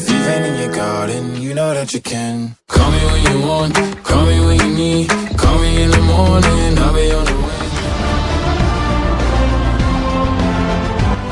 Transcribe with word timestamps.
If 0.00 0.08
you've 0.08 0.28
in 0.46 0.54
your 0.62 0.72
garden, 0.72 1.42
you 1.42 1.54
know 1.54 1.74
that 1.74 1.92
you 1.92 2.00
can. 2.00 2.54
Call 2.68 2.88
me 2.92 3.02
when 3.10 3.22
you 3.26 3.38
want, 3.48 3.74
call 4.04 4.24
me 4.30 4.38
when 4.46 4.56
you 4.62 4.70
need. 4.78 5.10
Call 5.36 5.58
me 5.58 5.82
in 5.82 5.90
the 5.90 6.00
morning, 6.06 6.78
I'll 6.78 6.94
be 6.94 7.10
on 7.10 7.24
the 7.26 7.34
way. 7.34 7.66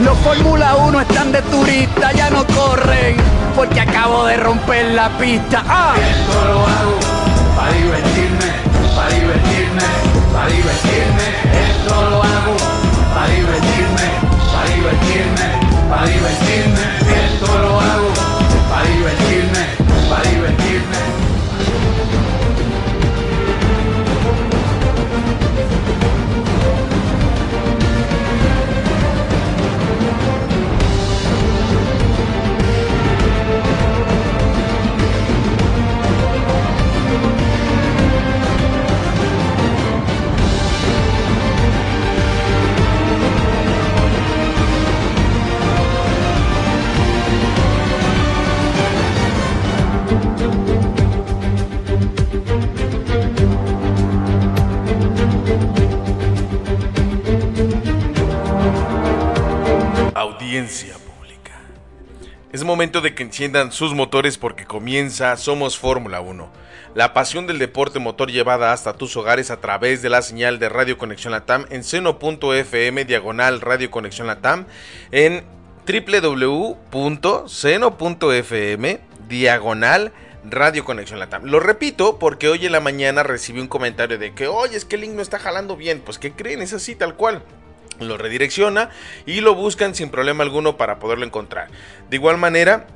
Los 0.05 0.19
Fórmula 0.19 0.75
1 0.83 1.01
están 1.01 1.31
de 1.31 1.43
turista, 1.43 2.11
ya 2.11 2.29
no 2.31 2.45
corren, 2.59 3.17
porque 3.55 3.79
acabo 3.83 4.27
de 4.27 4.37
romper 4.37 4.95
la 4.95 5.17
pista. 5.17 5.63
¡Ah! 5.69 5.95
Esto 5.95 6.45
lo 6.51 6.59
hago 6.67 6.99
para 7.55 7.73
divertirme, 7.73 8.51
para 8.97 9.11
divertirme, 9.15 9.87
para 10.33 10.49
divertirme. 10.49 11.27
Esto 11.71 11.95
lo 12.11 12.21
hago 12.21 12.57
para 13.15 13.29
divertirme, 13.31 14.07
para 14.53 14.69
divertirme, 14.75 15.47
para 15.89 16.07
divertirme. 16.09 16.83
Esto 17.15 17.59
lo 17.63 17.81
hago 17.81 18.26
para 18.87 18.95
divertirme, 18.95 19.67
para 20.09 20.31
divertirme. 20.31 21.26
Es 62.53 62.65
momento 62.65 63.03
de 63.03 63.15
que 63.15 63.23
enciendan 63.23 63.71
sus 63.71 63.93
motores 63.93 64.39
porque 64.39 64.65
comienza 64.65 65.37
Somos 65.37 65.79
Fórmula 65.79 66.23
1. 66.23 66.49
La 66.95 67.13
pasión 67.13 67.47
del 67.47 67.59
deporte 67.59 67.99
motor 67.99 68.31
llevada 68.31 68.73
hasta 68.73 68.95
tus 68.95 69.15
hogares 69.19 69.51
a 69.51 69.61
través 69.61 70.01
de 70.01 70.09
la 70.09 70.23
señal 70.23 70.59
de 70.59 70.71
Radio 70.71 70.97
Conexión 70.97 71.33
Latam 71.33 71.67
en 71.69 71.85
seno.fm 71.85 73.05
diagonal 73.05 73.61
Radio 73.61 73.91
Conexión 73.91 74.27
Latam 74.27 74.65
en 75.13 75.45
www.seno.fm 75.87 77.01
diagonal 79.29 80.13
Radio 80.45 80.85
Conexión 80.87 81.19
Latam. 81.19 81.45
Lo 81.45 81.61
repito 81.61 82.19
porque 82.19 82.49
hoy 82.49 82.65
en 82.65 82.73
la 82.73 82.81
mañana 82.81 83.23
recibí 83.23 83.61
un 83.61 83.69
comentario 83.69 84.17
de 84.17 84.33
que, 84.33 84.47
oye, 84.47 84.79
es 84.79 84.87
que 84.87 84.95
el 84.95 85.03
link 85.03 85.13
no 85.13 85.21
está 85.21 85.39
jalando 85.39 85.77
bien. 85.77 86.01
Pues, 86.01 86.19
¿qué 86.19 86.33
creen? 86.33 86.63
Es 86.63 86.73
así, 86.73 86.95
tal 86.95 87.17
cual 87.17 87.43
lo 88.01 88.19
redirecciona 88.19 88.91
y 89.25 89.41
lo 89.41 89.55
buscan 89.55 89.95
sin 89.95 90.11
problema 90.11 90.45
alguno 90.45 90.77
para 90.77 90.99
poderlo 90.99 91.25
encontrar. 91.25 91.69
De 92.11 92.17
igual 92.17 92.37
manera, 92.39 92.87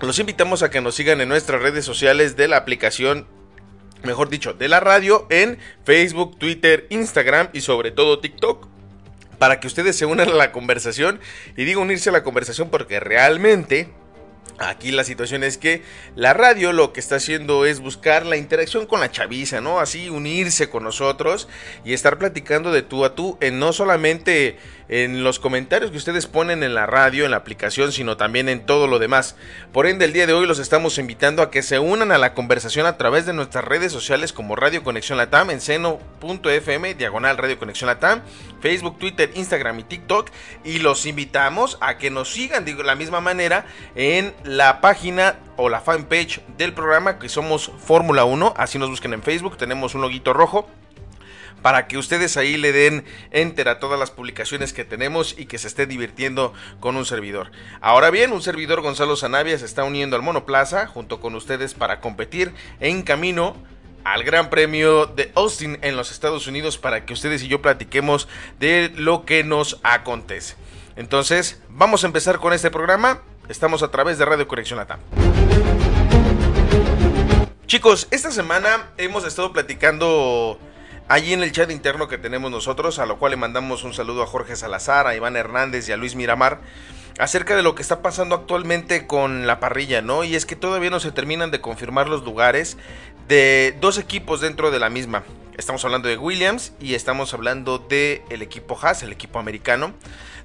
los 0.00 0.18
invitamos 0.18 0.62
a 0.62 0.70
que 0.70 0.80
nos 0.80 0.94
sigan 0.94 1.20
en 1.20 1.28
nuestras 1.28 1.60
redes 1.62 1.84
sociales 1.84 2.36
de 2.36 2.48
la 2.48 2.56
aplicación 2.56 3.26
mejor 4.06 4.28
dicho, 4.28 4.54
de 4.54 4.68
la 4.68 4.80
radio 4.80 5.26
en 5.30 5.58
Facebook, 5.84 6.38
Twitter, 6.38 6.86
Instagram 6.90 7.48
y 7.52 7.60
sobre 7.60 7.90
todo 7.90 8.20
TikTok. 8.20 8.68
Para 9.38 9.60
que 9.60 9.66
ustedes 9.66 9.96
se 9.96 10.06
unan 10.06 10.30
a 10.30 10.34
la 10.34 10.52
conversación. 10.52 11.20
Y 11.56 11.64
digo 11.64 11.82
unirse 11.82 12.08
a 12.08 12.12
la 12.12 12.22
conversación 12.22 12.70
porque 12.70 13.00
realmente 13.00 13.90
Aquí 14.58 14.90
la 14.90 15.04
situación 15.04 15.44
es 15.44 15.58
que 15.58 15.82
la 16.14 16.32
radio 16.32 16.72
lo 16.72 16.92
que 16.92 17.00
está 17.00 17.16
haciendo 17.16 17.66
es 17.66 17.80
buscar 17.80 18.24
la 18.24 18.38
interacción 18.38 18.86
con 18.86 19.00
la 19.00 19.10
chaviza, 19.10 19.60
¿no? 19.60 19.80
Así 19.80 20.08
unirse 20.08 20.70
con 20.70 20.82
nosotros 20.82 21.46
y 21.84 21.92
estar 21.92 22.18
platicando 22.18 22.72
de 22.72 22.82
tú 22.82 23.04
a 23.04 23.14
tú 23.14 23.36
en 23.40 23.58
no 23.58 23.74
solamente 23.74 24.56
en 24.88 25.24
los 25.24 25.38
comentarios 25.38 25.90
que 25.90 25.96
ustedes 25.96 26.26
ponen 26.26 26.62
en 26.62 26.74
la 26.74 26.86
radio, 26.86 27.24
en 27.24 27.32
la 27.32 27.38
aplicación, 27.38 27.92
sino 27.92 28.16
también 28.16 28.48
en 28.48 28.64
todo 28.64 28.86
lo 28.86 28.98
demás. 28.98 29.36
Por 29.72 29.86
ende, 29.86 30.04
el 30.04 30.12
día 30.12 30.26
de 30.26 30.32
hoy 30.32 30.46
los 30.46 30.58
estamos 30.58 30.98
invitando 30.98 31.42
a 31.42 31.50
que 31.50 31.62
se 31.62 31.78
unan 31.78 32.12
a 32.12 32.18
la 32.18 32.34
conversación 32.34 32.86
a 32.86 32.96
través 32.96 33.26
de 33.26 33.32
nuestras 33.32 33.64
redes 33.64 33.92
sociales 33.92 34.32
como 34.32 34.56
Radio 34.56 34.84
Conexión 34.84 35.18
Latam 35.18 35.50
en 35.50 35.60
seno.fm, 35.60 36.94
diagonal 36.94 37.36
Radio 37.36 37.58
Conexión 37.58 37.88
Latam, 37.88 38.22
Facebook, 38.60 38.98
Twitter, 38.98 39.30
Instagram 39.34 39.80
y 39.80 39.84
TikTok. 39.84 40.30
Y 40.64 40.78
los 40.78 41.06
invitamos 41.06 41.78
a 41.80 41.98
que 41.98 42.10
nos 42.10 42.32
sigan 42.32 42.64
de 42.64 42.74
la 42.74 42.94
misma 42.94 43.20
manera 43.20 43.66
en 43.94 44.34
la 44.44 44.80
página 44.80 45.36
o 45.56 45.68
la 45.68 45.80
fanpage 45.80 46.42
del 46.58 46.72
programa 46.72 47.18
que 47.18 47.28
somos 47.28 47.72
Fórmula 47.78 48.24
1. 48.24 48.54
Así 48.56 48.78
nos 48.78 48.90
busquen 48.90 49.14
en 49.14 49.22
Facebook, 49.22 49.56
tenemos 49.56 49.94
un 49.94 50.02
loguito 50.02 50.32
rojo 50.32 50.68
para 51.62 51.86
que 51.86 51.98
ustedes 51.98 52.36
ahí 52.36 52.56
le 52.56 52.72
den 52.72 53.04
enter 53.30 53.68
a 53.68 53.78
todas 53.78 53.98
las 53.98 54.10
publicaciones 54.10 54.72
que 54.72 54.84
tenemos 54.84 55.34
y 55.38 55.46
que 55.46 55.58
se 55.58 55.68
esté 55.68 55.86
divirtiendo 55.86 56.52
con 56.80 56.96
un 56.96 57.04
servidor. 57.04 57.50
Ahora 57.80 58.10
bien, 58.10 58.32
un 58.32 58.42
servidor 58.42 58.82
Gonzalo 58.82 59.16
Zanavia 59.16 59.58
se 59.58 59.64
está 59.64 59.84
uniendo 59.84 60.16
al 60.16 60.22
Monoplaza 60.22 60.86
junto 60.86 61.20
con 61.20 61.34
ustedes 61.34 61.74
para 61.74 62.00
competir 62.00 62.52
en 62.80 63.02
camino 63.02 63.56
al 64.04 64.22
Gran 64.22 64.50
Premio 64.50 65.06
de 65.06 65.32
Austin 65.34 65.78
en 65.82 65.96
los 65.96 66.12
Estados 66.12 66.46
Unidos 66.46 66.78
para 66.78 67.04
que 67.04 67.12
ustedes 67.12 67.42
y 67.42 67.48
yo 67.48 67.60
platiquemos 67.60 68.28
de 68.60 68.92
lo 68.94 69.24
que 69.24 69.42
nos 69.42 69.80
acontece. 69.82 70.54
Entonces, 70.94 71.60
vamos 71.68 72.04
a 72.04 72.06
empezar 72.06 72.38
con 72.38 72.52
este 72.52 72.70
programa. 72.70 73.22
Estamos 73.48 73.82
a 73.82 73.90
través 73.90 74.16
de 74.18 74.24
Radio 74.24 74.46
Conexión 74.46 74.78
Latam. 74.78 75.00
Chicos, 77.66 78.06
esta 78.12 78.30
semana 78.30 78.90
hemos 78.96 79.24
estado 79.24 79.52
platicando 79.52 80.60
allí 81.08 81.32
en 81.32 81.42
el 81.42 81.52
chat 81.52 81.70
interno 81.70 82.08
que 82.08 82.18
tenemos 82.18 82.50
nosotros, 82.50 82.98
a 82.98 83.06
lo 83.06 83.18
cual 83.18 83.30
le 83.30 83.36
mandamos 83.36 83.84
un 83.84 83.94
saludo 83.94 84.22
a 84.22 84.26
Jorge 84.26 84.56
Salazar, 84.56 85.06
a 85.06 85.14
Iván 85.14 85.36
Hernández 85.36 85.88
y 85.88 85.92
a 85.92 85.96
Luis 85.96 86.16
Miramar, 86.16 86.60
acerca 87.18 87.56
de 87.56 87.62
lo 87.62 87.74
que 87.74 87.82
está 87.82 88.02
pasando 88.02 88.34
actualmente 88.34 89.06
con 89.06 89.46
la 89.46 89.60
parrilla, 89.60 90.02
¿no? 90.02 90.24
Y 90.24 90.34
es 90.34 90.46
que 90.46 90.56
todavía 90.56 90.90
no 90.90 91.00
se 91.00 91.12
terminan 91.12 91.50
de 91.50 91.60
confirmar 91.60 92.08
los 92.08 92.24
lugares 92.24 92.76
de 93.28 93.76
dos 93.80 93.98
equipos 93.98 94.40
dentro 94.40 94.70
de 94.70 94.80
la 94.80 94.90
misma. 94.90 95.24
Estamos 95.56 95.84
hablando 95.84 96.08
de 96.08 96.18
Williams 96.18 96.72
y 96.80 96.94
estamos 96.94 97.32
hablando 97.32 97.78
del 97.78 98.20
el 98.28 98.42
equipo 98.42 98.78
Haas, 98.80 99.02
el 99.02 99.12
equipo 99.12 99.38
americano, 99.38 99.94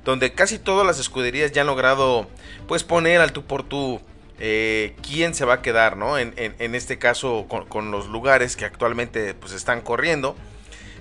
donde 0.06 0.34
casi 0.34 0.58
todas 0.58 0.88
las 0.88 1.00
escuderías 1.00 1.52
ya 1.52 1.62
han 1.62 1.68
logrado 1.68 2.28
pues 2.68 2.84
poner 2.84 3.20
al 3.20 3.34
tú 3.34 3.44
por 3.44 3.64
tú 3.64 4.00
eh, 4.40 4.96
quién 5.06 5.36
se 5.36 5.44
va 5.44 5.56
a 5.56 5.62
quedar, 5.62 5.98
¿no? 5.98 6.18
En 6.18 6.76
este 6.76 6.98
caso 6.98 7.46
con, 7.50 7.66
con, 7.66 7.92
los 7.92 8.08
lugares 8.08 8.56
que 8.56 8.64
actualmente 8.64 9.34
pues 9.34 9.52
están 9.52 9.82
corriendo. 9.82 10.36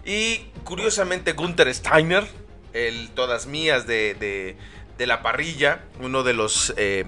Y 0.04 0.38
curiosamente 0.64 1.32
Gunther 1.32 1.72
Steiner, 1.74 2.26
el 2.72 3.10
todas 3.10 3.46
mías 3.46 3.86
de, 3.86 4.14
de, 4.14 4.56
de 4.98 5.06
la 5.06 5.22
parrilla, 5.22 5.82
uno 6.00 6.22
de 6.22 6.34
los 6.34 6.72
eh, 6.76 7.04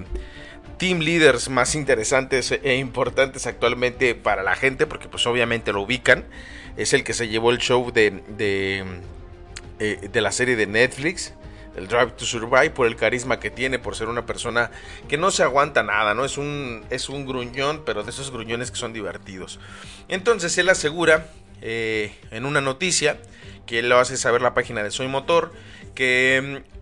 team 0.79 1.01
leaders 1.01 1.49
más 1.49 1.75
interesantes 1.75 2.53
e 2.53 2.77
importantes 2.77 3.47
actualmente 3.47 4.15
para 4.15 4.43
la 4.43 4.57
gente, 4.57 4.87
porque 4.87 5.09
pues 5.09 5.27
obviamente 5.27 5.73
lo 5.73 5.83
ubican, 5.83 6.25
es 6.77 6.93
el 6.93 7.05
que 7.05 7.15
se 7.15 7.29
llevó 7.29 7.51
el 7.51 7.59
show 7.59 7.93
de, 7.93 8.23
de, 8.29 8.85
eh, 9.79 10.09
de 10.13 10.21
la 10.21 10.33
serie 10.33 10.57
de 10.57 10.67
Netflix 10.67 11.35
el 11.77 11.89
Drive 11.89 12.13
to 12.13 12.25
Survive 12.25 12.71
por 12.71 12.87
el 12.87 12.97
carisma 12.97 13.41
que 13.41 13.51
tiene, 13.51 13.79
por 13.79 13.97
ser 13.97 14.09
una 14.09 14.27
persona 14.27 14.71
que 15.09 15.17
no 15.17 15.31
se 15.31 15.43
aguanta 15.43 15.83
nada, 15.83 16.15
¿no? 16.15 16.25
Es 16.25 16.39
un, 16.39 16.85
es 16.91 17.09
un 17.09 17.27
gruñón, 17.27 17.83
pero 17.85 18.03
de 18.03 18.11
esos 18.11 18.31
gruñones 18.31 18.71
que 18.71 18.77
son 18.77 18.93
divertidos. 18.93 19.59
Entonces 20.09 20.57
él 20.59 20.69
asegura 20.69 21.27
eh, 21.63 22.15
en 22.31 22.45
una 22.45 22.61
noticia 22.61 23.19
que 23.67 23.83
lo 23.83 23.99
hace 23.99 24.17
saber 24.17 24.43
la 24.43 24.55
página 24.55 24.83
de 24.83 24.91
Soy 24.91 25.09
Motor, 25.09 25.53
que 25.95 26.63
mm, 26.65 26.73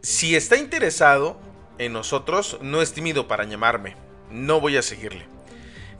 si 0.00 0.36
está 0.36 0.56
interesado 0.56 1.40
en 1.78 1.92
nosotros, 1.92 2.58
no 2.62 2.80
es 2.80 2.92
tímido 2.92 3.28
para 3.28 3.44
llamarme, 3.44 3.96
no 4.30 4.60
voy 4.60 4.76
a 4.76 4.82
seguirle. 4.82 5.26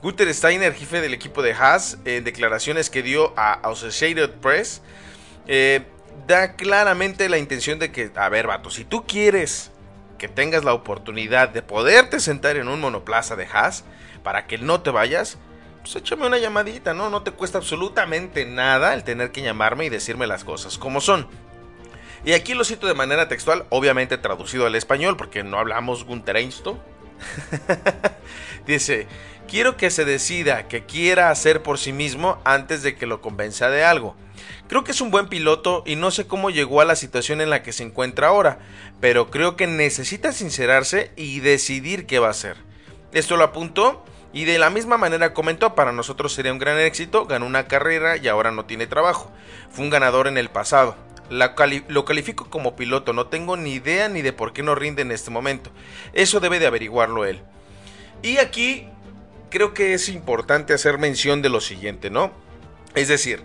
Guter 0.01 0.33
Steiner, 0.33 0.73
jefe 0.73 1.01
del 1.01 1.13
equipo 1.13 1.41
de 1.41 1.53
Haas, 1.53 1.97
en 2.05 2.23
declaraciones 2.23 2.89
que 2.89 3.03
dio 3.03 3.33
a 3.37 3.53
Associated 3.69 4.29
Press, 4.41 4.81
eh, 5.47 5.83
da 6.25 6.55
claramente 6.55 7.27
la 7.27 7.37
intención 7.37 7.79
de 7.79 7.91
que, 7.91 8.11
a 8.15 8.29
ver, 8.29 8.47
vato, 8.47 8.69
si 8.69 8.85
tú 8.85 9.05
quieres 9.05 9.71
que 10.17 10.27
tengas 10.27 10.63
la 10.63 10.73
oportunidad 10.73 11.49
de 11.49 11.61
poderte 11.61 12.19
sentar 12.19 12.55
en 12.55 12.67
un 12.67 12.79
monoplaza 12.79 13.35
de 13.35 13.47
Haas 13.51 13.83
para 14.23 14.47
que 14.47 14.57
no 14.57 14.81
te 14.81 14.91
vayas, 14.91 15.37
pues 15.81 15.95
échame 15.95 16.27
una 16.27 16.37
llamadita, 16.37 16.93
¿no? 16.93 17.09
No 17.09 17.23
te 17.23 17.31
cuesta 17.31 17.57
absolutamente 17.57 18.45
nada 18.45 18.93
el 18.93 19.03
tener 19.03 19.31
que 19.31 19.41
llamarme 19.41 19.85
y 19.85 19.89
decirme 19.89 20.27
las 20.27 20.43
cosas 20.43 20.77
como 20.77 21.01
son. 21.01 21.27
Y 22.25 22.33
aquí 22.33 22.53
lo 22.53 22.65
cito 22.65 22.87
de 22.87 22.93
manera 22.93 23.27
textual, 23.27 23.65
obviamente 23.69 24.17
traducido 24.17 24.65
al 24.65 24.75
español, 24.75 25.15
porque 25.15 25.43
no 25.43 25.57
hablamos 25.57 26.03
gunterensto. 26.03 26.77
Dice, 28.67 29.07
quiero 29.47 29.77
que 29.77 29.89
se 29.89 30.05
decida 30.05 30.67
que 30.67 30.85
quiera 30.85 31.29
hacer 31.29 31.63
por 31.63 31.77
sí 31.77 31.93
mismo 31.93 32.39
antes 32.43 32.83
de 32.83 32.95
que 32.95 33.05
lo 33.05 33.21
convenza 33.21 33.69
de 33.69 33.83
algo. 33.83 34.15
Creo 34.67 34.83
que 34.83 34.91
es 34.91 35.01
un 35.01 35.11
buen 35.11 35.27
piloto 35.27 35.83
y 35.85 35.95
no 35.95 36.11
sé 36.11 36.27
cómo 36.27 36.49
llegó 36.49 36.81
a 36.81 36.85
la 36.85 36.95
situación 36.95 37.41
en 37.41 37.49
la 37.49 37.63
que 37.63 37.73
se 37.73 37.83
encuentra 37.83 38.27
ahora, 38.27 38.59
pero 38.99 39.31
creo 39.31 39.55
que 39.55 39.65
necesita 39.65 40.31
sincerarse 40.31 41.11
y 41.15 41.39
decidir 41.39 42.05
qué 42.05 42.19
va 42.19 42.27
a 42.27 42.31
hacer. 42.31 42.57
Esto 43.11 43.37
lo 43.37 43.45
apuntó 43.45 44.05
y 44.33 44.45
de 44.45 44.59
la 44.59 44.69
misma 44.69 44.97
manera 44.97 45.33
comentó, 45.33 45.75
para 45.75 45.91
nosotros 45.91 46.33
sería 46.33 46.53
un 46.53 46.59
gran 46.59 46.79
éxito, 46.79 47.25
ganó 47.25 47.45
una 47.45 47.67
carrera 47.67 48.17
y 48.17 48.27
ahora 48.27 48.51
no 48.51 48.65
tiene 48.65 48.87
trabajo. 48.87 49.31
Fue 49.71 49.83
un 49.83 49.89
ganador 49.89 50.27
en 50.27 50.37
el 50.37 50.49
pasado. 50.49 50.95
lo 51.29 52.05
califico 52.05 52.49
como 52.49 52.75
piloto, 52.75 53.13
no 53.13 53.27
tengo 53.27 53.57
ni 53.57 53.73
idea 53.73 54.09
ni 54.09 54.21
de 54.21 54.33
por 54.33 54.53
qué 54.53 54.63
no 54.63 54.75
rinde 54.75 55.01
en 55.01 55.11
este 55.11 55.31
momento. 55.31 55.71
Eso 56.13 56.39
debe 56.39 56.59
de 56.59 56.67
averiguarlo 56.67 57.25
él. 57.25 57.41
Y 58.21 58.37
aquí 58.37 58.87
creo 59.49 59.73
que 59.73 59.93
es 59.93 60.09
importante 60.09 60.73
hacer 60.73 60.97
mención 60.97 61.41
de 61.41 61.49
lo 61.49 61.61
siguiente, 61.61 62.09
¿no? 62.09 62.31
Es 62.95 63.07
decir, 63.07 63.43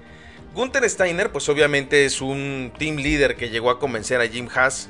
Gunther 0.54 0.88
Steiner, 0.88 1.32
pues 1.32 1.48
obviamente 1.48 2.04
es 2.04 2.20
un 2.20 2.72
team 2.78 2.96
leader 2.96 3.36
que 3.36 3.50
llegó 3.50 3.70
a 3.70 3.78
convencer 3.78 4.20
a 4.20 4.28
Jim 4.28 4.48
Haas. 4.54 4.88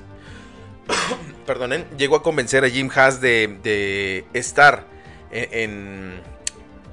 perdonen, 1.47 1.87
llegó 1.97 2.17
a 2.17 2.23
convencer 2.23 2.65
a 2.65 2.69
Jim 2.69 2.91
Haas 2.95 3.21
de, 3.21 4.25
estar 4.35 4.87
en, 5.35 6.21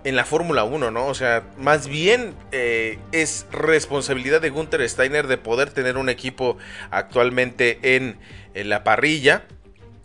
la 0.04 0.26
Fórmula 0.26 0.64
1, 0.64 0.92
¿no? 0.92 1.08
O 1.08 1.14
sea, 1.14 1.44
más 1.58 1.88
bien 1.88 2.34
eh, 2.52 3.00
es 3.12 3.46
responsabilidad 3.52 4.42
de 4.42 4.50
Gunther 4.50 4.88
Steiner 4.90 5.28
de 5.28 5.38
poder 5.38 5.70
tener 5.70 5.98
un 5.98 6.10
equipo 6.10 6.58
actualmente 6.90 7.96
en, 7.96 8.18
en 8.54 8.70
la 8.70 8.84
parrilla. 8.84 9.44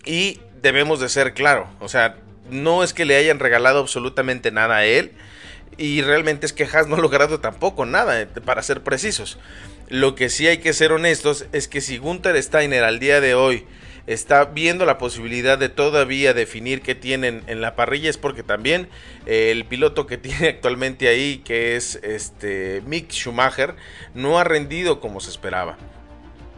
Y 0.05 0.41
debemos 0.62 1.00
de 1.00 1.09
ser 1.09 1.35
claro, 1.35 1.69
o 1.81 1.88
sea, 1.88 2.17
no 2.50 2.85
es 2.85 2.93
que 2.93 3.05
le 3.05 3.17
hayan 3.17 3.41
regalado 3.41 3.81
absolutamente 3.81 4.53
nada 4.53 4.77
a 4.77 4.85
él 4.85 5.12
y 5.79 6.03
realmente 6.03 6.47
es 6.47 6.53
que 6.53 6.65
Haas 6.65 6.87
no 6.89 6.97
ha 6.97 7.00
logrado 7.00 7.41
tampoco 7.41 7.85
nada, 7.87 8.21
eh, 8.21 8.27
para 8.27 8.62
ser 8.62 8.82
precisos. 8.82 9.39
Lo 9.89 10.15
que 10.15 10.29
sí 10.29 10.47
hay 10.47 10.59
que 10.59 10.73
ser 10.73 10.93
honestos 10.93 11.47
es 11.53 11.69
que 11.69 11.81
si 11.81 11.99
Gunther 11.99 12.41
Steiner 12.43 12.85
al 12.85 12.99
día 12.99 13.21
de 13.21 13.35
hoy 13.35 13.67
está 14.06 14.44
viendo 14.44 14.87
la 14.87 14.99
posibilidad 14.99 15.58
de 15.58 15.69
todavía 15.69 16.35
definir 16.35 16.82
qué 16.82 16.94
tienen 16.94 17.43
en 17.47 17.61
la 17.61 17.75
parrilla 17.75 18.11
es 18.11 18.19
porque 18.19 18.43
también 18.43 18.88
eh, 19.26 19.50
el 19.50 19.64
piloto 19.64 20.06
que 20.06 20.17
tiene 20.19 20.49
actualmente 20.49 21.08
ahí 21.08 21.38
que 21.38 21.76
es 21.76 21.97
este 22.03 22.82
Mick 22.87 23.11
Schumacher 23.11 23.75
no 24.14 24.38
ha 24.38 24.44
rendido 24.44 25.00
como 25.00 25.20
se 25.20 25.31
esperaba. 25.31 25.76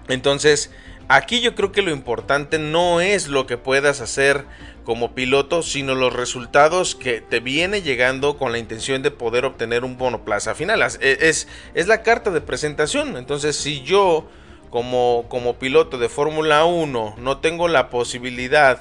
Entonces, 0.09 0.71
aquí 1.09 1.41
yo 1.41 1.55
creo 1.55 1.73
que 1.73 1.83
lo 1.83 1.91
importante 1.91 2.59
no 2.59 3.01
es 3.01 3.29
lo 3.29 3.47
que 3.47 3.57
puedas 3.57 4.01
hacer 4.01 4.45
como 4.89 5.15
piloto, 5.15 5.63
sino 5.63 5.95
los 5.95 6.15
resultados 6.15 6.95
que 6.95 7.21
te 7.21 7.41
viene 7.41 7.83
llegando 7.83 8.39
con 8.39 8.53
la 8.53 8.59
intención 8.59 9.03
de 9.03 9.11
poder 9.11 9.45
obtener 9.45 9.85
un 9.85 9.99
monoplaza 9.99 10.55
final. 10.55 10.81
Es, 10.81 11.47
es, 11.75 11.87
la 11.87 12.03
carta 12.03 12.31
de 12.31 12.41
presentación. 12.41 13.19
Entonces, 13.19 13.55
si 13.57 13.83
yo 13.83 14.27
como, 14.71 15.27
como 15.29 15.59
piloto 15.59 15.99
de 15.99 16.09
Fórmula 16.09 16.65
1 16.65 17.17
no 17.19 17.39
tengo 17.39 17.69
la 17.69 17.91
posibilidad 17.91 18.81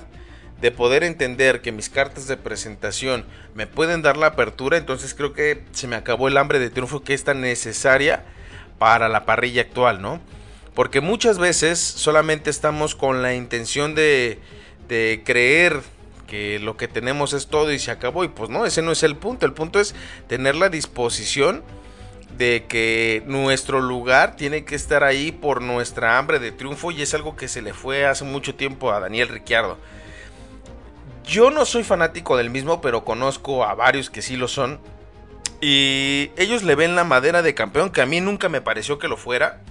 de 0.62 0.72
poder 0.72 1.04
entender 1.04 1.62
que 1.62 1.72
mis 1.72 1.90
cartas 1.90 2.28
de 2.28 2.38
presentación 2.38 3.26
me 3.54 3.68
pueden 3.68 4.02
dar 4.02 4.18
la 4.18 4.28
apertura, 4.28 4.78
entonces 4.78 5.14
creo 5.14 5.34
que 5.34 5.64
se 5.72 5.88
me 5.88 5.96
acabó 5.96 6.28
el 6.28 6.38
hambre 6.38 6.60
de 6.60 6.70
triunfo 6.70 7.04
que 7.04 7.14
es 7.14 7.24
tan 7.24 7.42
necesaria 7.42 8.24
para 8.80 9.08
la 9.08 9.26
parrilla 9.26 9.62
actual, 9.62 10.02
¿no? 10.02 10.20
Porque 10.74 11.02
muchas 11.02 11.40
veces 11.40 11.80
solamente 11.80 12.50
estamos 12.50 12.96
con 12.96 13.22
la 13.22 13.34
intención 13.34 13.96
de, 13.96 14.40
de 14.88 15.22
creer 15.26 15.82
que 16.28 16.60
lo 16.60 16.78
que 16.78 16.88
tenemos 16.88 17.34
es 17.34 17.48
todo 17.48 17.72
y 17.72 17.80
se 17.80 17.90
acabó. 17.90 18.24
Y 18.24 18.28
pues 18.28 18.52
no, 18.52 18.66
ese 18.66 18.84
no 18.84 18.92
es 18.92 19.02
el 19.02 19.16
punto. 19.16 19.48
El 19.48 19.54
punto 19.54 19.80
es 19.80 19.96
tener 20.28 20.56
la 20.56 20.70
disposición 20.70 21.64
de 22.36 22.66
que 22.68 23.24
nuestro 23.26 23.82
lugar 23.82 24.36
tiene 24.36 24.66
que 24.66 24.76
estar 24.76 25.04
ahí 25.04 25.32
por 25.32 25.62
nuestra 25.62 26.18
hambre 26.18 26.40
de 26.40 26.52
triunfo 26.52 26.92
y 26.92 27.02
es 27.02 27.14
algo 27.14 27.36
que 27.36 27.48
se 27.48 27.62
le 27.62 27.74
fue 27.74 28.06
hace 28.06 28.24
mucho 28.24 28.56
tiempo 28.56 28.92
a 28.92 29.00
Daniel 29.00 29.30
Ricciardo. 29.30 29.78
Yo 31.26 31.52
no 31.52 31.66
soy 31.66 31.84
fanático 31.84 32.38
del 32.38 32.50
mismo, 32.50 32.80
pero 32.82 33.04
conozco 33.04 33.66
a 33.66 33.74
varios 33.76 34.10
que 34.10 34.22
sí 34.22 34.38
lo 34.38 34.48
son. 34.48 34.80
Y 35.60 36.32
ellos 36.38 36.64
le 36.64 36.76
ven 36.76 36.96
la 36.96 37.04
madera 37.04 37.42
de 37.42 37.54
campeón, 37.54 37.90
que 37.90 38.02
a 38.02 38.06
mí 38.06 38.22
nunca 38.22 38.48
me 38.48 38.62
pareció 38.62 39.00
que 39.00 39.08
lo 39.08 39.18
fuera 39.18 39.62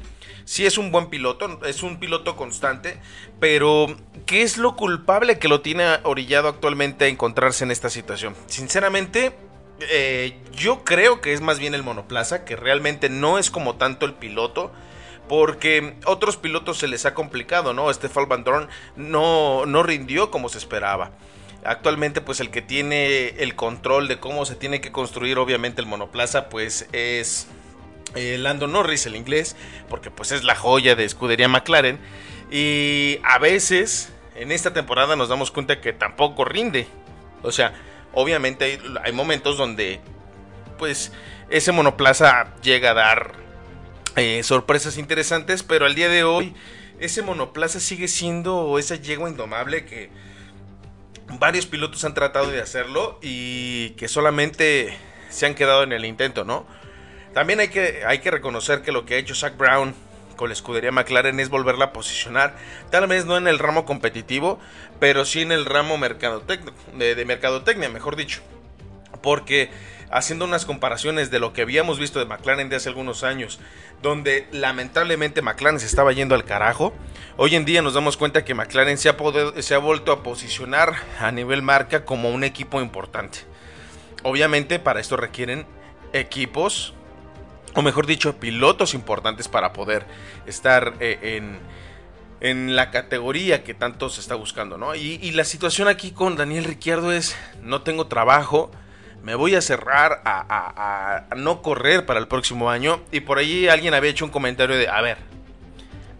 sí 0.46 0.64
es 0.64 0.78
un 0.78 0.90
buen 0.90 1.10
piloto, 1.10 1.60
es 1.66 1.82
un 1.82 1.98
piloto 1.98 2.36
constante, 2.36 2.98
pero 3.38 3.94
¿qué 4.24 4.42
es 4.42 4.56
lo 4.56 4.76
culpable 4.76 5.38
que 5.38 5.48
lo 5.48 5.60
tiene 5.60 5.84
orillado 6.04 6.48
actualmente 6.48 7.04
a 7.04 7.08
encontrarse 7.08 7.64
en 7.64 7.70
esta 7.70 7.90
situación? 7.90 8.34
Sinceramente, 8.46 9.36
eh, 9.80 10.38
yo 10.52 10.84
creo 10.84 11.20
que 11.20 11.32
es 11.32 11.40
más 11.40 11.58
bien 11.58 11.74
el 11.74 11.82
monoplaza, 11.82 12.44
que 12.44 12.56
realmente 12.56 13.08
no 13.08 13.38
es 13.38 13.50
como 13.50 13.76
tanto 13.76 14.06
el 14.06 14.14
piloto. 14.14 14.72
Porque 15.28 15.96
otros 16.04 16.36
pilotos 16.36 16.78
se 16.78 16.86
les 16.86 17.04
ha 17.04 17.12
complicado, 17.12 17.72
¿no? 17.72 17.92
Stefan 17.92 18.28
Van 18.28 18.44
Dorn 18.44 18.68
no, 18.94 19.66
no 19.66 19.82
rindió 19.82 20.30
como 20.30 20.48
se 20.48 20.58
esperaba. 20.58 21.10
Actualmente, 21.64 22.20
pues 22.20 22.38
el 22.38 22.50
que 22.50 22.62
tiene 22.62 23.30
el 23.42 23.56
control 23.56 24.06
de 24.06 24.20
cómo 24.20 24.46
se 24.46 24.54
tiene 24.54 24.80
que 24.80 24.92
construir, 24.92 25.38
obviamente, 25.38 25.80
el 25.80 25.88
monoplaza, 25.88 26.48
pues 26.48 26.88
es 26.92 27.48
eh, 28.14 28.38
Lando 28.38 28.68
Norris, 28.68 29.06
el 29.06 29.16
inglés, 29.16 29.56
porque 29.88 30.12
pues 30.12 30.30
es 30.30 30.44
la 30.44 30.54
joya 30.54 30.94
de 30.94 31.04
escudería 31.04 31.48
McLaren. 31.48 31.98
Y 32.52 33.18
a 33.24 33.38
veces 33.38 34.12
en 34.36 34.52
esta 34.52 34.72
temporada 34.72 35.16
nos 35.16 35.28
damos 35.28 35.50
cuenta 35.50 35.80
que 35.80 35.92
tampoco 35.92 36.44
rinde. 36.44 36.86
O 37.42 37.50
sea, 37.50 37.74
obviamente 38.16 38.80
hay, 39.04 39.12
momentos 39.12 39.58
donde 39.58 40.00
pues 40.78 41.12
ese 41.50 41.70
monoplaza 41.70 42.54
llega 42.62 42.92
a 42.92 42.94
dar 42.94 43.32
eh, 44.16 44.42
sorpresas 44.42 44.96
interesantes, 44.96 45.62
pero 45.62 45.84
al 45.84 45.94
día 45.94 46.08
de 46.08 46.24
hoy 46.24 46.54
ese 46.98 47.20
monoplaza 47.20 47.78
sigue 47.78 48.08
siendo 48.08 48.78
esa 48.78 48.96
yegua 48.96 49.28
indomable 49.28 49.84
que 49.84 50.10
varios 51.38 51.66
pilotos 51.66 52.04
han 52.04 52.14
tratado 52.14 52.50
de 52.50 52.62
hacerlo 52.62 53.18
y 53.20 53.90
que 53.90 54.08
solamente 54.08 54.96
se 55.28 55.44
han 55.44 55.54
quedado 55.54 55.82
en 55.82 55.92
el 55.92 56.06
intento, 56.06 56.44
¿no? 56.44 56.66
También 57.34 57.60
hay 57.60 57.68
que, 57.68 58.02
hay 58.06 58.20
que 58.20 58.30
reconocer 58.30 58.80
que 58.80 58.92
lo 58.92 59.04
que 59.04 59.16
ha 59.16 59.18
hecho 59.18 59.34
Zach 59.34 59.58
Brown 59.58 59.94
con 60.36 60.48
la 60.48 60.52
escudería 60.52 60.92
McLaren 60.92 61.40
es 61.40 61.48
volverla 61.48 61.86
a 61.86 61.92
posicionar, 61.92 62.56
tal 62.90 63.06
vez 63.06 63.24
no 63.26 63.36
en 63.36 63.48
el 63.48 63.58
ramo 63.58 63.84
competitivo, 63.84 64.60
pero 65.00 65.24
sí 65.24 65.42
en 65.42 65.52
el 65.52 65.64
ramo 65.64 65.98
de, 65.98 67.14
de 67.14 67.24
mercadotecnia, 67.24 67.88
mejor 67.88 68.16
dicho. 68.16 68.40
Porque 69.22 69.70
haciendo 70.10 70.44
unas 70.44 70.64
comparaciones 70.64 71.30
de 71.30 71.38
lo 71.38 71.52
que 71.52 71.62
habíamos 71.62 71.98
visto 71.98 72.18
de 72.18 72.26
McLaren 72.26 72.68
de 72.68 72.76
hace 72.76 72.88
algunos 72.88 73.24
años, 73.24 73.58
donde 74.02 74.46
lamentablemente 74.52 75.42
McLaren 75.42 75.80
se 75.80 75.86
estaba 75.86 76.12
yendo 76.12 76.34
al 76.34 76.44
carajo, 76.44 76.94
hoy 77.36 77.56
en 77.56 77.64
día 77.64 77.82
nos 77.82 77.94
damos 77.94 78.16
cuenta 78.16 78.44
que 78.44 78.54
McLaren 78.54 78.98
se 78.98 79.08
ha, 79.08 79.16
se 79.60 79.74
ha 79.74 79.78
vuelto 79.78 80.12
a 80.12 80.22
posicionar 80.22 80.94
a 81.18 81.30
nivel 81.32 81.62
marca 81.62 82.04
como 82.04 82.30
un 82.30 82.44
equipo 82.44 82.80
importante. 82.80 83.40
Obviamente 84.22 84.78
para 84.78 85.00
esto 85.00 85.16
requieren 85.16 85.66
equipos 86.12 86.94
o 87.76 87.82
mejor 87.82 88.06
dicho, 88.06 88.40
pilotos 88.40 88.94
importantes 88.94 89.48
para 89.48 89.74
poder 89.74 90.06
estar 90.46 90.94
eh, 90.98 91.58
en, 92.40 92.74
la 92.74 92.90
categoría 92.90 93.64
que 93.64 93.74
tanto 93.74 94.08
se 94.08 94.20
está 94.20 94.34
buscando, 94.34 94.78
¿no? 94.78 94.94
Y, 94.94 95.30
la 95.32 95.44
situación 95.44 95.86
aquí 95.86 96.10
con 96.10 96.36
Daniel 96.36 96.64
Ricciardo 96.64 97.12
es, 97.12 97.36
no 97.62 97.82
tengo 97.82 98.06
trabajo, 98.06 98.70
me 99.22 99.34
voy 99.34 99.54
a 99.56 99.60
cerrar 99.60 100.22
a, 100.24 101.26
no 101.36 101.60
correr 101.60 102.06
para 102.06 102.18
el 102.18 102.28
próximo 102.28 102.70
año. 102.70 103.02
Y 103.12 103.20
por 103.20 103.38
ahí 103.38 103.68
alguien 103.68 103.92
había 103.92 104.10
hecho 104.10 104.24
un 104.24 104.30
comentario 104.30 104.76
de, 104.76 104.88
a 104.88 105.02
ver, 105.02 105.18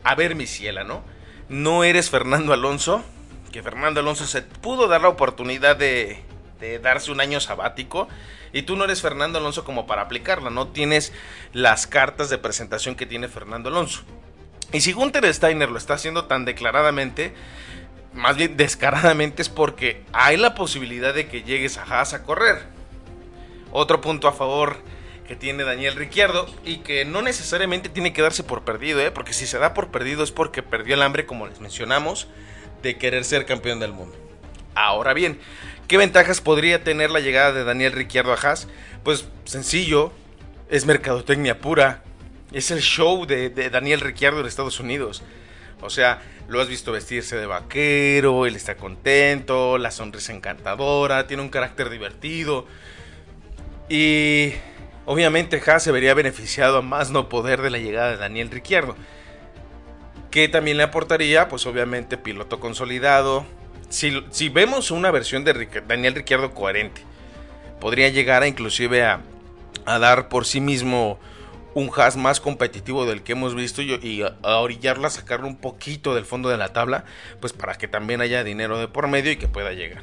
a 0.04 0.14
ver 0.14 0.34
mi 0.34 0.46
ciela, 0.46 0.84
¿no? 0.84 1.02
No 1.48 1.84
eres 1.84 2.10
Fernando 2.10 2.52
Alonso, 2.52 3.02
que 3.50 3.62
Fernando 3.62 4.00
Alonso 4.00 4.26
se 4.26 4.42
pudo 4.42 4.88
dar 4.88 5.00
la 5.00 5.08
oportunidad 5.08 5.76
de, 5.76 6.22
de 6.60 6.80
darse 6.80 7.12
un 7.12 7.20
año 7.20 7.40
sabático 7.40 8.08
y 8.52 8.62
tú 8.62 8.76
no 8.76 8.84
eres 8.84 9.02
Fernando 9.02 9.38
Alonso 9.38 9.64
como 9.64 9.86
para 9.86 10.02
aplicarla, 10.02 10.50
no 10.50 10.68
tienes 10.68 11.12
las 11.52 11.86
cartas 11.86 12.30
de 12.30 12.38
presentación 12.38 12.94
que 12.94 13.06
tiene 13.06 13.28
Fernando 13.28 13.68
Alonso. 13.68 14.02
Y 14.72 14.80
si 14.80 14.92
Gunther 14.92 15.32
Steiner 15.32 15.70
lo 15.70 15.78
está 15.78 15.94
haciendo 15.94 16.24
tan 16.24 16.44
declaradamente, 16.44 17.34
más 18.12 18.36
bien 18.36 18.56
descaradamente, 18.56 19.42
es 19.42 19.48
porque 19.48 20.02
hay 20.12 20.36
la 20.36 20.54
posibilidad 20.54 21.14
de 21.14 21.28
que 21.28 21.42
llegues 21.42 21.78
a 21.78 21.82
Haas 21.82 22.14
a 22.14 22.22
correr. 22.22 22.66
Otro 23.72 24.00
punto 24.00 24.26
a 24.26 24.32
favor 24.32 24.78
que 25.28 25.36
tiene 25.36 25.64
Daniel 25.64 25.96
Ricciardo 25.96 26.46
y 26.64 26.78
que 26.78 27.04
no 27.04 27.20
necesariamente 27.20 27.88
tiene 27.88 28.12
que 28.12 28.22
darse 28.22 28.44
por 28.44 28.62
perdido, 28.62 29.00
¿eh? 29.00 29.10
porque 29.10 29.32
si 29.32 29.46
se 29.46 29.58
da 29.58 29.74
por 29.74 29.90
perdido 29.90 30.22
es 30.22 30.32
porque 30.32 30.62
perdió 30.62 30.94
el 30.94 31.02
hambre, 31.02 31.26
como 31.26 31.46
les 31.46 31.60
mencionamos. 31.60 32.28
de 32.82 32.98
querer 32.98 33.24
ser 33.24 33.46
campeón 33.46 33.80
del 33.80 33.92
mundo. 33.92 34.16
Ahora 34.74 35.14
bien, 35.14 35.40
¿qué 35.88 35.96
ventajas 35.96 36.40
podría 36.40 36.82
tener 36.82 37.10
la 37.10 37.20
llegada 37.20 37.52
de 37.52 37.64
Daniel 37.64 37.92
Ricciardo 37.92 38.32
a 38.32 38.36
Haas? 38.36 38.68
Pues 39.04 39.28
sencillo, 39.44 40.12
es 40.68 40.86
mercadotecnia 40.86 41.60
pura, 41.60 42.02
es 42.52 42.70
el 42.70 42.80
show 42.80 43.26
de, 43.26 43.50
Daniel 43.70 44.00
Ricciardo 44.00 44.40
en 44.40 44.46
Estados 44.46 44.80
Unidos. 44.80 45.22
O 45.80 45.90
sea, 45.90 46.22
lo 46.48 46.60
has 46.60 46.68
visto 46.68 46.92
vestirse 46.92 47.36
de 47.36 47.46
vaquero, 47.46 48.46
él 48.46 48.56
está 48.56 48.76
contento, 48.76 49.78
la 49.78 49.90
sonrisa 49.90 50.32
encantadora, 50.32 51.26
tiene 51.26 51.42
un 51.42 51.48
carácter 51.48 51.90
divertido. 51.90 52.66
Y 53.88 54.52
obviamente 55.04 55.62
Haas 55.64 55.82
se 55.82 55.92
vería 55.92 56.14
beneficiado 56.14 56.78
a 56.78 56.82
más 56.82 57.10
no 57.10 57.28
poder 57.28 57.62
de 57.62 57.70
la 57.70 57.78
llegada 57.78 58.10
de 58.10 58.16
Daniel 58.16 58.50
Ricciardo. 58.50 58.96
Que 60.30 60.48
también 60.48 60.76
le 60.76 60.82
aportaría, 60.82 61.48
pues 61.48 61.66
obviamente, 61.66 62.16
piloto 62.16 62.58
consolidado. 62.58 63.46
Si, 63.88 64.48
vemos 64.48 64.90
una 64.90 65.10
versión 65.10 65.44
de 65.44 65.68
Daniel 65.86 66.14
Ricciardo 66.14 66.52
coherente, 66.52 67.02
podría 67.80 68.08
llegar 68.08 68.42
a 68.42 68.48
inclusive 68.48 69.04
a, 69.04 69.20
a 69.84 69.98
dar 69.98 70.28
por 70.28 70.44
sí 70.44 70.60
mismo 70.60 71.18
un 71.76 71.90
Haas 71.94 72.16
más 72.16 72.40
competitivo 72.40 73.04
del 73.04 73.22
que 73.22 73.32
hemos 73.32 73.54
visto 73.54 73.82
y, 73.82 74.22
a, 74.22 74.56
orillarlo 74.56 75.06
a 75.06 75.10
sacarlo 75.10 75.46
un 75.46 75.56
poquito 75.56 76.14
del 76.14 76.24
fondo 76.24 76.48
de 76.48 76.56
la 76.56 76.72
tabla, 76.72 77.04
pues 77.40 77.52
para 77.52 77.74
que 77.74 77.86
también 77.86 78.22
haya 78.22 78.42
dinero 78.44 78.78
de 78.78 78.88
por 78.88 79.08
medio 79.08 79.30
y 79.30 79.36
que 79.36 79.46
pueda 79.46 79.72
llegar. 79.74 80.02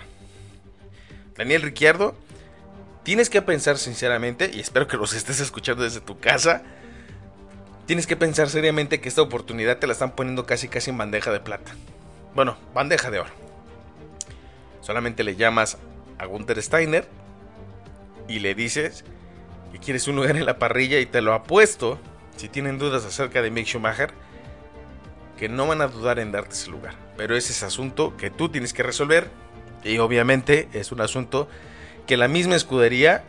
Daniel 1.36 1.63
Ricciardo, 1.63 2.16
tienes 3.02 3.32
que 3.32 3.42
pensar 3.42 3.80
sinceramente, 3.80 4.52
y 4.54 4.60
espero 4.60 4.88
que 4.88 4.98
los 4.98 5.13
estés 5.13 5.40
escuchando 5.40 5.84
desde 5.84 6.00
tu 6.00 6.20
casa, 6.20 6.62
tienes 7.88 8.06
que 8.06 8.16
pensar 8.16 8.50
seriamente 8.50 9.02
que 9.02 9.10
esta 9.10 9.24
oportunidad 9.24 9.80
te 9.80 9.88
la 9.88 9.94
están 9.94 10.12
poniendo 10.12 10.46
casi 10.46 10.68
casi 10.68 10.92
en 10.92 11.00
bandeja 11.00 11.32
de 11.32 11.40
plata. 11.40 11.74
Bueno, 12.36 12.56
bandeja 12.75 13.10
de 13.10 13.20
oro. 13.20 13.32
Solamente 14.84 15.24
le 15.24 15.38
llamas 15.38 15.78
a 16.18 16.25
Gunther 16.25 16.62
Steiner 16.62 17.08
y 18.28 18.40
le 18.40 18.54
dices 18.54 19.06
que 19.72 19.80
quieres 19.80 20.10
un 20.10 20.18
lugar 20.18 20.36
en 20.36 20.46
la 20.46 20.60
parrilla 20.60 21.00
y 21.00 21.06
te 21.06 21.22
lo 21.22 21.34
apuesto, 21.34 21.98
si 22.36 22.50
tienen 22.50 22.80
dudas 22.80 23.06
acerca 23.06 23.42
de 23.42 23.50
Mick 23.50 23.66
Schumacher, 23.66 24.12
que 25.38 25.48
no 25.48 25.68
van 25.68 25.82
a 25.82 25.88
dudar 25.88 26.20
en 26.20 26.34
darte 26.34 26.52
ese 26.52 26.70
lugar. 26.70 26.96
Pero 27.16 27.38
ese 27.38 27.54
es 27.54 27.63
asunto 27.63 28.18
que 28.18 28.30
tú 28.30 28.50
tienes 28.50 28.74
que 28.74 28.84
resolver 28.84 29.30
y 29.86 30.00
obviamente 30.00 30.68
es 30.74 30.92
un 30.92 31.00
asunto 31.00 31.48
que 32.06 32.18
la 32.18 32.28
misma 32.28 32.56
escudería 32.56 33.24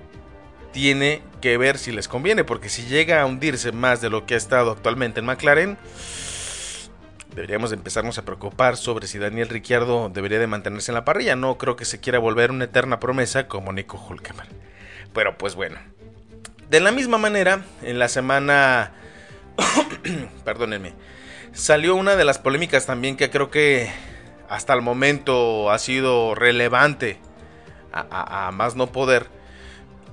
tiene 0.72 1.22
que 1.40 1.56
ver 1.56 1.78
si 1.78 1.92
les 1.92 2.08
conviene, 2.08 2.42
porque 2.42 2.68
si 2.68 2.82
llega 2.82 3.22
a 3.22 3.26
hundirse 3.26 3.70
más 3.70 4.00
de 4.00 4.10
lo 4.10 4.26
que 4.26 4.34
ha 4.34 4.38
estado 4.38 4.72
actualmente 4.72 5.20
en 5.20 5.26
McLaren, 5.26 5.78
deberíamos 7.34 7.72
empezarnos 7.72 8.18
a 8.18 8.24
preocupar 8.24 8.76
sobre 8.76 9.06
si 9.06 9.18
Daniel 9.18 9.48
Ricciardo 9.48 10.08
debería 10.08 10.38
de 10.38 10.46
mantenerse 10.46 10.92
en 10.92 10.94
la 10.94 11.04
parrilla. 11.04 11.36
No 11.36 11.58
creo 11.58 11.76
que 11.76 11.84
se 11.84 12.00
quiera 12.00 12.18
volver 12.18 12.50
una 12.50 12.64
eterna 12.64 13.00
promesa 13.00 13.48
como 13.48 13.72
Nico 13.72 13.98
Hulkemer. 14.08 14.46
Pero 15.12 15.36
pues 15.36 15.54
bueno, 15.54 15.78
de 16.70 16.80
la 16.80 16.92
misma 16.92 17.18
manera, 17.18 17.64
en 17.82 17.98
la 17.98 18.08
semana... 18.08 18.92
perdónenme. 20.44 20.94
Salió 21.52 21.94
una 21.94 22.16
de 22.16 22.24
las 22.24 22.38
polémicas 22.38 22.86
también 22.86 23.16
que 23.16 23.30
creo 23.30 23.50
que 23.50 23.90
hasta 24.48 24.72
el 24.74 24.82
momento 24.82 25.70
ha 25.70 25.78
sido 25.78 26.34
relevante 26.34 27.18
a, 27.92 28.50
más 28.52 28.74
no 28.74 28.90
poder. 28.90 29.28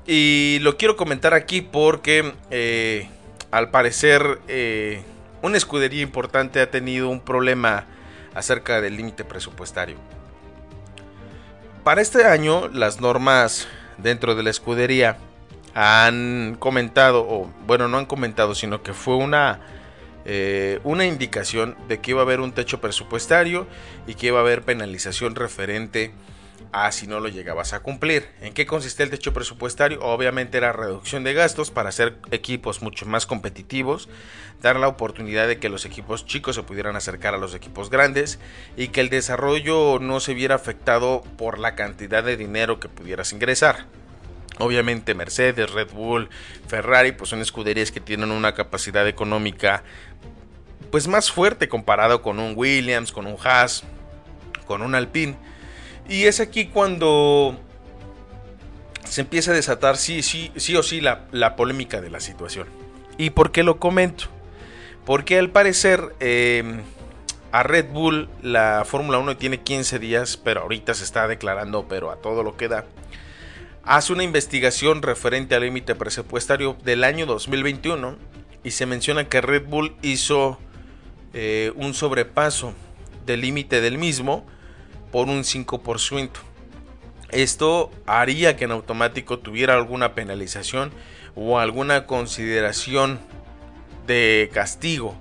Y 0.05 0.59
lo 0.61 0.77
quiero 0.77 0.95
comentar 0.95 1.33
aquí 1.33 1.61
porque 1.61 2.33
eh, 2.51 3.09
al 3.49 3.71
parecer 3.71 4.39
eh, 4.47 5.03
una 5.41 5.57
escudería 5.57 6.01
importante 6.01 6.61
ha 6.61 6.69
tenido 6.69 7.09
un 7.09 7.19
problema 7.19 7.85
acerca 8.33 8.81
del 8.81 8.97
límite 8.97 9.23
presupuestario. 9.23 9.97
Para 11.83 12.01
este 12.01 12.25
año 12.25 12.67
las 12.67 13.01
normas 13.01 13.67
dentro 13.97 14.35
de 14.35 14.43
la 14.43 14.49
escudería 14.49 15.17
han 15.73 16.57
comentado, 16.59 17.25
o 17.27 17.51
bueno, 17.65 17.87
no 17.87 17.97
han 17.97 18.05
comentado, 18.05 18.55
sino 18.55 18.83
que 18.83 18.93
fue 18.93 19.15
una, 19.15 19.61
eh, 20.25 20.79
una 20.83 21.05
indicación 21.05 21.75
de 21.87 21.99
que 21.99 22.11
iba 22.11 22.21
a 22.21 22.23
haber 22.23 22.39
un 22.39 22.51
techo 22.51 22.81
presupuestario 22.81 23.67
y 24.05 24.15
que 24.15 24.27
iba 24.27 24.39
a 24.39 24.41
haber 24.41 24.63
penalización 24.63 25.35
referente 25.35 26.11
a 26.11 26.30
si 26.91 27.07
no 27.07 27.19
lo 27.19 27.29
llegabas 27.29 27.73
a 27.73 27.81
cumplir. 27.81 28.29
¿En 28.41 28.53
qué 28.53 28.65
consiste 28.65 29.03
el 29.03 29.09
techo 29.09 29.33
presupuestario? 29.33 30.01
Obviamente 30.01 30.57
era 30.57 30.71
reducción 30.71 31.23
de 31.23 31.33
gastos 31.33 31.71
para 31.71 31.89
hacer 31.89 32.17
equipos 32.31 32.81
mucho 32.81 33.05
más 33.05 33.25
competitivos, 33.25 34.09
dar 34.61 34.77
la 34.77 34.87
oportunidad 34.87 35.47
de 35.47 35.59
que 35.59 35.69
los 35.69 35.85
equipos 35.85 36.25
chicos 36.25 36.55
se 36.55 36.63
pudieran 36.63 36.95
acercar 36.95 37.33
a 37.33 37.37
los 37.37 37.55
equipos 37.55 37.89
grandes 37.89 38.39
y 38.77 38.89
que 38.89 39.01
el 39.01 39.09
desarrollo 39.09 39.99
no 39.99 40.19
se 40.19 40.33
viera 40.33 40.55
afectado 40.55 41.23
por 41.37 41.59
la 41.59 41.75
cantidad 41.75 42.23
de 42.23 42.37
dinero 42.37 42.79
que 42.79 42.89
pudieras 42.89 43.33
ingresar. 43.33 43.85
Obviamente 44.59 45.15
Mercedes, 45.15 45.71
Red 45.71 45.91
Bull, 45.91 46.29
Ferrari, 46.67 47.13
pues 47.13 47.29
son 47.29 47.41
escuderías 47.41 47.91
que 47.91 47.99
tienen 47.99 48.31
una 48.31 48.53
capacidad 48.53 49.07
económica 49.07 49.83
pues 50.91 51.07
más 51.07 51.31
fuerte 51.31 51.69
comparado 51.69 52.21
con 52.21 52.39
un 52.39 52.53
Williams, 52.55 53.11
con 53.11 53.25
un 53.25 53.37
Haas, 53.43 53.83
con 54.65 54.81
un 54.81 54.93
Alpine. 54.93 55.37
Y 56.11 56.25
es 56.25 56.41
aquí 56.41 56.65
cuando 56.65 57.57
se 59.05 59.21
empieza 59.21 59.51
a 59.51 59.53
desatar 59.53 59.95
sí, 59.95 60.21
sí, 60.23 60.51
sí 60.57 60.75
o 60.75 60.83
sí 60.83 60.99
la, 60.99 61.23
la 61.31 61.55
polémica 61.55 62.01
de 62.01 62.09
la 62.09 62.19
situación. 62.19 62.67
¿Y 63.17 63.29
por 63.29 63.53
qué 63.53 63.63
lo 63.63 63.79
comento? 63.79 64.25
Porque 65.05 65.39
al 65.39 65.51
parecer 65.51 66.13
em, 66.19 66.81
a 67.53 67.63
Red 67.63 67.91
Bull 67.93 68.27
la 68.41 68.83
Fórmula 68.85 69.19
1 69.19 69.37
tiene 69.37 69.61
15 69.61 69.99
días, 69.99 70.35
pero 70.35 70.63
ahorita 70.63 70.93
se 70.95 71.05
está 71.05 71.29
declarando, 71.29 71.87
pero 71.87 72.11
a 72.11 72.17
todo 72.17 72.43
lo 72.43 72.57
que 72.57 72.67
da 72.67 72.83
hace 73.85 74.11
una 74.11 74.23
investigación 74.23 75.01
referente 75.03 75.55
al 75.55 75.61
límite 75.61 75.95
presupuestario 75.95 76.75
del 76.83 77.05
año 77.05 77.25
2021 77.25 78.17
y 78.65 78.71
se 78.71 78.85
menciona 78.85 79.29
que 79.29 79.39
Red 79.39 79.65
Bull 79.65 79.95
hizo 80.01 80.59
eh, 81.33 81.71
un 81.77 81.93
sobrepaso 81.93 82.73
del 83.25 83.39
límite 83.39 83.79
del 83.79 83.97
mismo 83.97 84.45
por 85.11 85.27
un 85.27 85.43
5%. 85.43 86.29
Esto 87.31 87.91
haría 88.05 88.57
que 88.57 88.65
en 88.65 88.71
automático 88.71 89.39
tuviera 89.39 89.73
alguna 89.73 90.15
penalización 90.15 90.91
o 91.35 91.59
alguna 91.59 92.05
consideración 92.05 93.19
de 94.05 94.49
castigo 94.53 95.15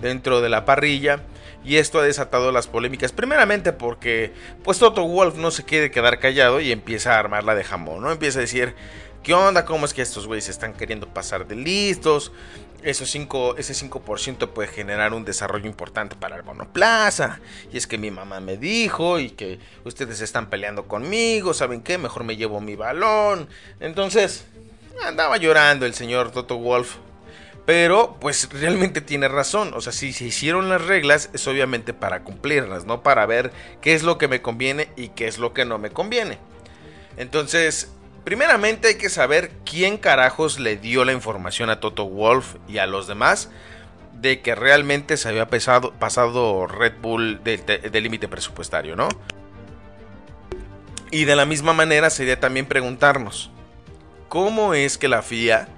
dentro 0.00 0.40
de 0.40 0.48
la 0.48 0.64
parrilla 0.64 1.24
y 1.64 1.76
esto 1.76 1.98
ha 1.98 2.04
desatado 2.04 2.52
las 2.52 2.68
polémicas, 2.68 3.12
primeramente 3.12 3.72
porque 3.72 4.32
pues 4.62 4.78
Toto 4.78 5.04
Wolf 5.04 5.36
no 5.36 5.50
se 5.50 5.64
quiere 5.64 5.90
quedar 5.90 6.20
callado 6.20 6.60
y 6.60 6.70
empieza 6.70 7.14
a 7.14 7.18
armarla 7.18 7.54
de 7.54 7.64
jamón, 7.64 8.02
¿no? 8.02 8.12
Empieza 8.12 8.38
a 8.38 8.42
decir, 8.42 8.74
¿Cómo 9.66 9.84
es 9.84 9.92
que 9.92 10.00
estos 10.00 10.26
güeyes 10.26 10.48
están 10.48 10.72
queriendo 10.72 11.06
pasar 11.06 11.46
de 11.46 11.54
listos? 11.54 12.32
Esos 12.82 13.10
5, 13.10 13.56
ese 13.58 13.74
5% 13.74 14.48
puede 14.48 14.68
generar 14.68 15.12
un 15.12 15.26
desarrollo 15.26 15.66
importante 15.66 16.16
para 16.16 16.36
el 16.36 16.44
monoplaza. 16.44 17.38
Y 17.70 17.76
es 17.76 17.86
que 17.86 17.98
mi 17.98 18.10
mamá 18.10 18.40
me 18.40 18.56
dijo 18.56 19.18
y 19.18 19.28
que 19.28 19.58
ustedes 19.84 20.22
están 20.22 20.48
peleando 20.48 20.88
conmigo, 20.88 21.52
¿saben 21.52 21.82
qué? 21.82 21.98
Mejor 21.98 22.24
me 22.24 22.38
llevo 22.38 22.62
mi 22.62 22.74
balón. 22.74 23.50
Entonces, 23.80 24.46
andaba 25.04 25.36
llorando 25.36 25.84
el 25.84 25.92
señor 25.92 26.30
Toto 26.30 26.56
Wolf 26.56 26.96
pero 27.66 28.16
pues 28.18 28.48
realmente 28.50 29.02
tiene 29.02 29.28
razón, 29.28 29.74
o 29.74 29.82
sea, 29.82 29.92
si 29.92 30.14
se 30.14 30.24
hicieron 30.24 30.70
las 30.70 30.86
reglas 30.86 31.28
es 31.34 31.46
obviamente 31.46 31.92
para 31.92 32.24
cumplirlas, 32.24 32.86
no 32.86 33.02
para 33.02 33.26
ver 33.26 33.52
qué 33.82 33.92
es 33.92 34.04
lo 34.04 34.16
que 34.16 34.26
me 34.26 34.40
conviene 34.40 34.88
y 34.96 35.08
qué 35.08 35.26
es 35.26 35.36
lo 35.36 35.52
que 35.52 35.66
no 35.66 35.76
me 35.76 35.90
conviene. 35.90 36.38
Entonces, 37.18 37.90
primeramente 38.24 38.88
hay 38.88 38.94
que 38.96 39.08
saber 39.08 39.50
quién 39.64 39.98
carajos 39.98 40.58
le 40.58 40.76
dio 40.76 41.04
la 41.04 41.12
información 41.12 41.70
a 41.70 41.80
Toto 41.80 42.06
Wolf 42.06 42.56
y 42.68 42.78
a 42.78 42.86
los 42.86 43.06
demás 43.06 43.50
de 44.12 44.40
que 44.40 44.54
realmente 44.54 45.16
se 45.16 45.28
había 45.28 45.48
pasado 45.48 46.66
Red 46.66 46.94
Bull 47.00 47.42
del 47.44 48.02
límite 48.02 48.28
presupuestario, 48.28 48.96
¿no? 48.96 49.08
Y 51.10 51.24
de 51.24 51.36
la 51.36 51.46
misma 51.46 51.72
manera 51.72 52.10
sería 52.10 52.38
también 52.38 52.66
preguntarnos, 52.66 53.50
¿cómo 54.28 54.74
es 54.74 54.98
que 54.98 55.08
la 55.08 55.22
FIA 55.22 55.68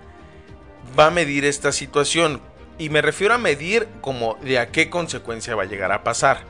va 0.98 1.06
a 1.06 1.10
medir 1.10 1.44
esta 1.44 1.72
situación. 1.72 2.40
Y 2.78 2.88
me 2.88 3.02
refiero 3.02 3.34
a 3.34 3.38
medir 3.38 3.88
como 4.00 4.36
de 4.42 4.58
a 4.58 4.70
qué 4.70 4.88
consecuencia 4.90 5.54
va 5.54 5.64
a 5.64 5.66
llegar 5.66 5.92
a 5.92 6.02
pasar. 6.02 6.42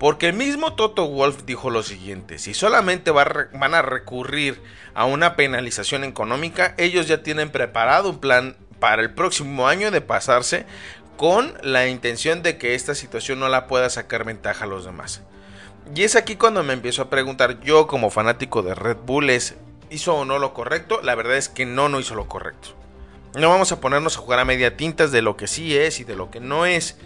Porque 0.00 0.28
el 0.28 0.32
mismo 0.32 0.72
Toto 0.72 1.06
Wolf 1.06 1.42
dijo 1.44 1.68
lo 1.68 1.82
siguiente, 1.82 2.38
si 2.38 2.54
solamente 2.54 3.10
van 3.10 3.74
a 3.74 3.82
recurrir 3.82 4.58
a 4.94 5.04
una 5.04 5.36
penalización 5.36 6.04
económica, 6.04 6.74
ellos 6.78 7.06
ya 7.06 7.22
tienen 7.22 7.50
preparado 7.50 8.08
un 8.08 8.18
plan 8.18 8.56
para 8.78 9.02
el 9.02 9.12
próximo 9.12 9.68
año 9.68 9.90
de 9.90 10.00
pasarse 10.00 10.64
con 11.18 11.52
la 11.62 11.86
intención 11.86 12.42
de 12.42 12.56
que 12.56 12.74
esta 12.74 12.94
situación 12.94 13.40
no 13.40 13.50
la 13.50 13.66
pueda 13.66 13.90
sacar 13.90 14.24
ventaja 14.24 14.64
a 14.64 14.68
los 14.68 14.86
demás. 14.86 15.20
Y 15.94 16.04
es 16.04 16.16
aquí 16.16 16.36
cuando 16.36 16.62
me 16.62 16.72
empiezo 16.72 17.02
a 17.02 17.10
preguntar, 17.10 17.60
yo 17.60 17.86
como 17.86 18.08
fanático 18.08 18.62
de 18.62 18.74
Red 18.74 18.96
Bull, 19.04 19.30
¿hizo 19.90 20.14
o 20.14 20.24
no 20.24 20.38
lo 20.38 20.54
correcto? 20.54 21.02
La 21.02 21.14
verdad 21.14 21.36
es 21.36 21.50
que 21.50 21.66
no, 21.66 21.90
no 21.90 22.00
hizo 22.00 22.14
lo 22.14 22.26
correcto. 22.26 22.70
No 23.34 23.50
vamos 23.50 23.70
a 23.70 23.82
ponernos 23.82 24.16
a 24.16 24.20
jugar 24.20 24.38
a 24.38 24.46
media 24.46 24.78
tintas 24.78 25.12
de 25.12 25.20
lo 25.20 25.36
que 25.36 25.46
sí 25.46 25.76
es 25.76 26.00
y 26.00 26.04
de 26.04 26.16
lo 26.16 26.30
que 26.30 26.40
no 26.40 26.64
es. 26.64 26.96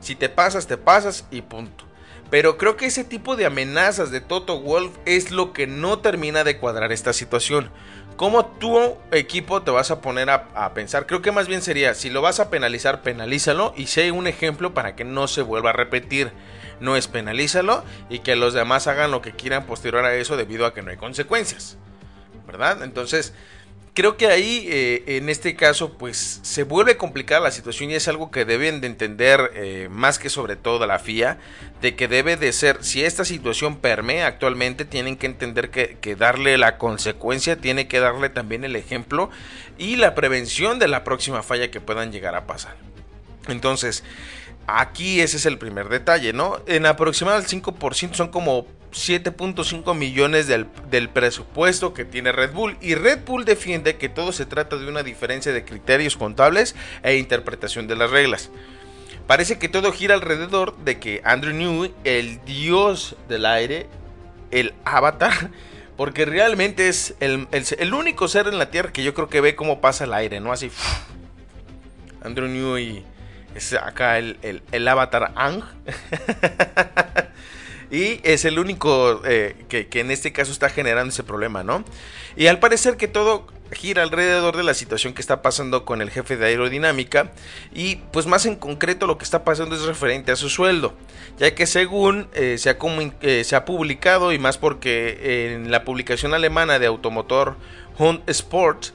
Si 0.00 0.16
te 0.16 0.28
pasas, 0.28 0.66
te 0.66 0.76
pasas 0.76 1.24
y 1.30 1.42
punto. 1.42 1.86
Pero 2.30 2.58
creo 2.58 2.76
que 2.76 2.86
ese 2.86 3.04
tipo 3.04 3.36
de 3.36 3.46
amenazas 3.46 4.10
de 4.10 4.20
Toto 4.20 4.60
Wolf 4.60 4.96
es 5.04 5.30
lo 5.30 5.52
que 5.52 5.66
no 5.66 6.00
termina 6.00 6.44
de 6.44 6.58
cuadrar 6.58 6.92
esta 6.92 7.12
situación. 7.12 7.70
¿Cómo 8.16 8.46
tu 8.46 8.96
equipo 9.12 9.62
te 9.62 9.70
vas 9.70 9.90
a 9.90 10.00
poner 10.00 10.30
a, 10.30 10.72
pensar? 10.72 11.06
Creo 11.06 11.20
que 11.20 11.32
más 11.32 11.48
bien 11.48 11.60
sería, 11.60 11.94
si 11.94 12.08
lo 12.08 12.22
vas 12.22 12.40
a 12.40 12.48
penalizar, 12.48 13.02
penalízalo 13.02 13.74
y 13.76 13.88
sé 13.88 14.10
un 14.10 14.26
ejemplo 14.26 14.72
para 14.72 14.96
que 14.96 15.04
no 15.04 15.28
se 15.28 15.42
vuelva 15.42 15.70
a 15.70 15.74
repetir. 15.74 16.32
No 16.80 16.96
es 16.96 17.08
penalízalo 17.08 17.84
y 18.08 18.20
que 18.20 18.34
los 18.34 18.54
demás 18.54 18.86
hagan 18.86 19.10
lo 19.10 19.22
que 19.22 19.32
quieran 19.32 19.66
posterior 19.66 20.04
a 20.04 20.14
eso 20.14 20.36
debido 20.36 20.66
a 20.66 20.72
que 20.72 20.82
no 20.82 20.90
hay 20.90 20.96
consecuencias. 20.96 21.76
¿Verdad? 22.46 22.82
Entonces, 22.82 23.34
creo 23.96 24.18
que 24.18 24.26
ahí, 24.26 24.66
eh, 24.68 25.16
en 25.16 25.30
este 25.30 25.56
caso, 25.56 25.94
pues 25.94 26.38
se 26.42 26.64
vuelve 26.64 26.98
complicada 26.98 27.40
la 27.40 27.50
situación 27.50 27.90
y 27.90 27.94
es 27.94 28.06
algo 28.08 28.30
que 28.30 28.44
deben 28.44 28.82
de 28.82 28.88
entender 28.88 29.52
eh, 29.54 29.88
más 29.90 30.18
que 30.18 30.28
sobre 30.28 30.54
todo 30.54 30.86
la 30.86 30.98
FIA, 30.98 31.38
de 31.80 31.96
que 31.96 32.06
debe 32.06 32.36
de 32.36 32.52
ser, 32.52 32.84
si 32.84 33.02
esta 33.02 33.24
situación 33.24 33.78
permea 33.78 34.26
actualmente, 34.26 34.84
tienen 34.84 35.16
que 35.16 35.26
entender 35.26 35.70
que, 35.70 35.96
que 35.98 36.14
darle 36.14 36.58
la 36.58 36.76
consecuencia, 36.76 37.56
tiene 37.56 37.88
que 37.88 37.98
darle 37.98 38.28
también 38.28 38.64
el 38.64 38.76
ejemplo 38.76 39.30
y 39.78 39.96
la 39.96 40.14
prevención 40.14 40.78
de 40.78 40.88
la 40.88 41.02
próxima 41.02 41.42
falla 41.42 41.70
que 41.70 41.80
puedan 41.80 42.12
llegar 42.12 42.34
a 42.34 42.46
pasar. 42.46 42.76
Entonces, 43.48 44.04
aquí 44.66 45.22
ese 45.22 45.38
es 45.38 45.46
el 45.46 45.56
primer 45.56 45.88
detalle, 45.88 46.34
¿no? 46.34 46.60
En 46.66 46.84
aproximadamente 46.84 47.56
el 47.56 47.62
5% 47.62 48.12
son 48.12 48.28
como 48.28 48.66
7.5 48.96 49.94
millones 49.94 50.46
del, 50.46 51.08
presupuesto 51.10 51.92
que 51.92 52.06
tiene 52.06 52.32
Red 52.32 52.52
Bull 52.52 52.78
y 52.80 52.94
Red 52.94 53.20
Bull 53.26 53.44
defiende 53.44 53.96
que 53.96 54.08
todo 54.08 54.32
se 54.32 54.46
trata 54.46 54.76
de 54.76 54.88
una 54.88 55.02
diferencia 55.02 55.52
de 55.52 55.64
criterios 55.66 56.16
contables 56.16 56.74
e 57.02 57.16
interpretación 57.16 57.86
de 57.88 57.96
las 57.96 58.10
reglas. 58.10 58.50
Parece 59.26 59.58
que 59.58 59.68
todo 59.68 59.92
gira 59.92 60.14
alrededor 60.14 60.76
de 60.78 60.98
que 60.98 61.20
Andrew 61.24 61.52
Newey, 61.54 61.92
el 62.04 62.42
dios 62.46 63.16
del 63.28 63.44
aire, 63.44 63.86
el 64.50 64.72
avatar, 64.84 65.50
porque 65.98 66.24
realmente 66.24 66.88
es 66.88 67.14
el, 67.20 67.46
único 67.92 68.28
ser 68.28 68.48
en 68.48 68.58
la 68.58 68.70
Tierra 68.70 68.92
que 68.92 69.04
yo 69.04 69.12
creo 69.12 69.28
que 69.28 69.42
ve 69.42 69.54
cómo 69.56 69.82
pasa 69.82 70.04
el 70.04 70.14
aire, 70.14 70.40
¿no? 70.40 70.52
Así. 70.52 70.70
Andrew 72.22 72.48
Newey 72.48 73.04
es 73.54 73.74
acá 73.74 74.16
el, 74.16 74.62
el 74.72 74.88
avatar 74.88 75.32
Ang. 75.36 75.62
Y 77.90 78.20
es 78.24 78.44
el 78.44 78.58
único 78.58 79.22
eh, 79.24 79.56
que, 79.68 79.88
en 80.00 80.10
este 80.10 80.32
caso 80.32 80.52
está 80.52 80.68
generando 80.68 81.12
ese 81.12 81.22
problema, 81.22 81.62
¿no? 81.62 81.84
Y 82.36 82.48
al 82.48 82.58
parecer 82.58 82.96
que 82.96 83.08
todo 83.08 83.46
gira 83.72 84.02
alrededor 84.02 84.56
de 84.56 84.62
la 84.62 84.74
situación 84.74 85.12
que 85.12 85.20
está 85.20 85.42
pasando 85.42 85.84
con 85.84 86.00
el 86.00 86.10
jefe 86.10 86.36
de 86.36 86.46
aerodinámica 86.46 87.32
y 87.74 87.96
pues 88.12 88.26
más 88.26 88.46
en 88.46 88.54
concreto 88.54 89.08
lo 89.08 89.18
que 89.18 89.24
está 89.24 89.42
pasando 89.42 89.74
es 89.74 89.82
referente 89.82 90.30
a 90.30 90.36
su 90.36 90.48
sueldo, 90.48 90.94
ya 91.38 91.52
que 91.54 91.66
según 91.66 92.28
eh, 92.34 92.58
se, 92.58 92.70
ha 92.70 92.78
eh, 93.22 93.42
se, 93.44 93.56
ha 93.56 93.64
publicado 93.64 94.32
y 94.32 94.38
más 94.38 94.56
porque 94.56 95.54
en 95.54 95.70
la 95.70 95.84
publicación 95.84 96.32
alemana 96.32 96.78
de 96.78 96.86
automotor 96.86 97.56
Hunt 97.98 98.28
Sport 98.28 98.88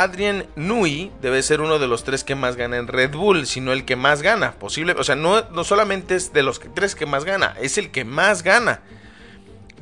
Adrian 0.00 0.46
Nui 0.56 1.12
debe 1.20 1.42
ser 1.42 1.60
uno 1.60 1.78
de 1.78 1.86
los 1.86 2.02
tres 2.02 2.24
que 2.24 2.34
más 2.34 2.56
gana 2.56 2.78
en 2.78 2.88
Red 2.88 3.14
Bull, 3.14 3.46
sino 3.46 3.74
el 3.74 3.84
que 3.84 3.94
más 3.94 4.22
gana. 4.22 4.52
Posible, 4.52 4.94
o 4.96 5.04
sea, 5.04 5.16
no, 5.16 5.42
no 5.50 5.64
solamente 5.64 6.14
es 6.14 6.32
de 6.32 6.42
los 6.42 6.62
tres 6.74 6.94
que 6.94 7.04
más 7.04 7.26
gana, 7.26 7.54
es 7.60 7.76
el 7.76 7.90
que 7.90 8.06
más 8.06 8.42
gana. 8.42 8.80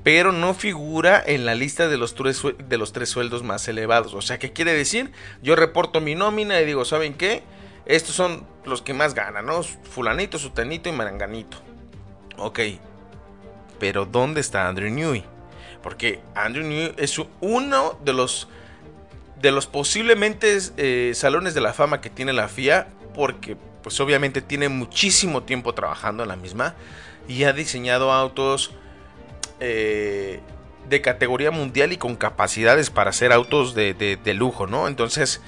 Pero 0.02 0.32
no 0.32 0.52
figura 0.52 1.22
en 1.24 1.46
la 1.46 1.54
lista 1.54 1.86
de 1.86 1.96
los, 1.96 2.16
tres, 2.16 2.42
de 2.58 2.76
los 2.76 2.92
tres 2.92 3.08
sueldos 3.08 3.44
más 3.44 3.68
elevados. 3.68 4.14
O 4.14 4.20
sea, 4.20 4.40
¿qué 4.40 4.52
quiere 4.52 4.72
decir? 4.72 5.12
Yo 5.42 5.54
reporto 5.54 6.00
mi 6.00 6.16
nómina 6.16 6.60
y 6.60 6.66
digo, 6.66 6.84
¿saben 6.84 7.14
qué? 7.14 7.44
Estos 7.86 8.16
son 8.16 8.44
los 8.64 8.82
que 8.82 8.94
más 8.94 9.14
ganan, 9.14 9.46
¿no? 9.46 9.62
Fulanito, 9.62 10.40
Sutanito 10.40 10.88
y 10.88 10.92
Maranganito. 10.92 11.58
Ok. 12.36 12.58
Pero 13.78 14.06
¿dónde 14.06 14.40
está 14.40 14.66
Andrew 14.66 14.90
Newey? 14.90 15.24
Porque 15.84 16.20
Andrew 16.34 16.64
Newey 16.64 16.94
es 16.96 17.16
uno 17.40 17.96
de 18.04 18.12
los 18.12 18.48
de 19.40 19.50
los 19.50 19.66
posiblemente 19.66 20.58
eh, 20.76 21.12
salones 21.14 21.54
de 21.54 21.60
la 21.60 21.72
fama 21.72 22.00
que 22.00 22.10
tiene 22.10 22.32
la 22.32 22.48
FIA, 22.48 22.88
porque 23.14 23.56
pues 23.82 23.98
obviamente 24.00 24.42
tiene 24.42 24.68
muchísimo 24.68 25.42
tiempo 25.42 25.74
trabajando 25.74 26.22
en 26.22 26.28
la 26.28 26.36
misma 26.36 26.74
y 27.28 27.44
ha 27.44 27.52
diseñado 27.52 28.12
autos 28.12 28.72
eh, 29.60 30.40
de 30.88 31.00
categoría 31.00 31.50
mundial 31.50 31.92
y 31.92 31.96
con 31.96 32.16
capacidades 32.16 32.90
para 32.90 33.10
hacer 33.10 33.32
autos 33.32 33.74
de, 33.74 34.34
lujo, 34.34 34.66
¿no? 34.66 34.88
Entonces, 34.88 35.40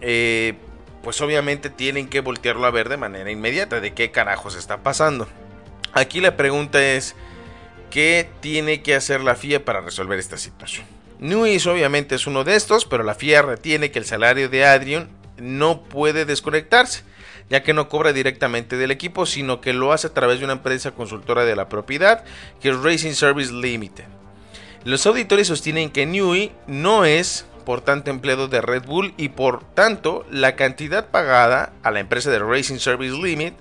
eh, 0.00 0.54
pues 1.02 1.20
obviamente 1.20 1.70
tienen 1.70 2.08
que 2.08 2.20
voltearlo 2.20 2.66
a 2.66 2.70
ver 2.70 2.88
de 2.88 2.96
manera 2.96 3.30
inmediata 3.30 3.80
de 3.80 3.92
qué 3.92 4.10
carajos 4.10 4.56
está 4.56 4.78
pasando. 4.78 5.28
Aquí 5.92 6.20
la 6.20 6.36
pregunta 6.36 6.82
es, 6.82 7.16
¿qué 7.90 8.28
tiene 8.40 8.82
que 8.82 8.94
hacer 8.94 9.20
la 9.22 9.34
FIA 9.34 9.64
para 9.64 9.80
resolver 9.80 10.18
esta 10.18 10.38
situación? 10.38 10.99
Nuis 11.20 11.66
obviamente 11.66 12.14
es 12.14 12.26
uno 12.26 12.44
de 12.44 12.56
estos, 12.56 12.86
pero 12.86 13.04
la 13.04 13.14
FIA 13.14 13.42
retiene 13.42 13.90
que 13.90 13.98
el 13.98 14.06
salario 14.06 14.48
de 14.48 14.64
Adrian 14.64 15.10
no 15.36 15.82
puede 15.82 16.24
desconectarse, 16.24 17.02
ya 17.50 17.62
que 17.62 17.74
no 17.74 17.90
cobra 17.90 18.14
directamente 18.14 18.78
del 18.78 18.90
equipo, 18.90 19.26
sino 19.26 19.60
que 19.60 19.74
lo 19.74 19.92
hace 19.92 20.06
a 20.06 20.14
través 20.14 20.38
de 20.38 20.46
una 20.46 20.54
empresa 20.54 20.92
consultora 20.92 21.44
de 21.44 21.56
la 21.56 21.68
propiedad, 21.68 22.24
que 22.62 22.70
es 22.70 22.80
Racing 22.80 23.12
Service 23.12 23.52
Limited. 23.52 24.04
Los 24.84 25.04
auditores 25.04 25.48
sostienen 25.48 25.90
que 25.90 26.06
Newey 26.06 26.52
no 26.66 27.04
es, 27.04 27.44
por 27.66 27.82
tanto, 27.82 28.10
empleado 28.10 28.48
de 28.48 28.62
Red 28.62 28.84
Bull 28.86 29.12
y 29.18 29.28
por 29.28 29.62
tanto, 29.74 30.24
la 30.30 30.56
cantidad 30.56 31.10
pagada 31.10 31.74
a 31.82 31.90
la 31.90 32.00
empresa 32.00 32.30
de 32.30 32.38
Racing 32.38 32.78
Service 32.78 33.14
Limited 33.14 33.52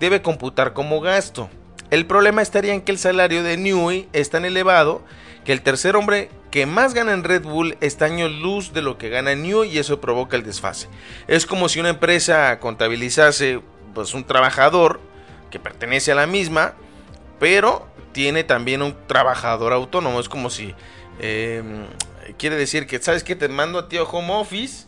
debe 0.00 0.22
computar 0.22 0.72
como 0.72 1.02
gasto. 1.02 1.50
El 1.90 2.06
problema 2.06 2.40
estaría 2.40 2.72
en 2.72 2.80
que 2.80 2.92
el 2.92 2.98
salario 2.98 3.42
de 3.42 3.58
Newey 3.58 4.08
es 4.14 4.30
tan 4.30 4.46
elevado 4.46 5.04
que 5.44 5.52
el 5.52 5.62
tercer 5.62 5.96
hombre 5.96 6.30
que 6.50 6.66
más 6.66 6.94
gana 6.94 7.12
en 7.12 7.24
Red 7.24 7.42
Bull 7.42 7.76
está 7.80 8.04
año 8.04 8.28
luz 8.28 8.72
de 8.72 8.82
lo 8.82 8.98
que 8.98 9.08
gana 9.08 9.34
New 9.34 9.64
y 9.64 9.78
eso 9.78 10.00
provoca 10.00 10.36
el 10.36 10.42
desfase. 10.42 10.88
Es 11.26 11.46
como 11.46 11.68
si 11.68 11.80
una 11.80 11.88
empresa 11.88 12.58
contabilizase 12.60 13.60
pues, 13.94 14.14
un 14.14 14.24
trabajador 14.24 15.00
que 15.50 15.58
pertenece 15.58 16.12
a 16.12 16.14
la 16.14 16.26
misma, 16.26 16.74
pero 17.40 17.88
tiene 18.12 18.44
también 18.44 18.82
un 18.82 18.94
trabajador 19.06 19.72
autónomo. 19.72 20.20
Es 20.20 20.28
como 20.28 20.50
si 20.50 20.74
em, 21.20 21.86
quiere 22.38 22.56
decir 22.56 22.86
que, 22.86 23.00
¿sabes 23.00 23.24
que 23.24 23.34
Te 23.34 23.48
mando 23.48 23.78
a 23.78 23.88
ti 23.88 23.96
a 23.96 24.02
home 24.02 24.32
office, 24.34 24.86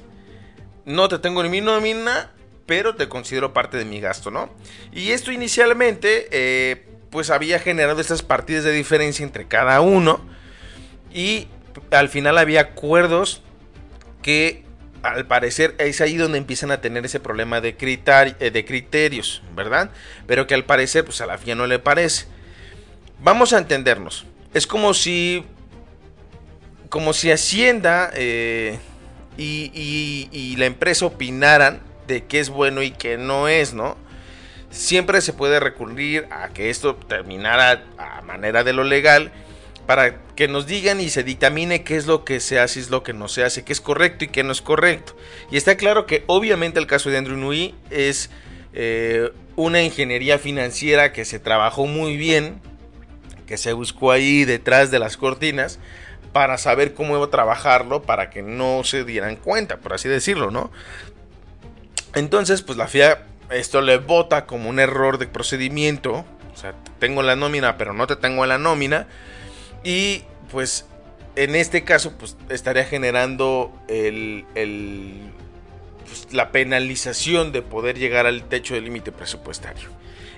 no 0.84 1.08
te 1.08 1.18
tengo 1.18 1.42
en 1.42 1.50
mi 1.50 1.60
nómina, 1.62 2.30
pero 2.66 2.94
te 2.94 3.08
considero 3.08 3.52
parte 3.52 3.78
de 3.78 3.84
mi 3.84 4.00
gasto, 4.00 4.30
¿no? 4.30 4.50
Y 4.92 5.10
esto 5.10 5.32
inicialmente, 5.32 6.28
eh, 6.30 6.86
pues 7.10 7.30
había 7.30 7.58
generado 7.58 8.00
estas 8.00 8.22
partidas 8.22 8.64
de 8.64 8.72
diferencia 8.72 9.24
entre 9.24 9.46
cada 9.46 9.80
uno 9.80 10.20
y 11.14 11.48
al 11.90 12.10
final 12.10 12.36
había 12.36 12.60
acuerdos 12.60 13.40
que 14.20 14.64
al 15.02 15.26
parecer 15.26 15.74
es 15.78 16.00
ahí 16.00 16.16
donde 16.16 16.38
empiezan 16.38 16.70
a 16.70 16.80
tener 16.80 17.04
ese 17.04 17.20
problema 17.20 17.60
de, 17.60 17.76
eh, 17.78 18.50
de 18.50 18.64
criterios, 18.64 19.42
¿verdad? 19.54 19.90
Pero 20.26 20.46
que 20.46 20.54
al 20.54 20.64
parecer 20.64 21.04
pues 21.04 21.20
a 21.20 21.26
la 21.26 21.38
FIA 21.38 21.54
no 21.54 21.66
le 21.66 21.78
parece. 21.78 22.26
Vamos 23.20 23.52
a 23.52 23.58
entendernos. 23.58 24.26
Es 24.52 24.66
como 24.66 24.92
si 24.92 25.44
como 26.88 27.12
si 27.12 27.30
Hacienda 27.32 28.10
eh, 28.14 28.78
y, 29.36 30.54
la 30.56 30.66
empresa 30.66 31.06
opinaran 31.06 31.80
de 32.06 32.24
qué 32.24 32.38
es 32.38 32.50
bueno 32.50 32.82
y 32.82 32.92
qué 32.92 33.18
no 33.18 33.48
es, 33.48 33.74
¿no? 33.74 33.96
Siempre 34.70 35.20
se 35.20 35.32
puede 35.32 35.58
recurrir 35.58 36.28
a 36.30 36.50
que 36.50 36.70
esto 36.70 36.94
terminara 36.94 37.82
a 37.98 38.22
manera 38.22 38.62
de 38.62 38.72
lo 38.72 38.84
legal 38.84 39.32
para 39.86 40.18
que 40.34 40.48
nos 40.48 40.66
digan 40.66 41.00
y 41.00 41.10
se 41.10 41.22
dictamine 41.22 41.84
qué 41.84 41.96
es 41.96 42.06
lo 42.06 42.24
que 42.24 42.40
se 42.40 42.58
hace 42.58 42.78
y 42.78 42.82
es 42.82 42.90
lo 42.90 43.02
que 43.02 43.12
no 43.12 43.28
se 43.28 43.44
hace, 43.44 43.64
qué 43.64 43.72
es 43.72 43.80
correcto 43.80 44.24
y 44.24 44.28
qué 44.28 44.42
no 44.42 44.52
es 44.52 44.62
correcto. 44.62 45.16
Y 45.50 45.56
está 45.56 45.76
claro 45.76 46.06
que 46.06 46.24
obviamente 46.26 46.78
el 46.78 46.86
caso 46.86 47.10
de 47.10 47.18
Andrew 47.18 47.36
Nui 47.36 47.74
es 47.90 48.30
eh, 48.72 49.30
una 49.56 49.82
ingeniería 49.82 50.38
financiera 50.38 51.12
que 51.12 51.24
se 51.24 51.38
trabajó 51.38 51.86
muy 51.86 52.16
bien, 52.16 52.60
que 53.46 53.56
se 53.56 53.72
buscó 53.72 54.10
ahí 54.10 54.44
detrás 54.44 54.90
de 54.90 54.98
las 54.98 55.16
cortinas 55.16 55.78
para 56.32 56.58
saber 56.58 56.94
cómo 56.94 57.28
trabajarlo 57.28 58.02
para 58.02 58.30
que 58.30 58.42
no 58.42 58.82
se 58.84 59.04
dieran 59.04 59.36
cuenta, 59.36 59.76
por 59.76 59.92
así 59.92 60.08
decirlo, 60.08 60.50
¿no? 60.50 60.72
Entonces, 62.14 62.62
pues 62.62 62.78
la 62.78 62.88
FIA 62.88 63.26
esto 63.50 63.80
le 63.82 63.98
vota 63.98 64.46
como 64.46 64.68
un 64.68 64.80
error 64.80 65.18
de 65.18 65.26
procedimiento, 65.26 66.24
o 66.52 66.56
sea, 66.56 66.74
tengo 66.98 67.22
la 67.22 67.36
nómina, 67.36 67.76
pero 67.76 67.92
no 67.92 68.06
te 68.06 68.16
tengo 68.16 68.44
en 68.44 68.48
la 68.48 68.58
nómina 68.58 69.06
y 69.84 70.22
pues 70.50 70.86
en 71.36 71.54
este 71.54 71.84
caso 71.84 72.12
pues 72.18 72.36
estaría 72.48 72.84
generando 72.84 73.72
el, 73.88 74.44
pues, 76.04 76.32
la 76.32 76.50
penalización 76.50 77.52
de 77.52 77.62
poder 77.62 77.98
llegar 77.98 78.26
al 78.26 78.48
techo 78.48 78.74
del 78.74 78.84
límite 78.84 79.12
presupuestario. 79.12 79.90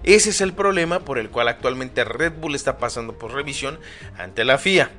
Ese 0.02 0.30
es 0.30 0.40
el 0.40 0.52
problema 0.52 1.00
por 1.00 1.18
el 1.18 1.30
cual 1.30 1.48
actualmente 1.48 2.04
Red 2.04 2.34
Bull 2.34 2.54
está 2.54 2.78
pasando 2.78 3.18
por 3.18 3.32
revisión 3.32 3.78
ante 4.18 4.44
la 4.44 4.58
FIA. 4.58 4.90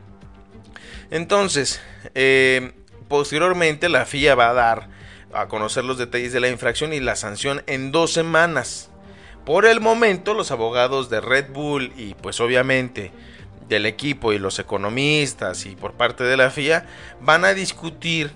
Entonces, 1.12 1.82
eh, 2.16 2.74
posteriormente 3.08 3.90
la 3.90 4.06
FIA 4.06 4.36
va 4.36 4.50
a 4.50 4.54
dar 4.54 4.90
a 5.34 5.48
conocer 5.48 5.84
los 5.84 5.98
detalles 5.98 6.34
de 6.34 6.40
la 6.40 6.50
infracción 6.50 6.94
y 6.94 7.00
la 7.00 7.16
sanción 7.16 7.62
en 7.68 7.92
dos 7.92 8.14
semanas 8.14 8.90
Por 9.46 9.66
el 9.66 9.80
momento 9.82 10.34
los 10.34 10.52
abogados 10.52 11.10
de 11.10 11.22
Red 11.22 11.52
Bull 11.52 11.94
y 11.96 12.16
pues 12.16 12.40
obviamente 12.42 13.12
del 13.68 13.86
equipo 13.86 14.34
y 14.34 14.40
los 14.40 14.60
economistas 14.60 15.66
y 15.66 15.76
por 15.76 15.94
parte 15.94 16.24
de 16.24 16.38
la 16.38 16.50
FIA 16.50 16.86
van 17.22 17.46
a 17.46 17.54
discutir 17.54 18.32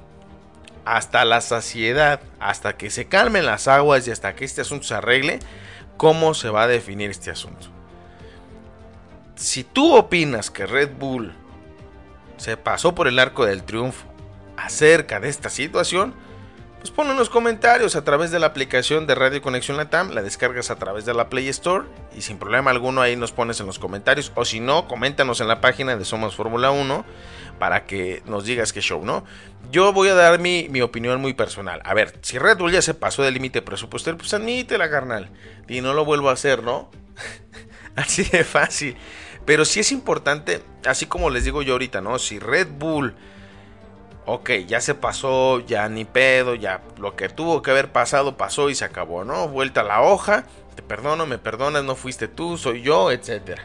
hasta 0.85 1.25
la 1.25 1.41
saciedad, 1.41 2.21
hasta 2.39 2.77
que 2.77 2.89
se 2.89 3.05
calmen 3.05 3.45
las 3.45 3.67
aguas 3.67 4.07
y 4.07 4.11
hasta 4.11 4.35
que 4.35 4.45
este 4.45 4.61
asunto 4.61 4.87
se 4.87 4.95
arregle, 4.95 5.39
cómo 5.97 6.33
se 6.33 6.49
va 6.49 6.63
a 6.63 6.67
definir 6.67 7.11
este 7.11 7.31
asunto. 7.31 7.67
Si 9.35 9.63
tú 9.63 9.95
opinas 9.95 10.49
que 10.49 10.65
Red 10.65 10.91
Bull 10.99 11.33
se 12.37 12.57
pasó 12.57 12.95
por 12.95 13.07
el 13.07 13.19
arco 13.19 13.45
del 13.45 13.63
triunfo 13.63 14.07
acerca 14.57 15.19
de 15.19 15.29
esta 15.29 15.49
situación, 15.49 16.13
pues 16.81 16.89
ponlo 16.89 17.11
en 17.11 17.19
los 17.19 17.29
comentarios 17.29 17.95
a 17.95 18.03
través 18.03 18.31
de 18.31 18.39
la 18.39 18.47
aplicación 18.47 19.05
de 19.05 19.13
Radio 19.13 19.39
Conexión 19.43 19.77
Latam, 19.77 20.09
la 20.09 20.23
descargas 20.23 20.71
a 20.71 20.77
través 20.77 21.05
de 21.05 21.13
la 21.13 21.29
Play 21.29 21.47
Store 21.49 21.85
y 22.17 22.21
sin 22.21 22.39
problema 22.39 22.71
alguno 22.71 23.01
ahí 23.01 23.15
nos 23.15 23.31
pones 23.31 23.59
en 23.59 23.67
los 23.67 23.77
comentarios 23.77 24.31
o 24.33 24.45
si 24.45 24.59
no, 24.59 24.87
coméntanos 24.87 25.41
en 25.41 25.47
la 25.47 25.61
página 25.61 25.95
de 25.95 26.05
Somos 26.05 26.35
Fórmula 26.35 26.71
1 26.71 27.05
para 27.59 27.85
que 27.85 28.23
nos 28.25 28.45
digas 28.45 28.73
qué 28.73 28.81
show, 28.81 29.05
¿no? 29.05 29.23
Yo 29.71 29.93
voy 29.93 30.09
a 30.09 30.15
dar 30.15 30.39
mi, 30.39 30.69
mi, 30.69 30.81
opinión 30.81 31.21
muy 31.21 31.35
personal. 31.35 31.81
A 31.85 31.93
ver, 31.93 32.17
si 32.23 32.39
Red 32.39 32.57
Bull 32.57 32.71
ya 32.71 32.81
se 32.81 32.95
pasó 32.95 33.21
del 33.21 33.35
límite 33.35 33.61
presupuestario, 33.61 34.17
pues 34.17 34.33
admítela, 34.33 34.89
carnal. 34.89 35.29
Y 35.67 35.81
no 35.81 35.93
lo 35.93 36.03
vuelvo 36.03 36.31
a 36.31 36.33
hacer, 36.33 36.63
¿no? 36.63 36.89
así 37.95 38.23
de 38.23 38.43
fácil. 38.43 38.97
Pero 39.45 39.65
sí 39.65 39.81
es 39.81 39.91
importante, 39.91 40.63
así 40.83 41.05
como 41.05 41.29
les 41.29 41.45
digo 41.45 41.61
yo 41.61 41.73
ahorita, 41.73 42.01
¿no? 42.01 42.17
Si 42.17 42.39
Red 42.39 42.69
Bull 42.79 43.13
ok, 44.25 44.51
ya 44.67 44.81
se 44.81 44.95
pasó, 44.95 45.59
ya 45.59 45.87
ni 45.89 46.05
pedo, 46.05 46.55
ya 46.55 46.81
lo 46.97 47.15
que 47.15 47.29
tuvo 47.29 47.61
que 47.61 47.71
haber 47.71 47.91
pasado 47.91 48.37
pasó 48.37 48.69
y 48.69 48.75
se 48.75 48.85
acabó, 48.85 49.23
¿no? 49.23 49.47
Vuelta 49.47 49.81
a 49.81 49.85
la 49.85 50.01
hoja, 50.01 50.45
te 50.75 50.81
perdono, 50.81 51.25
me 51.25 51.37
perdonas, 51.37 51.83
no 51.83 51.95
fuiste 51.95 52.27
tú, 52.27 52.57
soy 52.57 52.81
yo, 52.81 53.11
etc. 53.11 53.59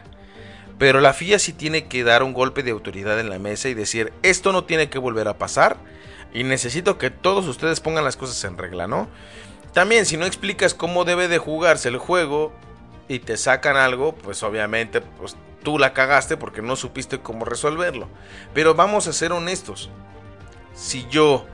Pero 0.77 0.99
la 0.99 1.13
FIA 1.13 1.39
sí 1.39 1.53
tiene 1.53 1.87
que 1.87 2.03
dar 2.03 2.23
un 2.23 2.33
golpe 2.33 2.63
de 2.63 2.71
autoridad 2.71 3.19
en 3.19 3.29
la 3.29 3.39
mesa 3.39 3.69
y 3.69 3.73
decir, 3.73 4.13
esto 4.23 4.51
no 4.51 4.63
tiene 4.65 4.89
que 4.89 4.99
volver 4.99 5.27
a 5.27 5.37
pasar 5.37 5.77
y 6.33 6.43
necesito 6.43 6.97
que 6.97 7.09
todos 7.09 7.47
ustedes 7.47 7.79
pongan 7.79 8.03
las 8.03 8.17
cosas 8.17 8.43
en 8.43 8.57
regla, 8.57 8.87
¿no? 8.87 9.07
También 9.73 10.05
si 10.05 10.17
no 10.17 10.25
explicas 10.25 10.73
cómo 10.73 11.05
debe 11.05 11.27
de 11.27 11.37
jugarse 11.37 11.89
el 11.89 11.97
juego 11.97 12.51
y 13.07 13.19
te 13.19 13.37
sacan 13.37 13.77
algo, 13.77 14.13
pues 14.15 14.43
obviamente 14.43 15.01
pues 15.01 15.35
tú 15.63 15.77
la 15.79 15.93
cagaste 15.93 16.37
porque 16.37 16.61
no 16.61 16.75
supiste 16.75 17.19
cómo 17.19 17.45
resolverlo. 17.45 18.07
Pero 18.53 18.75
vamos 18.75 19.07
a 19.07 19.13
ser 19.13 19.31
honestos, 19.31 19.89
si 20.77 21.07
yo 21.09 21.45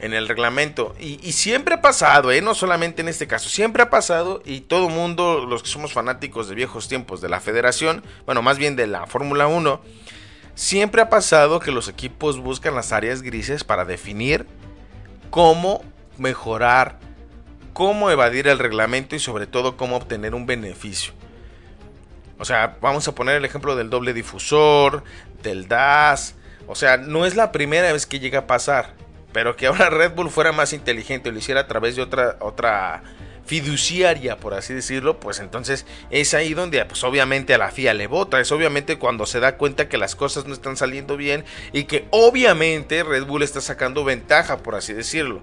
en 0.00 0.12
el 0.12 0.26
reglamento, 0.26 0.96
y, 0.98 1.30
siempre 1.30 1.76
ha 1.76 1.80
pasado, 1.80 2.32
¿eh? 2.32 2.42
no 2.42 2.56
solamente 2.56 3.02
en 3.02 3.08
este 3.08 3.28
caso, 3.28 3.48
siempre 3.48 3.84
ha 3.84 3.88
pasado 3.88 4.42
y 4.44 4.62
todo 4.62 4.88
mundo, 4.88 5.46
los 5.48 5.62
que 5.62 5.68
somos 5.68 5.92
fanáticos 5.92 6.48
de 6.48 6.56
viejos 6.56 6.88
tiempos 6.88 7.20
de 7.20 7.28
la 7.28 7.38
federación, 7.38 8.02
bueno, 8.26 8.42
más 8.42 8.58
bien 8.58 8.74
de 8.74 8.88
la 8.88 9.06
Fórmula 9.06 9.46
1, 9.46 9.80
siempre 10.56 11.02
ha 11.02 11.08
pasado 11.08 11.60
que 11.60 11.70
los 11.70 11.88
equipos 11.88 12.40
buscan 12.40 12.74
las 12.74 12.90
áreas 12.90 13.22
grises 13.22 13.62
para 13.62 13.84
definir 13.84 14.44
cómo 15.30 15.84
mejorar, 16.18 16.98
cómo 17.72 18.10
evadir 18.10 18.48
el 18.48 18.58
reglamento 18.58 19.14
y 19.14 19.20
sobre 19.20 19.46
todo 19.46 19.76
cómo 19.76 19.96
obtener 19.96 20.34
un 20.34 20.46
beneficio. 20.46 21.12
O 22.40 22.44
sea, 22.44 22.76
vamos 22.80 23.06
a 23.06 23.14
poner 23.14 23.36
el 23.36 23.44
ejemplo 23.44 23.76
del 23.76 23.88
doble 23.88 24.14
difusor, 24.14 25.04
del 25.44 25.68
DAS, 25.68 26.34
o 26.72 26.74
sea, 26.74 26.96
no 26.96 27.26
es 27.26 27.36
la 27.36 27.52
primera 27.52 27.92
vez 27.92 28.06
que 28.06 28.18
llega 28.18 28.40
a 28.40 28.46
pasar. 28.46 28.94
Pero 29.32 29.56
que 29.56 29.66
ahora 29.66 29.90
Red 29.90 30.12
Bull 30.12 30.30
fuera 30.30 30.52
más 30.52 30.72
inteligente 30.72 31.28
y 31.28 31.32
lo 31.32 31.38
hiciera 31.38 31.60
a 31.60 31.68
través 31.68 31.96
de 31.96 32.02
otra, 32.02 32.36
otra 32.40 33.02
fiduciaria, 33.44 34.36
por 34.38 34.54
así 34.54 34.72
decirlo, 34.72 35.18
pues 35.18 35.40
entonces 35.40 35.84
es 36.10 36.32
ahí 36.32 36.54
donde 36.54 36.84
pues 36.84 37.02
obviamente 37.04 37.52
a 37.54 37.58
la 37.58 37.70
FIA 37.70 37.92
le 37.92 38.06
vota, 38.06 38.40
es 38.40 38.52
obviamente 38.52 38.98
cuando 38.98 39.26
se 39.26 39.40
da 39.40 39.56
cuenta 39.56 39.88
que 39.88 39.98
las 39.98 40.14
cosas 40.14 40.46
no 40.46 40.54
están 40.54 40.76
saliendo 40.76 41.16
bien 41.16 41.44
y 41.72 41.84
que 41.84 42.06
obviamente 42.10 43.02
Red 43.02 43.24
Bull 43.24 43.42
está 43.42 43.60
sacando 43.60 44.04
ventaja, 44.04 44.58
por 44.58 44.74
así 44.74 44.92
decirlo. 44.92 45.42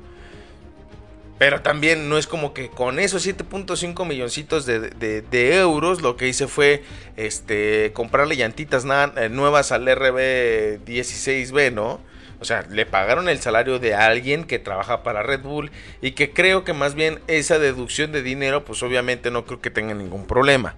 Pero 1.39 1.61
también 1.61 2.09
no 2.09 2.17
es 2.17 2.27
como 2.27 2.53
que 2.53 2.69
con 2.69 2.99
esos 2.99 3.25
7.5 3.25 4.05
milloncitos 4.05 4.65
de, 4.65 5.55
euros 5.55 6.01
lo 6.01 6.17
que 6.17 6.27
hice 6.27 6.47
fue 6.47 6.83
este, 7.15 7.91
comprarle 7.93 8.35
llantitas 8.35 8.85
eh, 8.85 9.29
nuevas 9.29 9.71
al 9.71 9.87
RB16B, 9.87 11.71
¿no? 11.71 12.01
O 12.41 12.45
sea, 12.45 12.65
le 12.69 12.85
pagaron 12.85 13.29
el 13.29 13.39
salario 13.39 13.79
de 13.79 13.95
alguien 13.95 14.43
que 14.43 14.59
trabaja 14.59 15.01
para 15.01 15.23
Red 15.23 15.41
Bull 15.41 15.71
y 16.01 16.11
que 16.11 16.31
creo 16.31 16.65
que 16.65 16.73
más 16.73 16.93
bien 16.93 17.19
esa 17.27 17.57
deducción 17.57 18.11
de 18.11 18.21
dinero 18.21 18.65
pues 18.65 18.83
obviamente 18.83 19.31
no 19.31 19.45
creo 19.45 19.61
que 19.61 19.71
tenga 19.71 19.93
ningún 19.93 20.27
problema. 20.27 20.75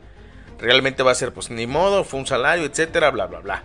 Realmente 0.60 1.02
va 1.02 1.12
a 1.12 1.16
ser 1.16 1.34
pues 1.34 1.50
ni 1.50 1.66
modo, 1.66 2.04
fue 2.04 2.20
un 2.20 2.28
salario, 2.28 2.66
etcétera, 2.66 3.10
bla, 3.10 3.26
bla, 3.26 3.40
bla. 3.40 3.64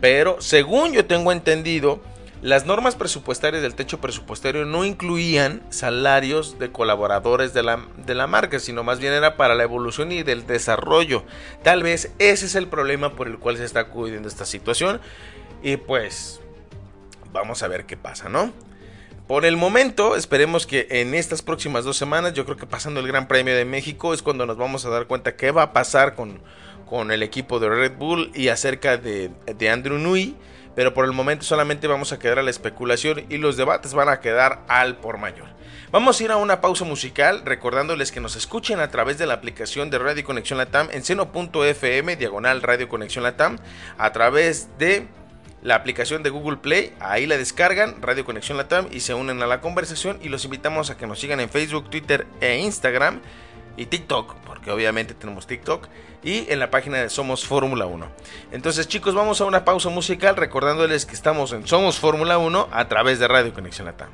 Pero 0.00 0.40
según 0.40 0.92
yo 0.92 1.04
tengo 1.04 1.30
entendido, 1.30 2.00
las 2.40 2.66
normas 2.66 2.94
presupuestarias 2.94 3.62
del 3.62 3.74
techo 3.74 4.00
presupuestario 4.00 4.64
no 4.64 4.84
incluían 4.84 5.62
salarios 5.70 6.58
de 6.58 6.70
colaboradores 6.70 7.52
de 7.52 7.64
la, 7.64 7.84
de 7.96 8.14
la, 8.14 8.28
marca, 8.28 8.60
sino 8.60 8.84
más 8.84 9.00
bien 9.00 9.12
era 9.12 9.36
para 9.36 9.56
la 9.56 9.64
evolución 9.64 10.12
y 10.12 10.22
del 10.22 10.46
desarrollo. 10.46 11.24
Tal 11.64 11.82
vez 11.82 12.12
ese 12.18 12.46
es 12.46 12.54
el 12.54 12.68
problema 12.68 13.16
por 13.16 13.26
el 13.26 13.38
cual 13.38 13.56
se 13.56 13.64
está 13.64 13.80
acudiendo 13.80 14.28
esta 14.28 14.44
situación. 14.44 15.00
Y 15.62 15.78
pues 15.78 16.40
vamos 17.32 17.64
a 17.64 17.68
ver 17.68 17.86
qué 17.86 17.96
pasa, 17.96 18.28
¿no? 18.28 18.52
Por 19.26 19.44
el 19.44 19.56
momento, 19.56 20.16
esperemos 20.16 20.66
que 20.66 20.86
en 20.90 21.14
estas 21.14 21.42
próximas 21.42 21.84
dos 21.84 21.96
semanas, 21.96 22.32
yo 22.32 22.44
creo 22.44 22.56
que 22.56 22.66
pasando 22.66 23.00
el 23.00 23.08
Gran 23.08 23.28
Premio 23.28 23.54
de 23.54 23.64
México 23.64 24.14
es 24.14 24.22
cuando 24.22 24.46
nos 24.46 24.56
vamos 24.56 24.86
a 24.86 24.90
dar 24.90 25.06
cuenta 25.06 25.36
qué 25.36 25.50
va 25.50 25.62
a 25.62 25.72
pasar 25.72 26.14
con, 26.14 26.40
con 26.88 27.10
el 27.10 27.22
equipo 27.22 27.58
de 27.58 27.68
Red 27.68 27.96
Bull 27.98 28.30
y 28.34 28.48
acerca 28.48 28.96
de, 28.96 29.30
de 29.44 29.70
Andrew 29.70 29.98
Nui 29.98 30.36
pero 30.78 30.94
por 30.94 31.06
el 31.06 31.12
momento 31.12 31.44
solamente 31.44 31.88
vamos 31.88 32.12
a 32.12 32.20
quedar 32.20 32.38
a 32.38 32.42
la 32.44 32.50
especulación 32.50 33.24
y 33.28 33.38
los 33.38 33.56
debates 33.56 33.94
van 33.94 34.08
a 34.08 34.20
quedar 34.20 34.60
al 34.68 34.94
por 34.94 35.18
mayor. 35.18 35.48
Vamos 35.90 36.20
a 36.20 36.22
ir 36.22 36.30
a 36.30 36.36
una 36.36 36.60
pausa 36.60 36.84
musical 36.84 37.42
recordándoles 37.44 38.12
que 38.12 38.20
nos 38.20 38.36
escuchen 38.36 38.78
a 38.78 38.88
través 38.88 39.18
de 39.18 39.26
la 39.26 39.34
aplicación 39.34 39.90
de 39.90 39.98
Radio 39.98 40.22
Conexión 40.22 40.56
Latam 40.56 40.86
en 40.92 41.02
seno.fm 41.02 42.14
diagonal 42.14 42.62
Radio 42.62 42.88
Conexión 42.88 43.24
Latam 43.24 43.58
a 43.98 44.12
través 44.12 44.68
de 44.78 45.08
la 45.62 45.74
aplicación 45.74 46.22
de 46.22 46.30
Google 46.30 46.58
Play, 46.58 46.94
ahí 47.00 47.26
la 47.26 47.36
descargan, 47.36 48.00
Radio 48.00 48.24
Conexión 48.24 48.56
Latam 48.56 48.86
y 48.92 49.00
se 49.00 49.14
unen 49.14 49.42
a 49.42 49.48
la 49.48 49.60
conversación 49.60 50.20
y 50.22 50.28
los 50.28 50.44
invitamos 50.44 50.90
a 50.90 50.96
que 50.96 51.08
nos 51.08 51.18
sigan 51.18 51.40
en 51.40 51.48
Facebook, 51.48 51.90
Twitter 51.90 52.24
e 52.40 52.56
Instagram 52.58 53.20
y 53.78 53.86
TikTok, 53.86 54.34
porque 54.44 54.70
obviamente 54.70 55.14
tenemos 55.14 55.46
TikTok, 55.46 55.86
y 56.22 56.50
en 56.52 56.58
la 56.58 56.70
página 56.70 56.98
de 56.98 57.08
Somos 57.08 57.46
Fórmula 57.46 57.86
1. 57.86 58.06
Entonces 58.52 58.88
chicos, 58.88 59.14
vamos 59.14 59.40
a 59.40 59.44
una 59.44 59.64
pausa 59.64 59.88
musical 59.88 60.36
recordándoles 60.36 61.06
que 61.06 61.14
estamos 61.14 61.52
en 61.52 61.66
Somos 61.66 61.98
Fórmula 61.98 62.38
1 62.38 62.68
a 62.72 62.88
través 62.88 63.18
de 63.18 63.28
Radio 63.28 63.54
Conexión 63.54 63.86
Latam. 63.86 64.10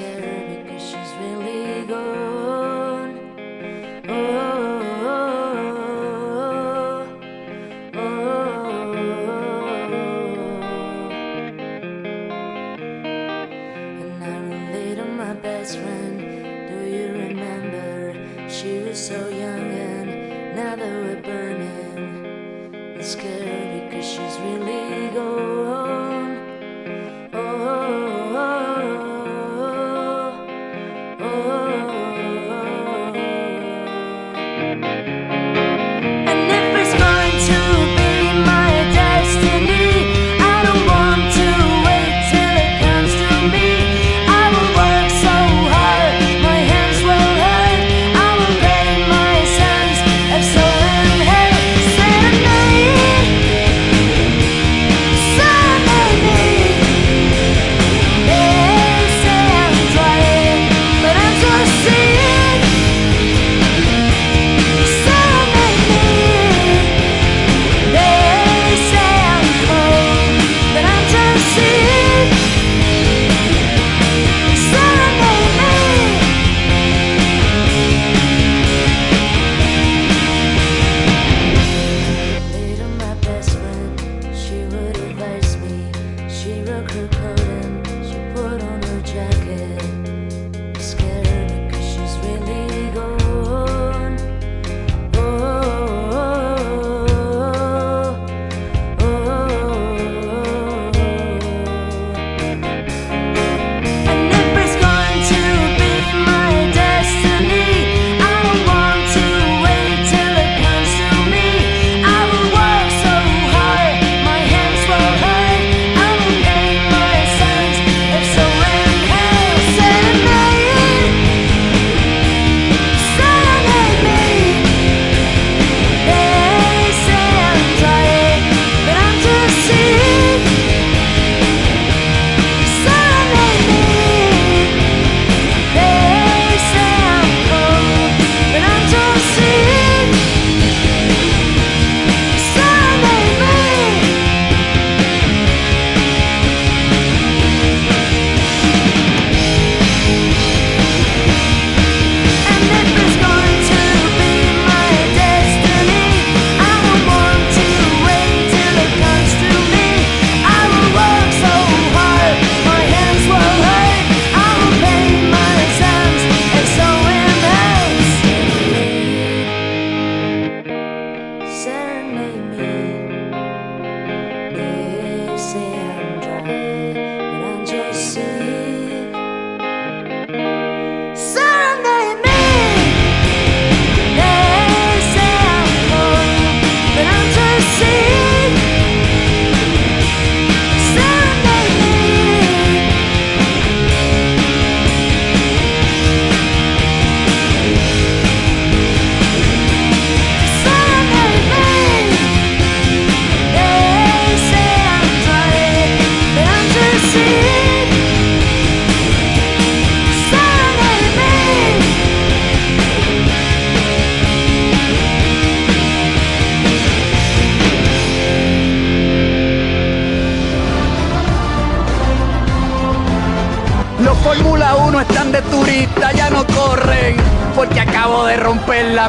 Her 0.00 0.64
because 0.64 0.82
she's 0.82 1.12
really 1.20 1.86
gone. 1.86 2.69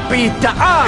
Romper 0.01 0.17
la 0.17 0.39
pista. 0.39 0.80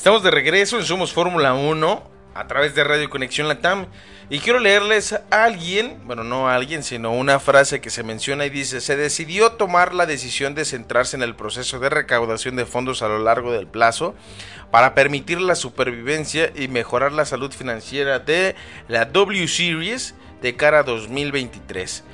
Estamos 0.00 0.22
de 0.22 0.30
regreso 0.30 0.78
en 0.78 0.86
Somos 0.86 1.12
Fórmula 1.12 1.52
1 1.52 2.10
a 2.34 2.46
través 2.46 2.74
de 2.74 2.84
Radio 2.84 3.10
Conexión 3.10 3.48
Latam 3.48 3.84
y 4.30 4.38
quiero 4.38 4.58
leerles 4.58 5.12
a 5.12 5.44
alguien, 5.44 6.00
bueno, 6.06 6.24
no 6.24 6.48
a 6.48 6.54
alguien, 6.54 6.82
sino 6.82 7.12
una 7.12 7.38
frase 7.38 7.82
que 7.82 7.90
se 7.90 8.02
menciona 8.02 8.46
y 8.46 8.48
dice, 8.48 8.80
se 8.80 8.96
decidió 8.96 9.52
tomar 9.52 9.92
la 9.92 10.06
decisión 10.06 10.54
de 10.54 10.64
centrarse 10.64 11.16
en 11.16 11.22
el 11.22 11.36
proceso 11.36 11.80
de 11.80 11.90
recaudación 11.90 12.56
de 12.56 12.64
fondos 12.64 13.02
a 13.02 13.08
lo 13.08 13.18
largo 13.18 13.52
del 13.52 13.66
plazo 13.66 14.14
para 14.70 14.94
permitir 14.94 15.38
la 15.38 15.54
supervivencia 15.54 16.50
y 16.56 16.68
mejorar 16.68 17.12
la 17.12 17.26
salud 17.26 17.52
financiera 17.52 18.20
de 18.20 18.56
la 18.88 19.04
W 19.04 19.46
Series 19.48 20.14
de 20.40 20.56
cara 20.56 20.78
a 20.78 20.82
2023. 20.82 22.04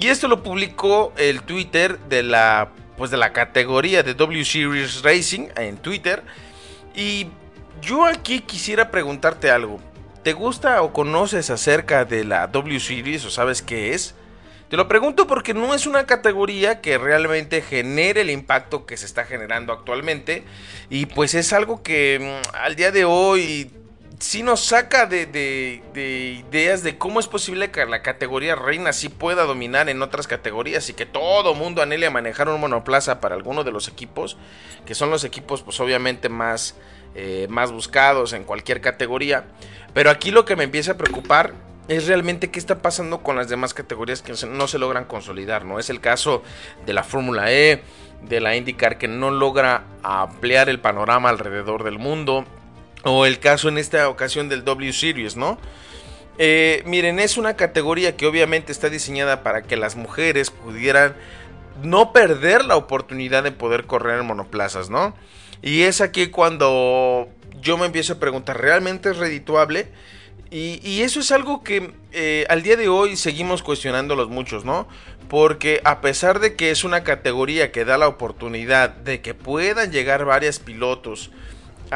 Y 0.00 0.06
esto 0.06 0.28
lo 0.28 0.42
publicó 0.42 1.12
el 1.18 1.42
Twitter 1.42 1.98
de 2.08 2.22
la 2.22 2.70
pues 2.96 3.10
de 3.10 3.18
la 3.18 3.34
categoría 3.34 4.02
de 4.02 4.14
W 4.14 4.44
Series 4.46 5.02
Racing 5.02 5.48
en 5.56 5.76
Twitter 5.76 6.22
y 6.94 7.28
yo 7.82 8.04
aquí 8.04 8.40
quisiera 8.40 8.90
preguntarte 8.90 9.50
algo. 9.50 9.80
¿Te 10.22 10.32
gusta 10.32 10.82
o 10.82 10.92
conoces 10.92 11.50
acerca 11.50 12.04
de 12.04 12.24
la 12.24 12.46
W 12.46 12.80
Series 12.80 13.24
o 13.24 13.30
sabes 13.30 13.60
qué 13.60 13.92
es? 13.92 14.14
Te 14.70 14.76
lo 14.76 14.88
pregunto 14.88 15.26
porque 15.26 15.52
no 15.52 15.74
es 15.74 15.86
una 15.86 16.06
categoría 16.06 16.80
que 16.80 16.96
realmente 16.96 17.60
genere 17.60 18.22
el 18.22 18.30
impacto 18.30 18.86
que 18.86 18.96
se 18.96 19.06
está 19.06 19.24
generando 19.24 19.72
actualmente 19.72 20.44
y 20.88 21.06
pues 21.06 21.34
es 21.34 21.52
algo 21.52 21.82
que 21.82 22.40
mm, 22.42 22.56
al 22.56 22.74
día 22.74 22.90
de 22.90 23.04
hoy 23.04 23.70
sí 24.24 24.42
nos 24.42 24.64
saca 24.64 25.04
de, 25.04 25.26
de, 25.26 26.44
ideas 26.48 26.82
de 26.82 26.96
cómo 26.96 27.20
es 27.20 27.28
posible 27.28 27.70
que 27.70 27.84
la 27.84 28.00
categoría 28.00 28.54
reina 28.54 28.94
sí 28.94 29.10
pueda 29.10 29.44
dominar 29.44 29.90
en 29.90 30.00
otras 30.00 30.26
categorías 30.26 30.88
y 30.88 30.94
que 30.94 31.04
todo 31.04 31.54
mundo 31.54 31.82
anhele 31.82 32.06
a 32.06 32.10
manejar 32.10 32.48
un 32.48 32.58
monoplaza 32.58 33.20
para 33.20 33.34
alguno 33.34 33.64
de 33.64 33.70
los 33.70 33.86
equipos, 33.86 34.38
que 34.86 34.94
son 34.94 35.10
los 35.10 35.24
equipos 35.24 35.62
pues 35.62 35.78
obviamente 35.78 36.30
más, 36.30 36.74
eh, 37.14 37.46
más 37.50 37.70
buscados 37.70 38.32
en 38.32 38.44
cualquier 38.44 38.80
categoría. 38.80 39.44
Pero 39.92 40.08
aquí 40.08 40.30
lo 40.30 40.46
que 40.46 40.56
me 40.56 40.64
empieza 40.64 40.92
a 40.92 40.96
preocupar 40.96 41.52
es 41.88 42.06
realmente 42.06 42.50
qué 42.50 42.58
está 42.58 42.80
pasando 42.80 43.22
con 43.22 43.36
las 43.36 43.50
demás 43.50 43.74
categorías 43.74 44.22
que 44.22 44.32
no 44.46 44.68
se 44.68 44.78
logran 44.78 45.04
consolidar, 45.04 45.66
¿no? 45.66 45.78
Es 45.78 45.90
el 45.90 46.00
caso 46.00 46.42
de 46.86 46.94
la 46.94 47.04
Fórmula 47.04 47.52
E, 47.52 47.82
de 48.22 48.40
la 48.40 48.56
IndyCar 48.56 48.96
que 48.96 49.06
no 49.06 49.30
logra 49.30 49.84
ampliar 50.02 50.70
el 50.70 50.80
panorama 50.80 51.28
alrededor 51.28 51.84
del 51.84 51.98
mundo, 51.98 52.46
o 53.04 53.26
el 53.26 53.38
caso 53.38 53.68
en 53.68 53.78
esta 53.78 54.08
ocasión 54.08 54.48
del 54.48 54.64
W 54.64 54.92
Series, 54.92 55.36
¿no? 55.36 55.58
Eh, 56.38 56.82
miren, 56.86 57.20
es 57.20 57.36
una 57.36 57.54
categoría 57.54 58.16
que 58.16 58.26
obviamente 58.26 58.72
está 58.72 58.90
diseñada 58.90 59.42
para 59.42 59.62
que 59.62 59.76
las 59.76 59.94
mujeres 59.94 60.50
pudieran 60.50 61.14
no 61.82 62.12
perder 62.12 62.64
la 62.64 62.76
oportunidad 62.76 63.44
de 63.44 63.52
poder 63.52 63.84
correr 63.84 64.20
en 64.20 64.26
monoplazas, 64.26 64.90
¿no? 64.90 65.14
Y 65.62 65.82
es 65.82 66.00
aquí 66.00 66.28
cuando 66.28 67.28
yo 67.60 67.78
me 67.78 67.86
empiezo 67.86 68.14
a 68.14 68.18
preguntar, 68.18 68.60
¿realmente 68.60 69.10
es 69.10 69.16
redituable? 69.16 69.88
Y, 70.50 71.00
eso 71.02 71.18
es 71.18 71.32
algo 71.32 71.64
que 71.64 71.94
eh, 72.12 72.46
al 72.48 72.62
día 72.62 72.76
de 72.76 72.88
hoy 72.88 73.16
seguimos 73.16 73.64
cuestionando 73.64 74.14
los 74.14 74.28
muchos, 74.28 74.64
¿no? 74.64 74.86
Porque 75.28 75.80
a 75.82 76.00
pesar 76.00 76.38
de 76.38 76.54
que 76.54 76.70
es 76.70 76.84
una 76.84 77.02
categoría 77.02 77.72
que 77.72 77.84
da 77.84 77.98
la 77.98 78.06
oportunidad 78.06 78.90
de 78.90 79.20
que 79.20 79.34
puedan 79.34 79.90
llegar 79.90 80.24
varios 80.24 80.60
pilotos 80.60 81.32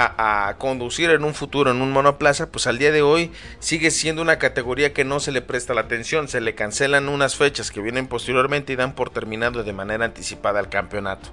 a, 0.00 0.54
conducir 0.58 1.10
en 1.10 1.24
un 1.24 1.34
futuro 1.34 1.72
en 1.72 1.82
un 1.82 1.90
monoplaza, 1.90 2.50
pues 2.50 2.68
al 2.68 2.78
día 2.78 2.92
de 2.92 3.02
hoy 3.02 3.32
sigue 3.58 3.90
siendo 3.90 4.22
una 4.22 4.38
categoría 4.38 4.92
que 4.92 5.04
no 5.04 5.18
se 5.18 5.32
le 5.32 5.42
presta 5.42 5.74
la 5.74 5.82
atención, 5.82 6.28
se 6.28 6.40
le 6.40 6.54
cancelan 6.54 7.08
unas 7.08 7.34
fechas 7.34 7.72
que 7.72 7.80
vienen 7.80 8.06
posteriormente 8.06 8.72
y 8.72 8.76
dan 8.76 8.94
por 8.94 9.10
terminado 9.10 9.64
de 9.64 9.72
manera 9.72 10.04
anticipada 10.04 10.60
el 10.60 10.68
campeonato. 10.68 11.30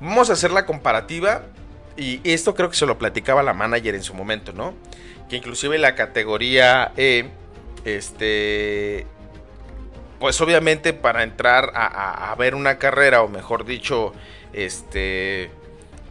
Vamos 0.00 0.30
a 0.30 0.34
hacer 0.34 0.52
la 0.52 0.64
comparativa 0.64 1.42
y 1.96 2.20
esto 2.22 2.54
creo 2.54 2.70
que 2.70 2.76
se 2.76 2.86
lo 2.86 2.98
platicaba 2.98 3.42
la 3.42 3.52
manager 3.52 3.96
en 3.96 4.02
su 4.02 4.14
momento, 4.14 4.52
¿no? 4.52 4.74
Que 5.28 5.36
inclusive 5.36 5.78
la 5.78 5.96
categoría 5.96 6.92
E, 6.96 7.30
este, 7.84 9.06
pues 10.20 10.40
obviamente 10.40 10.92
para 10.92 11.24
entrar 11.24 11.72
a, 11.74 12.30
a 12.30 12.34
ver 12.36 12.54
una 12.54 12.78
carrera 12.78 13.22
o 13.22 13.28
mejor 13.28 13.64
dicho, 13.64 14.12
este 14.52 15.50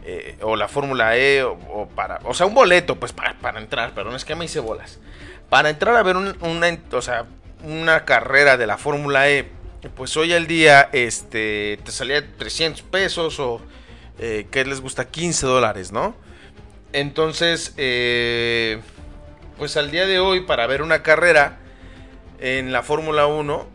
eh, 0.04 0.36
o 0.42 0.56
la 0.56 0.68
Fórmula 0.68 1.16
E, 1.16 1.42
o, 1.42 1.88
para, 1.94 2.20
o 2.24 2.34
sea, 2.34 2.46
un 2.46 2.54
boleto, 2.54 2.96
pues 2.96 3.12
para, 3.12 3.34
para 3.38 3.60
entrar, 3.60 3.92
pero 3.94 4.14
es 4.14 4.24
que 4.24 4.34
me 4.34 4.44
hice 4.44 4.60
bolas. 4.60 5.00
Para 5.48 5.70
entrar 5.70 5.96
a 5.96 6.02
ver 6.02 6.16
una, 6.16 6.34
o 6.92 7.02
sea, 7.02 7.26
una 7.62 8.04
carrera 8.04 8.56
de 8.56 8.66
la 8.66 8.76
Fórmula 8.76 9.30
E, 9.30 9.50
pues 9.96 10.16
hoy 10.16 10.32
al 10.32 10.46
día 10.46 10.88
este, 10.92 11.78
te 11.84 11.92
salía 11.92 12.24
300 12.36 12.82
pesos 12.82 13.38
o, 13.40 13.60
eh, 14.18 14.46
que 14.50 14.64
les 14.64 14.80
gusta? 14.80 15.08
15 15.08 15.46
dólares, 15.46 15.92
¿no? 15.92 16.14
Entonces, 16.92 17.74
eh, 17.76 18.80
pues 19.58 19.76
al 19.76 19.90
día 19.90 20.06
de 20.06 20.20
hoy, 20.20 20.42
para 20.42 20.66
ver 20.66 20.82
una 20.82 21.02
carrera 21.02 21.58
en 22.38 22.72
la 22.72 22.82
Fórmula 22.82 23.26
1, 23.26 23.66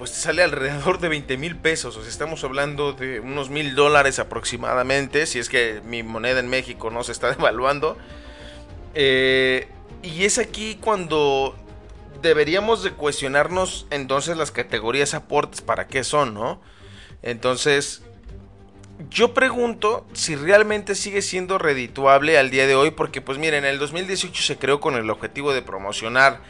pues 0.00 0.12
te 0.12 0.16
sale 0.16 0.42
alrededor 0.42 0.98
de 0.98 1.10
20 1.10 1.36
mil 1.36 1.56
pesos. 1.56 1.94
O 1.94 2.00
sea, 2.00 2.08
estamos 2.08 2.42
hablando 2.42 2.94
de 2.94 3.20
unos 3.20 3.50
mil 3.50 3.74
dólares 3.74 4.18
aproximadamente, 4.18 5.26
si 5.26 5.38
es 5.38 5.50
que 5.50 5.82
mi 5.84 6.02
moneda 6.02 6.40
en 6.40 6.48
México 6.48 6.90
no 6.90 7.04
se 7.04 7.12
está 7.12 7.28
devaluando. 7.36 7.98
Eh, 8.94 9.68
y 10.02 10.24
es 10.24 10.38
aquí 10.38 10.78
cuando 10.80 11.54
deberíamos 12.22 12.82
de 12.82 12.92
cuestionarnos 12.92 13.86
entonces 13.90 14.38
las 14.38 14.50
categorías 14.50 15.12
aportes, 15.12 15.60
para 15.60 15.86
qué 15.86 16.02
son, 16.02 16.32
¿no? 16.32 16.62
Entonces, 17.22 18.02
yo 19.10 19.34
pregunto 19.34 20.06
si 20.14 20.34
realmente 20.34 20.94
sigue 20.94 21.20
siendo 21.20 21.58
redituable 21.58 22.38
al 22.38 22.48
día 22.48 22.66
de 22.66 22.74
hoy, 22.74 22.90
porque 22.90 23.20
pues 23.20 23.36
miren, 23.36 23.66
en 23.66 23.72
el 23.72 23.78
2018 23.78 24.42
se 24.42 24.56
creó 24.56 24.80
con 24.80 24.94
el 24.94 25.10
objetivo 25.10 25.52
de 25.52 25.60
promocionar 25.60 26.40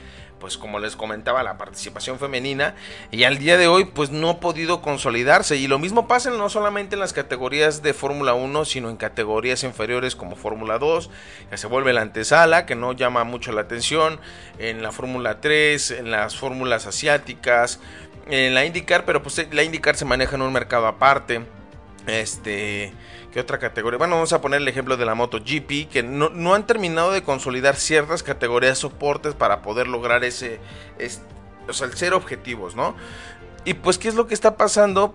pues 0.41 0.57
como 0.57 0.81
les 0.81 0.97
comentaba, 0.97 1.43
la 1.43 1.59
participación 1.59 2.19
femenina 2.19 2.75
y 3.11 3.25
al 3.25 3.39
día 3.39 3.57
de 3.57 3.69
hoy 3.69 3.85
pues 3.85 4.11
no 4.11 4.31
ha 4.31 4.41
podido 4.41 4.83
consolidarse. 4.83 5.57
Y 5.57 5.69
lo 5.69 5.79
mismo 5.79 6.09
pasa 6.09 6.31
no 6.31 6.49
solamente 6.49 6.97
en 6.97 7.01
las 7.01 7.13
categorías 7.13 7.83
de 7.83 7.95
Fórmula 7.95 8.35
1 8.35 8.65
sino 8.65 8.91
en 8.91 8.97
categorías 8.97 9.63
inferiores 9.65 10.17
como 10.17 10.37
Fórmula 10.37 10.79
2 10.79 11.11
que 11.51 11.57
se 11.57 11.67
vuelve 11.67 11.93
la 11.93 12.03
antesala 12.03 12.67
que 12.67 12.75
no 12.75 12.93
llama 12.93 13.25
mucho 13.25 13.53
la 13.53 13.63
atención 13.63 14.21
en 14.59 14.83
la 14.83 14.93
Fórmula 14.93 15.41
3 15.41 15.91
en 15.93 16.11
las 16.11 16.37
fórmulas 16.37 16.87
asiáticas 16.87 17.81
en 18.29 18.55
la 18.55 18.65
IndyCar 18.65 19.05
pero 19.05 19.23
pues 19.23 19.47
la 19.53 19.63
IndyCar 19.63 19.97
se 19.97 20.05
maneja 20.05 20.37
en 20.37 20.43
un 20.43 20.53
mercado 20.53 20.87
aparte 20.87 21.45
este 22.07 22.93
¿Qué 23.33 23.39
otra 23.39 23.59
categoría? 23.59 23.99
Bueno, 23.99 24.17
vamos 24.17 24.33
a 24.33 24.41
poner 24.41 24.61
el 24.61 24.67
ejemplo 24.67 24.97
de 24.97 25.05
la 25.05 25.15
MotoGP, 25.15 25.89
que 25.89 26.03
no, 26.03 26.55
han 26.55 26.67
terminado 26.67 27.13
de 27.13 27.23
consolidar 27.23 27.77
ciertas 27.77 28.25
categorías 28.25 28.79
soportes 28.79 29.35
para 29.35 29.63
poder 29.63 29.87
lograr 29.87 30.25
ese, 30.25 30.59
o 31.69 31.73
sea, 31.73 31.87
el 31.87 31.95
ser 31.95 32.13
objetivos, 32.13 32.75
¿no? 32.75 32.97
Y 33.65 33.75
pues, 33.75 33.99
¿qué 33.99 34.09
es 34.09 34.15
lo 34.15 34.27
que 34.27 34.35
está 34.35 34.57
pasando? 34.57 35.15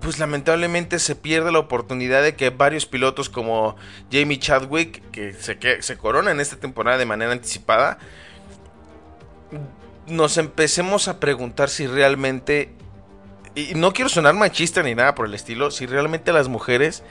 Pues 0.00 0.18
lamentablemente 0.18 0.98
se 0.98 1.16
pierde 1.16 1.50
la 1.52 1.60
oportunidad 1.60 2.22
de 2.22 2.36
que 2.36 2.50
varios 2.50 2.84
pilotos 2.84 3.30
como 3.30 3.76
Jamie 4.12 4.38
Chadwick, 4.38 5.10
que 5.10 5.32
se, 5.32 5.58
que 5.58 5.80
se 5.80 5.96
corona 5.96 6.32
en 6.32 6.40
esta 6.40 6.56
temporada 6.56 6.98
de 6.98 7.06
manera 7.06 7.32
anticipada, 7.32 7.98
nos 10.06 10.36
empecemos 10.36 11.08
a 11.08 11.18
preguntar 11.18 11.70
si 11.70 11.86
realmente 11.86 12.74
y 13.54 13.74
no 13.74 13.92
quiero 13.92 14.08
sonar 14.08 14.34
machista 14.34 14.82
ni 14.82 14.94
nada 14.94 15.14
por 15.14 15.26
el 15.26 15.34
estilo, 15.34 15.70
si 15.70 15.86
realmente 15.86 16.32
las 16.32 16.48
mujeres 16.48 17.02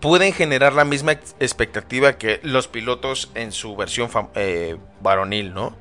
pueden 0.00 0.32
generar 0.32 0.72
la 0.72 0.84
misma 0.84 1.12
expectativa 1.12 2.14
que 2.14 2.40
los 2.42 2.68
pilotos 2.68 3.30
en 3.34 3.52
su 3.52 3.76
versión 3.76 4.10
eh, 4.34 4.76
varonil, 5.00 5.54
¿no? 5.54 5.76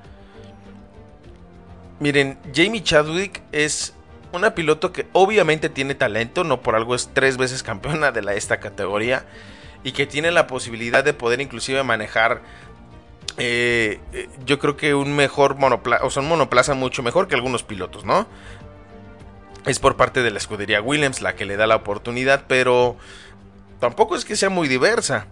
Miren, 2.00 2.38
Jamie 2.54 2.84
Chadwick 2.84 3.42
es 3.52 3.94
una 4.32 4.56
piloto 4.56 4.92
que 4.92 5.08
obviamente 5.14 5.70
tiene 5.70 5.96
talento, 5.96 6.44
no 6.44 6.62
por 6.62 6.76
algo 6.76 6.96
es 6.96 7.10
tres 7.14 7.38
veces 7.38 7.64
campeona 7.64 8.12
de 8.12 8.38
esta 8.38 8.60
categoría 8.60 9.26
y 9.84 9.92
que 9.92 10.06
tiene 10.06 10.32
la 10.32 10.48
posibilidad 10.48 11.04
de 11.04 11.14
poder 11.14 11.42
inclusive 11.42 11.84
manejar 11.84 12.42
eh, 13.38 14.00
eh, 14.14 14.30
yo 14.46 14.60
creo 14.60 14.76
que 14.78 14.94
un 14.94 15.16
mejor 15.16 15.56
monoplaza, 15.56 16.06
o 16.06 16.10
sea, 16.10 16.22
un 16.22 16.30
monoplaza 16.30 16.74
mucho 16.74 17.02
mejor 17.02 17.28
que 17.28 17.36
algunos 17.36 17.64
pilotos, 17.64 18.04
¿no? 18.06 18.28
Es 19.66 19.80
por 19.80 19.96
parte 19.96 20.24
de 20.24 20.32
la 20.32 20.38
escudería 20.38 20.82
Williams 20.82 21.22
la 21.22 21.36
que 21.36 21.46
le 21.46 21.56
da 21.56 21.68
la 21.68 21.76
oportunidad, 21.76 22.46
pero 22.48 22.98
tampoco 23.80 24.16
es 24.16 24.26
que 24.26 24.36
sea 24.36 24.50
muy 24.50 24.68
diversa. 24.68 25.28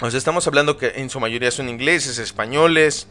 O 0.00 0.10
sea, 0.10 0.18
estamos 0.18 0.46
hablando 0.46 0.76
que 0.76 0.92
en 0.96 1.10
su 1.10 1.20
mayoría 1.20 1.50
son 1.50 1.68
ingleses, 1.68 2.18
españoles. 2.18 3.06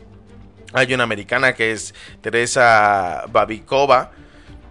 Hay 0.73 0.93
una 0.93 1.03
americana 1.03 1.53
que 1.53 1.71
es 1.71 1.93
Teresa 2.21 3.23
Babikova. 3.29 4.11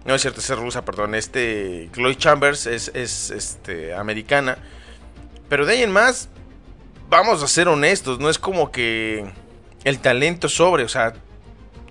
No 0.05 0.15
es 0.15 0.21
cierto, 0.21 0.39
es 0.39 0.49
rusa, 0.49 0.85
perdón. 0.85 1.15
Este, 1.15 1.89
Chloe 1.93 2.15
Chambers 2.15 2.67
es, 2.67 2.91
es 2.93 3.31
este, 3.31 3.93
americana. 3.95 4.57
Pero 5.49 5.65
de 5.65 5.73
ahí 5.73 5.83
en 5.83 5.91
más, 5.91 6.29
vamos 7.09 7.43
a 7.43 7.47
ser 7.47 7.67
honestos, 7.67 8.19
no 8.19 8.29
es 8.29 8.39
como 8.39 8.71
que 8.71 9.29
el 9.83 9.99
talento 9.99 10.47
sobre, 10.47 10.83
o 10.85 10.89
sea, 10.89 11.13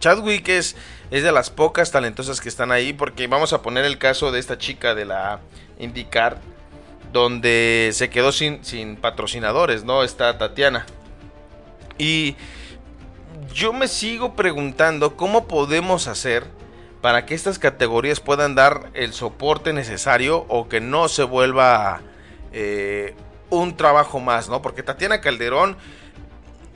Chadwick 0.01 0.49
es, 0.49 0.77
es 1.11 1.23
de 1.23 1.31
las 1.31 1.51
pocas 1.51 1.93
talentosas 1.93 2.41
que 2.41 2.49
están 2.49 2.73
ahí, 2.73 2.93
porque 2.93 3.27
vamos 3.27 3.53
a 3.53 3.63
poner 3.63 3.85
el 3.85 3.99
caso 3.99 4.33
de 4.33 4.41
esta 4.41 4.59
chica 4.59 4.95
de 4.95 5.05
la 5.05 5.41
IndyCar, 5.79 6.39
donde 7.13 7.91
se 7.93 8.11
quedó 8.11 8.33
sin, 8.33 8.65
sin 8.65 8.97
patrocinadores, 8.97 9.85
¿no? 9.85 10.03
Está 10.03 10.37
Tatiana. 10.39 10.87
Y 11.99 12.37
yo 13.53 13.73
me 13.73 13.89
sigo 13.89 14.35
preguntando 14.35 15.17
cómo 15.17 15.47
podemos 15.47 16.09
hacer 16.09 16.47
para 17.01 17.27
que 17.27 17.35
estas 17.35 17.59
categorías 17.59 18.21
puedan 18.21 18.55
dar 18.55 18.91
el 18.95 19.13
soporte 19.13 19.73
necesario 19.73 20.45
o 20.49 20.69
que 20.69 20.81
no 20.81 21.09
se 21.09 21.25
vuelva 21.25 22.01
eh, 22.53 23.15
un 23.49 23.77
trabajo 23.77 24.21
más, 24.21 24.49
¿no? 24.49 24.63
Porque 24.63 24.83
Tatiana 24.83 25.21
Calderón, 25.21 25.77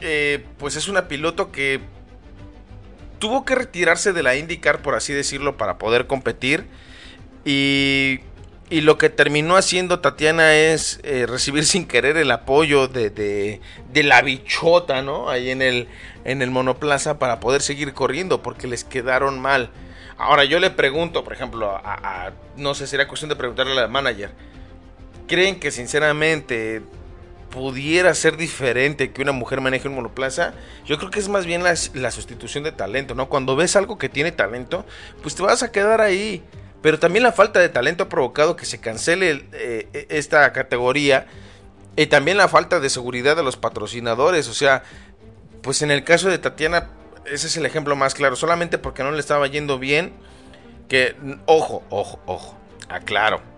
eh, 0.01 0.45
pues 0.59 0.77
es 0.77 0.89
una 0.89 1.09
piloto 1.09 1.53
que 1.53 1.81
tuvo 3.25 3.47
que 3.47 3.55
retirarse 3.55 4.13
de 4.13 4.23
la 4.23 4.37
IndyCar, 4.37 4.83
por 4.83 4.95
así 4.95 5.15
decirlo, 5.15 5.57
para 5.57 5.79
poder 5.79 6.07
competir. 6.07 6.67
Y, 7.47 8.21
y 8.69 8.83
lo 8.83 8.99
que 8.99 9.09
terminó 9.09 9.57
haciendo 9.57 10.01
Tatiana 10.01 10.55
es 10.55 11.01
eh, 11.05 11.25
recibir 11.27 11.65
sin 11.65 11.87
querer 11.87 12.19
el 12.19 12.31
apoyo 12.31 12.87
de, 12.87 13.09
de, 13.09 14.03
la 14.03 14.21
bichota, 14.21 15.01
¿no? 15.01 15.31
Ahí 15.31 15.49
en 15.49 15.63
el, 15.63 15.89
en 16.27 16.43
el 16.43 16.51
monoplaza 16.51 17.19
para 17.19 17.41
poder 17.41 17.63
seguir 17.63 17.95
corriendo, 17.95 18.43
porque 18.43 18.67
les 18.67 18.85
quedaron 18.85 19.41
mal. 19.41 19.71
Ahora 20.19 20.45
yo 20.45 20.61
le 20.61 20.69
pregunto, 20.69 21.25
por 21.25 21.33
ejemplo, 21.33 21.71
a, 21.71 22.27
a 22.27 22.33
no 22.59 22.75
sé, 22.75 22.87
sería 22.87 23.09
cuestión 23.09 23.31
de 23.31 23.37
preguntarle 23.37 23.81
al 23.81 23.89
manager 23.89 24.33
creen 25.27 25.59
que 25.59 25.71
sinceramente 25.71 26.83
pudiera 27.55 28.13
ser 28.15 28.37
diferente 28.37 29.13
que 29.13 29.23
una 29.23 29.33
mujer 29.33 29.61
maneje 29.61 29.89
un 29.89 29.95
monoplaza, 29.95 30.55
yo 30.85 30.99
creo 30.99 31.11
que 31.11 31.21
es 31.21 31.29
más 31.29 31.47
bien 31.47 31.63
la, 31.63 31.77
sustitución 32.11 32.65
de 32.65 32.73
talento, 32.73 33.15
¿no? 33.15 33.29
Cuando 33.29 33.55
ves 33.55 33.77
algo 33.77 33.97
que 33.97 34.09
tiene 34.09 34.33
talento, 34.33 34.85
pues 35.23 35.35
te 35.35 35.43
vas 35.43 35.63
a 35.63 35.71
quedar 35.71 36.01
ahí. 36.01 36.43
Pero 36.83 36.99
también 36.99 37.23
la 37.23 37.33
falta 37.33 37.61
de 37.61 37.69
talento 37.71 38.05
ha 38.05 38.09
provocado 38.09 38.57
que 38.57 38.67
se 38.67 38.79
cancele 38.81 39.47
eh, 39.53 39.89
e, 39.95 40.07
esta 40.11 40.53
categoría. 40.53 41.27
Y 41.97 42.07
también 42.07 42.37
la 42.37 42.49
falta 42.49 42.81
de 42.81 42.91
seguridad 42.91 43.37
de 43.37 43.43
los 43.43 43.57
patrocinadores. 43.57 44.49
O 44.49 44.55
sea, 44.55 44.83
pues 45.63 45.81
en 45.81 45.91
el 45.91 46.05
caso 46.05 46.29
de 46.29 46.37
Tatiana, 46.37 46.91
ese 47.25 47.47
es 47.47 47.57
el 47.57 47.65
ejemplo 47.65 47.97
más 47.97 48.15
claro. 48.15 48.37
Solamente 48.37 48.77
porque 48.77 49.03
no 49.03 49.13
le 49.13 49.21
estaba 49.21 49.47
yendo 49.47 49.79
bien. 49.79 50.13
Que, 50.89 51.17
ojo, 51.47 51.83
ojo, 51.89 52.21
ojo. 52.27 52.59
Aclaro 52.91 53.55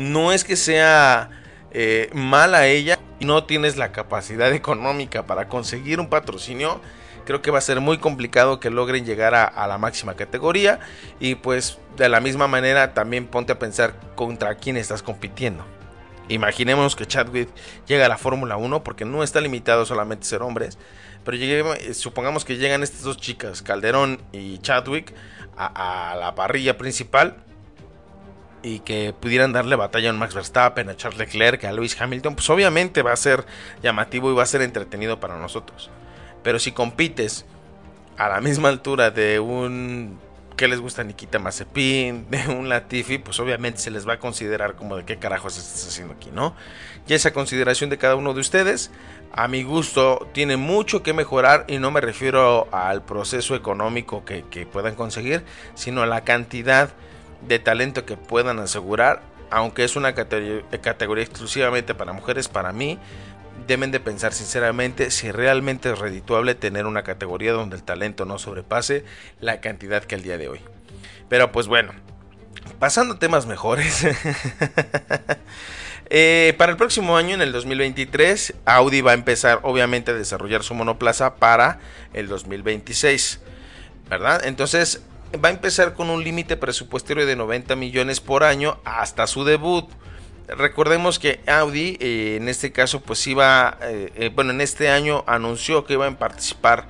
no 0.00 0.32
es 0.32 0.44
que 0.44 0.56
sea 0.56 1.30
eh, 1.72 2.10
mala 2.12 2.66
ella 2.66 2.98
y 3.20 3.26
no 3.26 3.44
tienes 3.44 3.76
la 3.76 3.92
capacidad 3.92 4.52
económica 4.52 5.26
para 5.26 5.46
conseguir 5.48 6.00
un 6.00 6.08
patrocinio, 6.08 6.80
creo 7.26 7.42
que 7.42 7.50
va 7.50 7.58
a 7.58 7.62
ser 7.62 7.80
muy 7.80 7.98
complicado 7.98 8.58
que 8.58 8.70
logren 8.70 9.04
llegar 9.04 9.34
a, 9.34 9.66
la 9.68 9.78
máxima 9.78 10.14
categoría 10.14 10.80
y 11.20 11.36
pues 11.36 11.78
de 11.96 12.08
la 12.08 12.20
misma 12.20 12.48
manera 12.48 12.94
también 12.94 13.26
ponte 13.26 13.52
a 13.52 13.58
pensar 13.58 13.94
contra 14.16 14.56
quién 14.56 14.76
estás 14.76 15.02
compitiendo. 15.02 15.64
Imaginemos 16.28 16.96
que 16.96 17.06
Chadwick 17.06 17.48
llega 17.86 18.06
a 18.06 18.08
la 18.08 18.16
Fórmula 18.16 18.56
1 18.56 18.82
porque 18.82 19.04
no 19.04 19.22
está 19.22 19.40
limitado 19.40 19.84
solamente 19.84 20.24
a 20.24 20.30
ser 20.30 20.42
hombres, 20.42 20.78
pero 21.24 21.36
supongamos 21.92 22.44
que 22.44 22.56
llegan 22.56 22.82
estas 22.82 23.02
dos 23.02 23.18
chicas, 23.18 23.62
Calderón 23.62 24.22
y 24.32 24.58
Chadwick, 24.58 25.12
a 25.56 26.16
la 26.18 26.34
parrilla 26.34 26.78
principal 26.78 27.36
y 28.62 28.80
que 28.80 29.14
pudieran 29.18 29.52
darle 29.52 29.76
batalla 29.76 30.10
a 30.10 30.12
un 30.12 30.18
Max 30.18 30.34
Verstappen, 30.34 30.88
a 30.88 30.96
Charles 30.96 31.18
Leclerc, 31.18 31.64
a 31.64 31.72
Lewis 31.72 32.00
Hamilton, 32.00 32.34
pues 32.34 32.48
obviamente 32.50 33.02
va 33.02 33.12
a 33.12 33.16
ser 33.16 33.44
llamativo 33.82 34.30
y 34.30 34.34
va 34.34 34.42
a 34.42 34.46
ser 34.46 34.62
entretenido 34.62 35.20
para 35.20 35.38
nosotros. 35.38 35.90
Pero 36.42 36.58
si 36.58 36.72
compites 36.72 37.46
a 38.16 38.28
la 38.28 38.40
misma 38.40 38.68
altura 38.68 39.10
de 39.10 39.40
un 39.40 40.18
que 40.60 40.68
les 40.68 40.78
gusta 40.78 41.02
Nikita 41.02 41.38
Mazepin, 41.38 42.26
de 42.30 42.48
un 42.48 42.68
Latifi, 42.68 43.16
pues 43.16 43.40
obviamente 43.40 43.80
se 43.80 43.90
les 43.90 44.06
va 44.06 44.14
a 44.14 44.18
considerar 44.18 44.74
como 44.74 44.94
de 44.94 45.06
qué 45.06 45.16
carajos 45.16 45.56
estás 45.56 45.88
haciendo 45.88 46.12
aquí, 46.12 46.28
¿no? 46.34 46.54
Y 47.08 47.14
esa 47.14 47.32
consideración 47.32 47.88
de 47.88 47.96
cada 47.96 48.14
uno 48.14 48.34
de 48.34 48.40
ustedes, 48.40 48.90
a 49.32 49.48
mi 49.48 49.62
gusto, 49.62 50.28
tiene 50.34 50.58
mucho 50.58 51.02
que 51.02 51.14
mejorar 51.14 51.64
y 51.66 51.78
no 51.78 51.90
me 51.90 52.02
refiero 52.02 52.68
al 52.72 53.02
proceso 53.02 53.54
económico 53.54 54.22
que, 54.26 54.44
que 54.50 54.66
puedan 54.66 54.96
conseguir, 54.96 55.44
sino 55.74 56.02
a 56.02 56.06
la 56.06 56.24
cantidad 56.24 56.90
de 57.46 57.58
talento 57.58 58.04
que 58.04 58.16
puedan 58.16 58.58
asegurar, 58.58 59.22
aunque 59.50 59.84
es 59.84 59.96
una 59.96 60.14
categoría, 60.14 61.24
exclusivamente 61.24 61.94
para 61.94 62.12
mujeres, 62.12 62.48
para 62.48 62.72
mí, 62.72 62.98
deben 63.66 63.90
de 63.90 64.00
pensar 64.00 64.32
sinceramente 64.32 65.10
si 65.10 65.30
realmente 65.30 65.90
es 65.90 65.98
redituable 65.98 66.54
tener 66.54 66.86
una 66.86 67.02
categoría 67.02 67.52
donde 67.52 67.76
el 67.76 67.82
talento 67.82 68.24
no 68.24 68.38
sobrepase 68.38 69.04
la 69.40 69.60
cantidad 69.60 70.04
que 70.04 70.14
el 70.14 70.22
día 70.22 70.38
de 70.38 70.48
hoy. 70.48 70.60
Pero 71.28 71.52
pues 71.52 71.66
bueno, 71.66 71.92
pasando 72.78 73.14
a 73.14 73.18
temas 73.18 73.46
mejores. 73.46 74.06
Eh, 76.12 76.54
para 76.58 76.72
el 76.72 76.76
próximo 76.76 77.16
año, 77.16 77.36
en 77.36 77.40
el 77.40 77.52
2023, 77.52 78.54
Audi 78.64 79.00
va 79.00 79.12
a 79.12 79.14
empezar 79.14 79.60
obviamente 79.62 80.10
a 80.10 80.14
desarrollar 80.14 80.64
su 80.64 80.74
monoplaza 80.74 81.36
para 81.36 81.78
el 82.12 82.26
2026. 82.26 83.38
¿Verdad? 84.08 84.44
Entonces, 84.44 85.04
va 85.36 85.48
a 85.48 85.52
empezar 85.52 85.94
con 85.94 86.10
un 86.10 86.24
límite 86.24 86.56
presupuestario 86.56 87.26
de 87.26 87.36
90 87.36 87.76
millones 87.76 88.20
por 88.20 88.42
año 88.42 88.78
hasta 88.84 89.26
su 89.26 89.44
debut. 89.44 89.88
Recordemos 90.48 91.20
que 91.20 91.40
Audi 91.46 91.96
eh, 92.00 92.36
en 92.40 92.48
este 92.48 92.72
caso 92.72 93.00
pues 93.00 93.24
iba, 93.28 93.78
eh, 93.82 94.12
eh, 94.16 94.30
bueno 94.34 94.50
en 94.50 94.60
este 94.60 94.88
año 94.88 95.22
anunció 95.28 95.84
que 95.84 95.92
iba 95.92 96.06
a 96.06 96.18
participar 96.18 96.88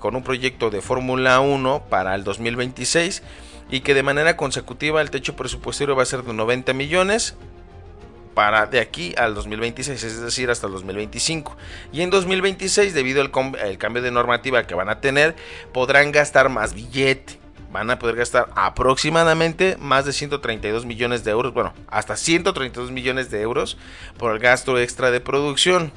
con 0.00 0.16
un 0.16 0.24
proyecto 0.24 0.68
de 0.68 0.80
Fórmula 0.80 1.38
1 1.38 1.84
para 1.88 2.16
el 2.16 2.24
2026 2.24 3.22
y 3.70 3.82
que 3.82 3.94
de 3.94 4.02
manera 4.02 4.36
consecutiva 4.36 5.00
el 5.00 5.10
techo 5.10 5.36
presupuestario 5.36 5.94
va 5.94 6.02
a 6.02 6.06
ser 6.06 6.24
de 6.24 6.32
90 6.32 6.72
millones 6.72 7.36
para 8.34 8.66
de 8.66 8.80
aquí 8.80 9.14
al 9.16 9.36
2026, 9.36 10.02
es 10.02 10.20
decir, 10.20 10.50
hasta 10.50 10.66
el 10.66 10.72
2025. 10.72 11.56
Y 11.92 12.02
en 12.02 12.10
2026, 12.10 12.94
debido 12.94 13.22
al, 13.22 13.30
al 13.62 13.78
cambio 13.78 14.02
de 14.02 14.10
normativa 14.10 14.66
que 14.66 14.74
van 14.74 14.88
a 14.88 15.00
tener, 15.00 15.36
podrán 15.72 16.10
gastar 16.10 16.48
más 16.48 16.74
billete 16.74 17.39
van 17.70 17.90
a 17.90 17.98
poder 17.98 18.16
gastar 18.16 18.48
aproximadamente 18.54 19.76
más 19.78 20.04
de 20.04 20.12
132 20.12 20.84
millones 20.84 21.24
de 21.24 21.30
euros, 21.30 21.54
bueno, 21.54 21.72
hasta 21.88 22.16
132 22.16 22.90
millones 22.90 23.30
de 23.30 23.40
euros 23.42 23.78
por 24.18 24.32
el 24.32 24.38
gasto 24.38 24.78
extra 24.78 25.10
de 25.10 25.20
producción, 25.20 25.92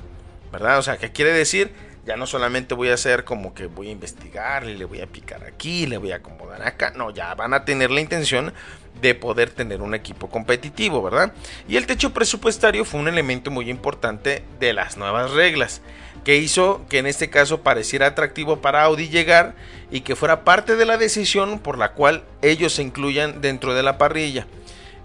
¿verdad? 0.52 0.80
O 0.80 0.82
sea, 0.82 0.98
¿qué 0.98 1.12
quiere 1.12 1.32
decir? 1.32 1.74
Ya 2.06 2.18
no 2.18 2.28
solamente 2.28 2.76
voy 2.76 2.90
a 2.90 2.96
hacer 2.96 3.24
como 3.24 3.54
que 3.54 3.68
voy 3.68 3.88
a 3.88 3.92
investigar, 3.92 4.66
le 4.66 4.86
voy 4.86 5.02
a 5.02 5.08
picar 5.08 5.44
aquí, 5.46 5.86
le 5.86 5.98
voy 5.98 6.12
a 6.12 6.18
acomodar 6.18 6.62
acá, 6.62 6.92
no, 6.96 7.12
ya 7.12 7.34
van 7.36 7.54
a 7.54 7.64
tener 7.64 7.92
la 7.92 8.02
intención 8.02 8.54
de 9.02 9.16
poder 9.16 9.50
tener 9.50 9.82
un 9.82 9.96
equipo 9.96 10.30
competitivo, 10.30 11.02
¿verdad? 11.02 11.34
Y 11.68 11.78
el 11.78 11.86
techo 11.86 12.14
presupuestario 12.14 12.86
fue 12.86 13.00
un 13.00 13.08
elemento 13.08 13.52
muy 13.52 13.70
importante 13.70 14.44
de 14.60 14.74
las 14.74 14.98
nuevas 14.98 15.32
reglas 15.32 15.82
que 16.24 16.38
hizo 16.38 16.86
que 16.90 17.00
en 17.00 17.06
este 17.06 17.30
caso 17.30 17.62
pareciera 17.62 18.08
atractivo 18.08 18.62
para 18.62 18.84
Audi 18.84 19.10
llegar 19.10 19.56
y 19.92 20.02
que 20.02 20.16
fuera 20.16 20.44
parte 20.44 20.76
de 20.76 20.86
la 20.86 20.98
decisión 20.98 21.60
por 21.60 21.78
la 21.78 21.94
cual 21.94 22.24
ellos 22.42 22.74
se 22.74 22.84
incluyan 22.84 23.42
dentro 23.42 23.74
de 23.74 23.84
la 23.84 23.98
parrilla. 23.98 24.48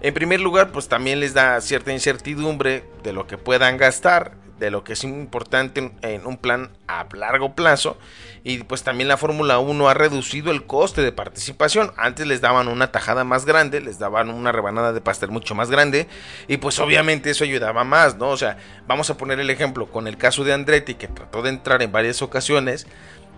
En 0.01 0.13
primer 0.13 0.39
lugar, 0.39 0.71
pues 0.71 0.87
también 0.87 1.19
les 1.19 1.33
da 1.33 1.59
cierta 1.59 1.91
incertidumbre 1.91 2.85
de 3.03 3.11
lo 3.11 3.27
que 3.27 3.37
puedan 3.37 3.75
gastar, 3.75 4.31
de 4.59 4.71
lo 4.71 4.83
que 4.83 4.93
es 4.93 5.03
importante 5.03 5.91
en, 6.01 6.25
un 6.25 6.37
plan 6.37 6.69
a 6.87 7.05
largo 7.13 7.55
plazo. 7.55 7.97
Y 8.43 8.59
pues 8.63 8.83
también 8.83 9.07
la 9.07 9.17
Fórmula 9.17 9.59
1 9.59 9.89
ha 9.89 9.93
reducido 9.93 10.51
el 10.51 10.65
coste 10.65 11.01
de 11.01 11.11
participación. 11.11 11.91
Antes 11.97 12.27
les 12.27 12.41
daban 12.41 12.67
una 12.67 12.91
tajada 12.91 13.23
más 13.23 13.45
grande, 13.45 13.81
les 13.81 13.99
daban 13.99 14.29
una 14.29 14.51
rebanada 14.51 14.93
de 14.93 15.01
pastel 15.01 15.31
mucho 15.31 15.55
más 15.55 15.69
grande. 15.69 16.07
Y 16.47 16.57
pues 16.57 16.79
obviamente 16.79 17.29
eso 17.29 17.43
ayudaba 17.43 17.83
más, 17.83 18.17
¿no? 18.17 18.29
O 18.29 18.37
sea, 18.37 18.57
vamos 18.87 19.09
a 19.09 19.17
poner 19.17 19.39
el 19.39 19.49
ejemplo 19.49 19.87
con 19.87 20.07
el 20.07 20.17
caso 20.17 20.43
de 20.43 20.53
Andretti 20.53 20.95
que 20.95 21.07
trató 21.07 21.41
de 21.41 21.49
entrar 21.49 21.81
en 21.81 21.91
varias 21.91 22.21
ocasiones. 22.21 22.87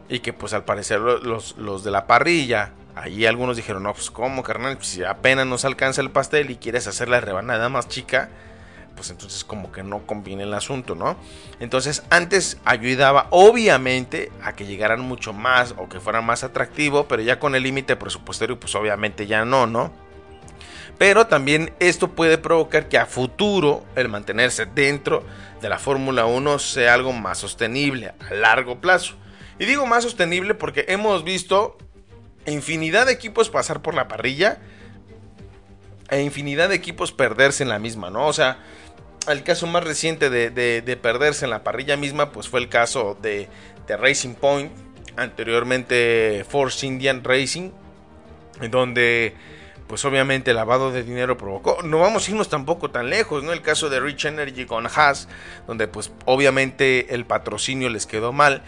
Y 0.09 0.19
que 0.19 0.33
pues 0.33 0.53
al 0.53 0.65
parecer 0.65 0.99
los, 0.99 1.55
los 1.57 1.83
de 1.83 1.91
la 1.91 2.05
parrilla 2.05 2.73
Ahí 2.95 3.25
algunos 3.25 3.55
dijeron, 3.55 3.83
no, 3.83 3.93
pues 3.93 4.11
cómo, 4.11 4.43
carnal, 4.43 4.75
pues, 4.75 4.89
si 4.89 5.03
apenas 5.03 5.47
nos 5.47 5.63
alcanza 5.63 6.01
el 6.01 6.11
pastel 6.11 6.49
y 6.51 6.57
quieres 6.57 6.87
hacer 6.87 7.07
la 7.07 7.21
rebanada 7.21 7.69
más 7.69 7.87
chica, 7.87 8.29
pues 8.95 9.09
entonces 9.09 9.43
como 9.43 9.71
que 9.71 9.83
no 9.83 10.05
conviene 10.05 10.43
el 10.43 10.53
asunto, 10.53 10.95
¿no? 10.95 11.17
Entonces 11.59 12.03
antes 12.09 12.57
ayudaba 12.65 13.27
obviamente 13.31 14.31
a 14.43 14.53
que 14.53 14.65
llegaran 14.65 15.01
mucho 15.01 15.33
más 15.33 15.75
o 15.77 15.89
que 15.89 15.99
fuera 15.99 16.21
más 16.21 16.43
atractivo, 16.43 17.07
pero 17.07 17.21
ya 17.21 17.39
con 17.39 17.55
el 17.55 17.63
límite 17.63 17.95
presupuestario 17.95 18.59
pues 18.59 18.75
obviamente 18.75 19.27
ya 19.27 19.45
no, 19.45 19.67
¿no? 19.67 19.91
Pero 20.97 21.25
también 21.25 21.73
esto 21.79 22.09
puede 22.09 22.37
provocar 22.37 22.87
que 22.87 22.99
a 22.99 23.07
futuro 23.07 23.83
el 23.95 24.07
mantenerse 24.07 24.67
dentro 24.67 25.23
de 25.59 25.69
la 25.69 25.79
Fórmula 25.79 26.25
1 26.25 26.59
sea 26.59 26.93
algo 26.93 27.11
más 27.11 27.39
sostenible 27.39 28.13
a 28.29 28.33
largo 28.35 28.79
plazo. 28.79 29.15
Y 29.57 29.65
digo 29.65 29.85
más 29.87 30.03
sostenible 30.03 30.53
porque 30.53 30.85
hemos 30.89 31.23
visto 31.23 31.77
infinidad 32.45 33.07
de 33.07 33.13
equipos 33.13 33.49
pasar 33.49 33.81
por 33.81 33.93
la 33.95 34.07
parrilla 34.07 34.59
e 36.11 36.21
infinidad 36.21 36.69
de 36.69 36.75
equipos 36.75 37.11
perderse 37.11 37.63
en 37.63 37.69
la 37.69 37.79
misma, 37.79 38.11
¿no? 38.11 38.27
O 38.27 38.33
sea, 38.33 38.59
el 39.27 39.43
caso 39.43 39.65
más 39.65 39.83
reciente 39.83 40.29
de, 40.29 40.99
perderse 41.01 41.45
en 41.45 41.51
la 41.51 41.63
parrilla 41.63 41.97
misma, 41.97 42.31
pues 42.31 42.49
fue 42.49 42.59
el 42.59 42.69
caso 42.69 43.17
de, 43.21 43.47
de 43.87 43.97
Racing 43.97 44.35
Point, 44.35 44.71
anteriormente 45.15 46.45
Force 46.47 46.85
Indian 46.85 47.23
Racing, 47.23 47.71
donde 48.69 49.33
pues 49.91 50.05
obviamente 50.05 50.51
el 50.51 50.55
lavado 50.55 50.91
de 50.91 51.03
dinero 51.03 51.35
provocó. 51.35 51.79
No 51.83 51.99
vamos 51.99 52.25
a 52.25 52.31
irnos 52.31 52.47
tampoco 52.47 52.91
tan 52.91 53.09
lejos, 53.09 53.43
¿no? 53.43 53.51
El 53.51 53.61
caso 53.61 53.89
de 53.89 53.99
Rich 53.99 54.23
Energy 54.23 54.65
con 54.65 54.87
Haas, 54.87 55.27
donde 55.67 55.89
pues 55.89 56.13
obviamente 56.23 57.13
el 57.13 57.25
patrocinio 57.25 57.89
les 57.89 58.05
quedó 58.05 58.31
mal. 58.31 58.63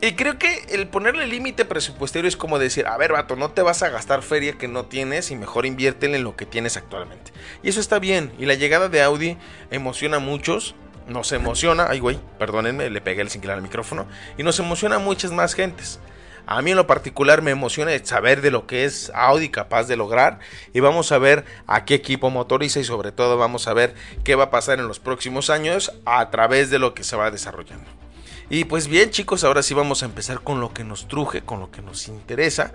Y 0.00 0.12
creo 0.12 0.38
que 0.38 0.66
el 0.70 0.86
ponerle 0.88 1.26
límite 1.26 1.64
presupuestario 1.64 2.28
es 2.28 2.36
como 2.36 2.58
decir, 2.58 2.86
a 2.86 2.96
ver, 2.96 3.12
vato, 3.12 3.36
no 3.36 3.50
te 3.50 3.62
vas 3.62 3.82
a 3.82 3.88
gastar 3.88 4.22
feria 4.22 4.58
que 4.58 4.68
no 4.68 4.84
tienes 4.84 5.30
y 5.30 5.36
mejor 5.36 5.64
inviértele 5.64 6.18
en 6.18 6.24
lo 6.24 6.36
que 6.36 6.46
tienes 6.46 6.76
actualmente. 6.76 7.32
Y 7.62 7.70
eso 7.70 7.80
está 7.80 7.98
bien. 7.98 8.32
Y 8.38 8.46
la 8.46 8.54
llegada 8.54 8.88
de 8.88 9.02
Audi 9.02 9.38
emociona 9.70 10.18
a 10.18 10.20
muchos. 10.20 10.74
Nos 11.08 11.32
emociona, 11.32 11.86
ay 11.88 12.00
güey, 12.00 12.18
perdónenme, 12.38 12.90
le 12.90 13.00
pegué 13.00 13.22
el 13.22 13.30
singular 13.30 13.56
al 13.56 13.62
micrófono. 13.62 14.06
Y 14.36 14.42
nos 14.42 14.58
emociona 14.58 14.96
a 14.96 14.98
muchas 14.98 15.32
más 15.32 15.54
gentes. 15.54 16.00
A 16.46 16.60
mí 16.60 16.72
en 16.72 16.76
lo 16.76 16.86
particular 16.86 17.40
me 17.40 17.52
emociona 17.52 17.92
saber 18.04 18.42
de 18.42 18.50
lo 18.50 18.66
que 18.66 18.84
es 18.84 19.10
Audi 19.14 19.48
capaz 19.48 19.84
de 19.84 19.96
lograr 19.96 20.40
y 20.74 20.80
vamos 20.80 21.10
a 21.10 21.18
ver 21.18 21.46
a 21.66 21.86
qué 21.86 21.94
equipo 21.94 22.28
motoriza 22.28 22.80
y 22.80 22.84
sobre 22.84 23.12
todo 23.12 23.38
vamos 23.38 23.66
a 23.66 23.72
ver 23.72 23.94
qué 24.24 24.34
va 24.34 24.44
a 24.44 24.50
pasar 24.50 24.78
en 24.78 24.86
los 24.86 25.00
próximos 25.00 25.48
años 25.48 25.92
a 26.04 26.30
través 26.30 26.68
de 26.68 26.78
lo 26.78 26.92
que 26.92 27.02
se 27.02 27.16
va 27.16 27.30
desarrollando. 27.30 28.03
Y 28.50 28.64
pues 28.64 28.88
bien 28.88 29.10
chicos, 29.10 29.44
ahora 29.44 29.62
sí 29.62 29.74
vamos 29.74 30.02
a 30.02 30.06
empezar 30.06 30.40
con 30.40 30.60
lo 30.60 30.72
que 30.72 30.84
nos 30.84 31.08
truje, 31.08 31.42
con 31.42 31.60
lo 31.60 31.70
que 31.70 31.82
nos 31.82 32.08
interesa. 32.08 32.72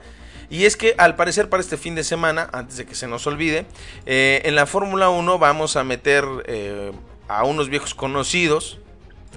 Y 0.50 0.66
es 0.66 0.76
que 0.76 0.96
al 0.98 1.16
parecer 1.16 1.48
para 1.48 1.62
este 1.62 1.78
fin 1.78 1.94
de 1.94 2.04
semana, 2.04 2.50
antes 2.52 2.78
de 2.78 2.86
que 2.86 2.96
se 2.96 3.08
nos 3.08 3.28
olvide, 3.28 3.66
eh, 4.06 4.42
en 4.46 4.56
la 4.56 4.66
Fórmula 4.66 5.10
1 5.10 5.38
vamos 5.38 5.76
a 5.76 5.84
meter 5.84 6.26
eh, 6.46 6.92
a 7.28 7.44
unos 7.44 7.70
viejos 7.70 7.94
conocidos. 7.94 8.80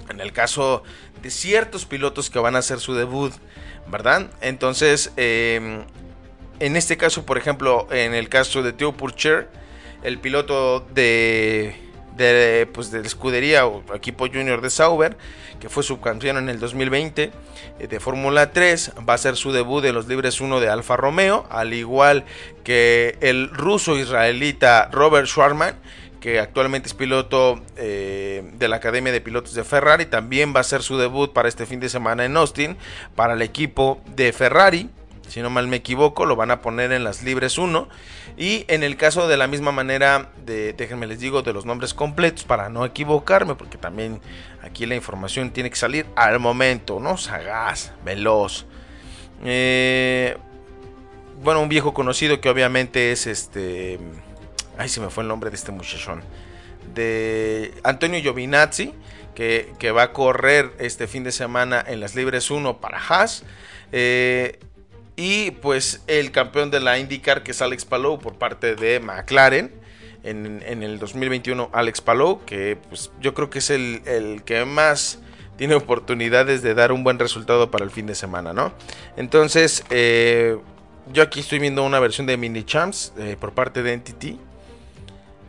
En 0.09 0.19
el 0.19 0.33
caso 0.33 0.83
de 1.21 1.29
ciertos 1.29 1.85
pilotos 1.85 2.29
que 2.29 2.39
van 2.39 2.55
a 2.55 2.59
hacer 2.59 2.79
su 2.79 2.95
debut, 2.95 3.31
¿verdad? 3.87 4.31
Entonces, 4.41 5.11
em, 5.15 5.83
en 6.59 6.75
este 6.75 6.97
caso, 6.97 7.25
por 7.25 7.37
ejemplo, 7.37 7.87
en 7.91 8.13
el 8.13 8.27
caso 8.27 8.63
de 8.63 8.73
Theo 8.73 8.93
Purcher, 8.93 9.49
el 10.03 10.19
piloto 10.19 10.81
de, 10.93 11.75
de, 12.17 12.67
pues, 12.73 12.91
de 12.91 13.01
la 13.01 13.07
escudería 13.07 13.65
o 13.65 13.83
equipo 13.95 14.27
junior 14.27 14.61
de 14.61 14.69
Sauber, 14.69 15.15
que 15.63 15.69
fue 15.69 15.81
subcampeón 15.81 16.35
en 16.35 16.49
el 16.49 16.59
2020 16.59 17.31
eh, 17.79 17.87
de 17.87 17.99
Fórmula 18.01 18.51
3, 18.51 18.95
va 19.07 19.13
a 19.13 19.17
ser 19.17 19.37
su 19.37 19.53
debut 19.53 19.81
de 19.81 19.93
los 19.93 20.09
Libres 20.09 20.41
1 20.41 20.59
de 20.59 20.67
Alfa 20.67 20.97
Romeo, 20.97 21.47
al 21.49 21.73
igual 21.73 22.25
que 22.65 23.17
el 23.21 23.49
ruso 23.49 23.97
israelita 23.97 24.89
Robert 24.91 25.25
Schwarman, 25.25 25.75
que 26.19 26.41
actualmente 26.41 26.89
es 26.89 26.93
piloto 26.93 27.61
eh, 27.77 28.43
de 28.55 28.67
la 28.67 28.75
Academia 28.75 29.13
de 29.13 29.21
Pilotos 29.21 29.53
de 29.53 29.63
Ferrari, 29.63 30.05
también 30.05 30.53
va 30.53 30.59
a 30.59 30.63
ser 30.65 30.83
su 30.83 30.97
debut 30.97 31.31
para 31.31 31.47
este 31.47 31.65
fin 31.65 31.79
de 31.79 31.87
semana 31.87 32.25
en 32.25 32.35
Austin 32.35 32.75
para 33.15 33.35
el 33.35 33.41
equipo 33.41 34.01
de 34.17 34.33
Ferrari. 34.33 34.89
Si 35.29 35.41
no 35.41 35.49
mal 35.49 35.67
me 35.67 35.77
equivoco, 35.77 36.25
lo 36.25 36.35
van 36.35 36.51
a 36.51 36.61
poner 36.61 36.91
en 36.91 37.05
las 37.05 37.23
libres 37.23 37.57
1. 37.57 37.87
Y 38.35 38.65
en 38.67 38.83
el 38.83 38.97
caso 38.97 39.27
de 39.27 39.37
la 39.37 39.47
misma 39.47 39.71
manera, 39.71 40.29
de, 40.45 40.73
déjenme 40.73 41.07
les 41.07 41.19
digo 41.19 41.41
de 41.41 41.53
los 41.53 41.65
nombres 41.65 41.93
completos 41.93 42.43
para 42.43 42.67
no 42.69 42.85
equivocarme, 42.85 43.55
porque 43.55 43.77
también 43.77 44.21
aquí 44.73 44.87
la 44.87 44.95
información 44.95 45.51
tiene 45.51 45.69
que 45.69 45.75
salir 45.75 46.07
al 46.15 46.39
momento, 46.39 46.99
¿no? 46.99 47.15
Sagaz, 47.15 47.93
veloz. 48.03 48.65
Eh, 49.45 50.35
bueno, 51.43 51.61
un 51.61 51.69
viejo 51.69 51.93
conocido 51.93 52.41
que 52.41 52.49
obviamente 52.49 53.11
es 53.11 53.27
este. 53.27 53.99
Ay, 54.75 54.89
se 54.89 54.99
me 54.99 55.11
fue 55.11 55.21
el 55.21 55.27
nombre 55.27 55.51
de 55.51 55.57
este 55.57 55.71
muchachón. 55.71 56.23
De 56.95 57.71
Antonio 57.83 58.19
Giovinazzi, 58.19 58.95
que, 59.35 59.71
que 59.77 59.91
va 59.91 60.03
a 60.03 60.11
correr 60.11 60.71
este 60.79 61.05
fin 61.05 61.23
de 61.23 61.31
semana 61.31 61.83
en 61.87 61.99
las 61.99 62.15
Libres 62.15 62.49
1 62.49 62.81
para 62.81 62.97
Haas. 62.97 63.43
Eh, 63.91 64.59
y 65.15 65.51
pues 65.51 66.01
el 66.07 66.31
campeón 66.31 66.71
de 66.71 66.79
la 66.79 66.97
IndyCar 66.97 67.43
que 67.43 67.51
es 67.51 67.61
Alex 67.61 67.85
Palou 67.85 68.17
por 68.17 68.39
parte 68.39 68.73
de 68.73 68.99
McLaren. 68.99 69.82
En, 70.23 70.83
el 70.83 70.99
2021 70.99 71.69
Alex 71.73 72.01
Palou, 72.01 72.43
que 72.45 72.77
pues 72.89 73.11
yo 73.19 73.33
creo 73.33 73.49
que 73.49 73.59
es 73.59 73.69
el, 73.69 74.41
que 74.45 74.63
más 74.65 75.19
tiene 75.57 75.75
oportunidades 75.75 76.61
de 76.61 76.73
dar 76.73 76.91
un 76.91 77.03
buen 77.03 77.19
resultado 77.19 77.69
para 77.69 77.83
el 77.83 77.91
fin 77.91 78.07
de 78.07 78.15
semana, 78.15 78.53
¿no? 78.53 78.71
Entonces, 79.17 79.83
eh, 79.89 80.57
yo 81.11 81.23
aquí 81.23 81.41
estoy 81.41 81.59
viendo 81.59 81.83
una 81.83 81.99
versión 81.99 82.25
de 82.25 82.37
Mini 82.37 82.63
Champs 82.63 83.13
eh, 83.17 83.35
por 83.39 83.53
parte 83.53 83.83
de 83.83 83.93
Entity 83.93 84.39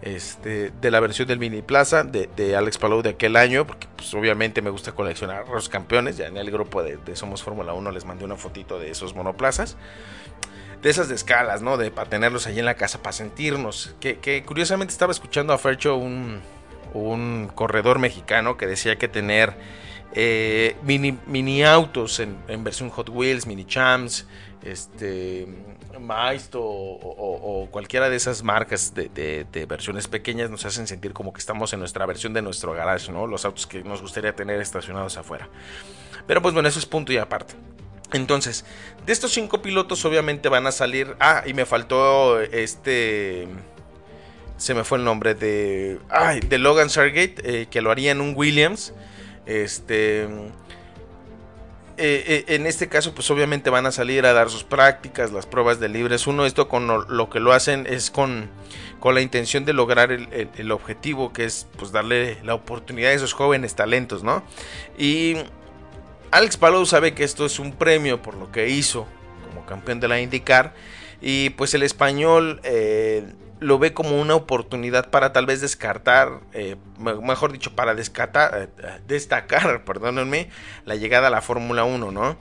este, 0.05 0.71
de 0.83 0.91
la 0.91 1.01
versión 1.01 1.27
del 1.27 1.39
Mini 1.39 1.63
Plaza 1.63 2.05
de, 2.05 2.57
Alex 2.57 2.77
Palou 2.77 3.01
de 3.01 3.11
aquel 3.11 3.37
año, 3.37 3.67
porque 3.67 3.89
pues, 3.97 4.13
obviamente 4.13 4.61
me 4.61 4.69
gusta 4.69 4.93
coleccionar 4.93 5.49
los 5.49 5.71
campeones, 5.71 6.19
ya 6.19 6.27
en 6.27 6.37
el 6.37 6.51
grupo 6.51 6.83
de, 6.83 6.99
Somos 7.17 7.43
Fórmula 7.43 7.73
1 7.73 7.91
les 7.91 8.05
mandé 8.05 8.27
una 8.27 8.37
fotito 8.37 8.79
de 8.79 8.91
esos 8.91 9.15
monoplazas, 9.15 9.79
de 10.85 10.91
esas 10.91 11.09
de 11.09 11.15
escalas, 11.15 11.63
¿no? 11.63 11.79
De 11.79 11.91
para 11.91 12.11
tenerlos 12.11 12.47
allí 12.47 12.59
en 12.59 12.67
la 12.67 12.75
casa, 12.75 13.03
para 13.03 13.15
sentirnos, 13.15 13.97
que, 14.01 14.45
curiosamente 14.45 14.93
estaba 14.93 15.13
escuchando 15.13 15.55
a 15.55 15.59
Fercho, 15.59 15.97
un, 15.97 16.43
un 16.93 17.51
corredor 17.55 17.99
mexicano 17.99 18.59
que 18.59 18.67
decía 18.67 18.97
que 18.97 19.09
tener 19.09 19.55
eh, 20.13 20.77
mini, 20.83 21.19
mini 21.27 21.65
autos 21.65 22.21
en, 22.21 22.37
versión 22.63 22.91
Hot 22.91 23.09
Wheels, 23.09 23.47
mini 23.47 23.65
champs, 23.65 24.27
este 24.63 25.49
Maist 25.99 26.53
o, 26.55 27.67
cualquiera 27.71 28.11
de 28.11 28.17
esas 28.17 28.43
marcas 28.43 28.93
de, 28.95 29.67
versiones 29.67 30.07
pequeñas 30.07 30.51
nos 30.51 30.67
hacen 30.67 30.87
sentir 30.87 31.15
como 31.15 31.33
que 31.33 31.39
estamos 31.39 31.73
en 31.73 31.79
nuestra 31.79 32.05
versión 32.05 32.35
de 32.35 32.43
nuestro 32.43 32.75
garage, 32.75 33.11
¿no? 33.11 33.27
Los 33.27 33.47
autos 33.47 33.67
que 33.67 33.83
nos 33.83 34.03
gustaría 34.03 34.37
tener 34.37 34.61
estacionados 34.61 35.17
afuera. 35.17 35.49
Pero 36.27 36.43
pues 36.43 36.53
bueno, 36.53 36.69
eso 36.69 36.79
es 36.79 36.85
punto 36.85 37.11
y 37.11 37.17
aparte. 37.17 37.55
Entonces, 38.13 38.65
de 39.07 39.13
estos 39.13 39.33
cinco 39.33 39.63
pilotos 39.63 40.05
obviamente 40.05 40.49
van 40.49 40.67
a 40.67 40.73
salir... 40.73 41.17
Ah, 41.21 41.43
y 41.47 41.55
me 41.55 41.67
faltó 41.67 42.41
este... 42.41 43.49
Se 44.57 44.75
me 44.75 44.85
fue 44.85 44.99
el 44.99 45.05
nombre 45.05 45.35
de... 45.35 45.99
Ay, 46.09 46.41
de 46.41 46.59
Logan 46.59 46.91
Sargate, 46.91 47.35
eh, 47.45 47.67
que 47.67 47.81
lo 47.81 47.91
haría 47.91 48.13
en 48.13 48.21
un 48.21 48.35
Williams. 48.37 48.93
Este 49.47 50.29
eh, 51.97 52.45
eh, 52.49 52.55
en 52.55 52.67
este 52.67 52.89
caso, 52.89 53.15
pues 53.15 53.31
obviamente 53.31 53.71
van 53.71 53.87
a 53.87 53.93
salir 53.93 54.27
a 54.27 54.33
dar 54.33 54.51
sus 54.51 54.65
prácticas, 54.65 55.31
las 55.31 55.47
pruebas 55.47 55.79
de 55.79 55.89
libres. 55.89 56.27
Uno, 56.27 56.45
esto 56.45 56.69
con 56.69 56.89
lo, 56.89 57.31
que 57.31 57.39
lo 57.39 57.53
hacen 57.53 57.87
es 57.89 58.11
con, 58.11 58.51
con 58.99 59.15
la 59.15 59.21
intención 59.21 59.65
de 59.65 59.75
lograr 59.75 60.11
el, 60.11 60.73
objetivo, 60.73 61.33
que 61.33 61.45
es 61.45 61.69
pues 61.77 61.93
darle 61.93 62.39
la 62.43 62.55
oportunidad 62.55 63.11
a 63.11 63.15
esos 63.15 63.33
jóvenes 63.33 63.77
talentos, 63.77 64.25
¿no? 64.25 64.43
Y 64.99 65.37
Alex 66.35 66.57
Palou 66.57 66.85
sabe 66.85 67.15
que 67.15 67.23
esto 67.23 67.47
es 67.47 67.61
un 67.61 67.71
premio 67.71 68.21
por 68.21 68.35
lo 68.35 68.51
que 68.51 68.69
hizo 68.69 69.07
como 69.47 69.65
campeón 69.67 70.01
de 70.01 70.09
la 70.09 70.21
IndyCar. 70.21 70.75
Y 71.21 71.51
pues 71.51 71.75
el 71.75 71.85
español 71.85 72.61
eh, 72.65 73.25
lo 73.61 73.79
ve 73.79 73.95
como 73.95 74.21
una 74.21 74.35
oportunidad 74.35 75.11
para 75.11 75.33
tal 75.33 75.47
vez 75.47 75.61
descartar, 75.61 76.41
eh, 76.53 76.75
mejor 76.99 77.53
dicho, 77.53 77.77
para 77.77 77.95
descartar, 77.95 78.69
eh, 78.83 78.99
destacar, 79.07 79.85
perdónenme, 79.87 80.49
la 80.85 80.97
llegada 80.97 81.29
a 81.29 81.31
la 81.31 81.41
Fórmula 81.41 81.85
1, 81.85 82.11
¿no? 82.11 82.37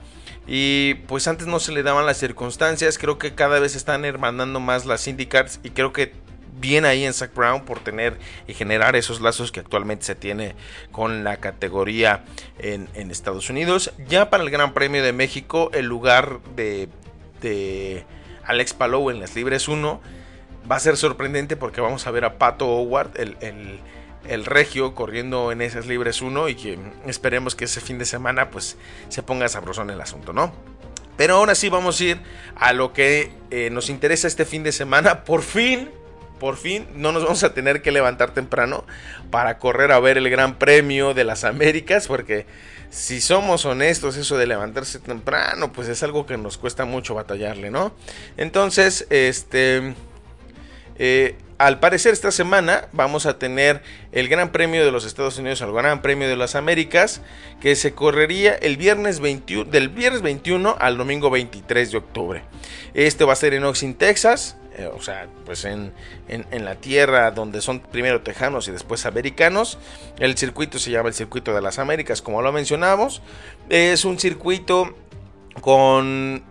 Y 0.48 0.94
pues 1.06 1.28
antes 1.28 1.46
no 1.46 1.60
se 1.60 1.70
le 1.70 1.84
daban 1.84 2.04
las 2.04 2.16
circunstancias, 2.16 2.98
creo 2.98 3.16
que 3.16 3.36
cada 3.36 3.60
vez 3.60 3.76
están 3.76 4.04
hermanando 4.04 4.58
más 4.58 4.86
las 4.86 5.06
IndyCars 5.06 5.60
y 5.62 5.70
creo 5.70 5.92
que 5.92 6.12
bien 6.60 6.84
ahí 6.84 7.04
en 7.04 7.12
Zach 7.12 7.34
Brown 7.34 7.64
por 7.64 7.80
tener 7.80 8.18
y 8.46 8.54
generar 8.54 8.96
esos 8.96 9.20
lazos 9.20 9.52
que 9.52 9.60
actualmente 9.60 10.04
se 10.04 10.14
tiene 10.14 10.54
con 10.92 11.24
la 11.24 11.38
categoría 11.38 12.24
en, 12.58 12.88
Estados 13.10 13.50
Unidos. 13.50 13.92
Ya 14.08 14.30
para 14.30 14.42
el 14.42 14.50
Gran 14.50 14.74
Premio 14.74 15.02
de 15.02 15.12
México, 15.12 15.70
el 15.72 15.86
lugar 15.86 16.40
de, 16.56 16.88
Alex 18.44 18.72
Palou 18.72 19.10
en 19.10 19.20
las 19.20 19.34
Libres 19.36 19.68
1 19.68 20.00
va 20.70 20.76
a 20.76 20.80
ser 20.80 20.96
sorprendente 20.96 21.56
porque 21.56 21.80
vamos 21.80 22.06
a 22.06 22.10
ver 22.10 22.24
a 22.24 22.38
Pato 22.38 22.66
Howard, 22.66 23.10
el, 23.16 23.36
el, 24.26 24.44
regio, 24.46 24.94
corriendo 24.94 25.52
en 25.52 25.60
esas 25.60 25.86
Libres 25.86 26.22
1 26.22 26.48
y 26.48 26.54
que 26.54 26.78
esperemos 27.06 27.54
que 27.54 27.66
ese 27.66 27.80
fin 27.80 27.98
de 27.98 28.06
semana 28.06 28.50
pues 28.50 28.78
se 29.10 29.22
ponga 29.22 29.48
sabrosón 29.48 29.90
el 29.90 30.00
asunto, 30.00 30.32
¿no? 30.32 30.52
Pero 31.16 31.36
ahora 31.36 31.54
sí 31.54 31.68
vamos 31.68 32.00
a 32.00 32.04
ir 32.04 32.20
a 32.56 32.72
lo 32.72 32.92
que 32.92 33.30
eh, 33.50 33.70
nos 33.70 33.88
interesa 33.88 34.26
este 34.26 34.44
fin 34.44 34.62
de 34.62 34.72
semana. 34.72 35.24
Por 35.24 35.42
fin, 35.42 35.90
por 36.38 36.56
fin, 36.56 36.86
no 36.94 37.12
nos 37.12 37.22
vamos 37.22 37.44
a 37.44 37.54
tener 37.54 37.82
que 37.82 37.92
levantar 37.92 38.34
temprano 38.34 38.84
para 39.30 39.58
correr 39.58 39.92
a 39.92 40.00
ver 40.00 40.18
el 40.18 40.28
Gran 40.30 40.58
Premio 40.58 41.14
de 41.14 41.24
las 41.24 41.44
Américas, 41.44 42.06
porque 42.06 42.46
si 42.90 43.20
somos 43.20 43.64
honestos, 43.64 44.16
eso 44.16 44.36
de 44.36 44.46
levantarse 44.46 44.98
temprano, 44.98 45.72
pues 45.72 45.88
es 45.88 46.02
algo 46.02 46.26
que 46.26 46.36
nos 46.36 46.58
cuesta 46.58 46.84
mucho 46.84 47.14
batallarle, 47.14 47.70
¿no? 47.70 47.94
Entonces, 48.36 49.06
este... 49.10 49.94
Eh, 50.96 51.36
al 51.58 51.78
parecer 51.78 52.12
esta 52.12 52.30
semana 52.30 52.88
vamos 52.92 53.26
a 53.26 53.38
tener 53.38 53.82
el 54.12 54.28
Gran 54.28 54.50
Premio 54.50 54.84
de 54.84 54.90
los 54.90 55.04
Estados 55.04 55.38
Unidos, 55.38 55.60
el 55.60 55.72
Gran 55.72 56.02
Premio 56.02 56.28
de 56.28 56.36
las 56.36 56.56
Américas, 56.56 57.20
que 57.60 57.76
se 57.76 57.94
correría 57.94 58.54
el 58.54 58.76
viernes 58.76 59.20
21, 59.20 59.70
del 59.70 59.88
viernes 59.88 60.22
21 60.22 60.76
al 60.78 60.96
domingo 60.96 61.30
23 61.30 61.92
de 61.92 61.96
octubre. 61.96 62.42
Este 62.94 63.24
va 63.24 63.34
a 63.34 63.36
ser 63.36 63.54
en 63.54 63.62
Austin, 63.64 63.94
Texas, 63.94 64.56
eh, 64.76 64.90
o 64.92 65.00
sea, 65.00 65.28
pues 65.44 65.64
en, 65.64 65.92
en, 66.28 66.64
la 66.64 66.76
tierra 66.76 67.30
donde 67.30 67.60
son 67.60 67.80
primero 67.80 68.22
tejanos 68.22 68.68
y 68.68 68.72
después 68.72 69.06
americanos. 69.06 69.78
El 70.18 70.36
circuito 70.36 70.78
se 70.78 70.90
llama 70.90 71.08
el 71.08 71.14
Circuito 71.14 71.54
de 71.54 71.62
las 71.62 71.78
Américas, 71.78 72.22
como 72.22 72.42
lo 72.42 72.52
mencionamos. 72.52 73.22
Es 73.68 74.04
un 74.04 74.18
circuito 74.18 74.94
con, 75.60 76.42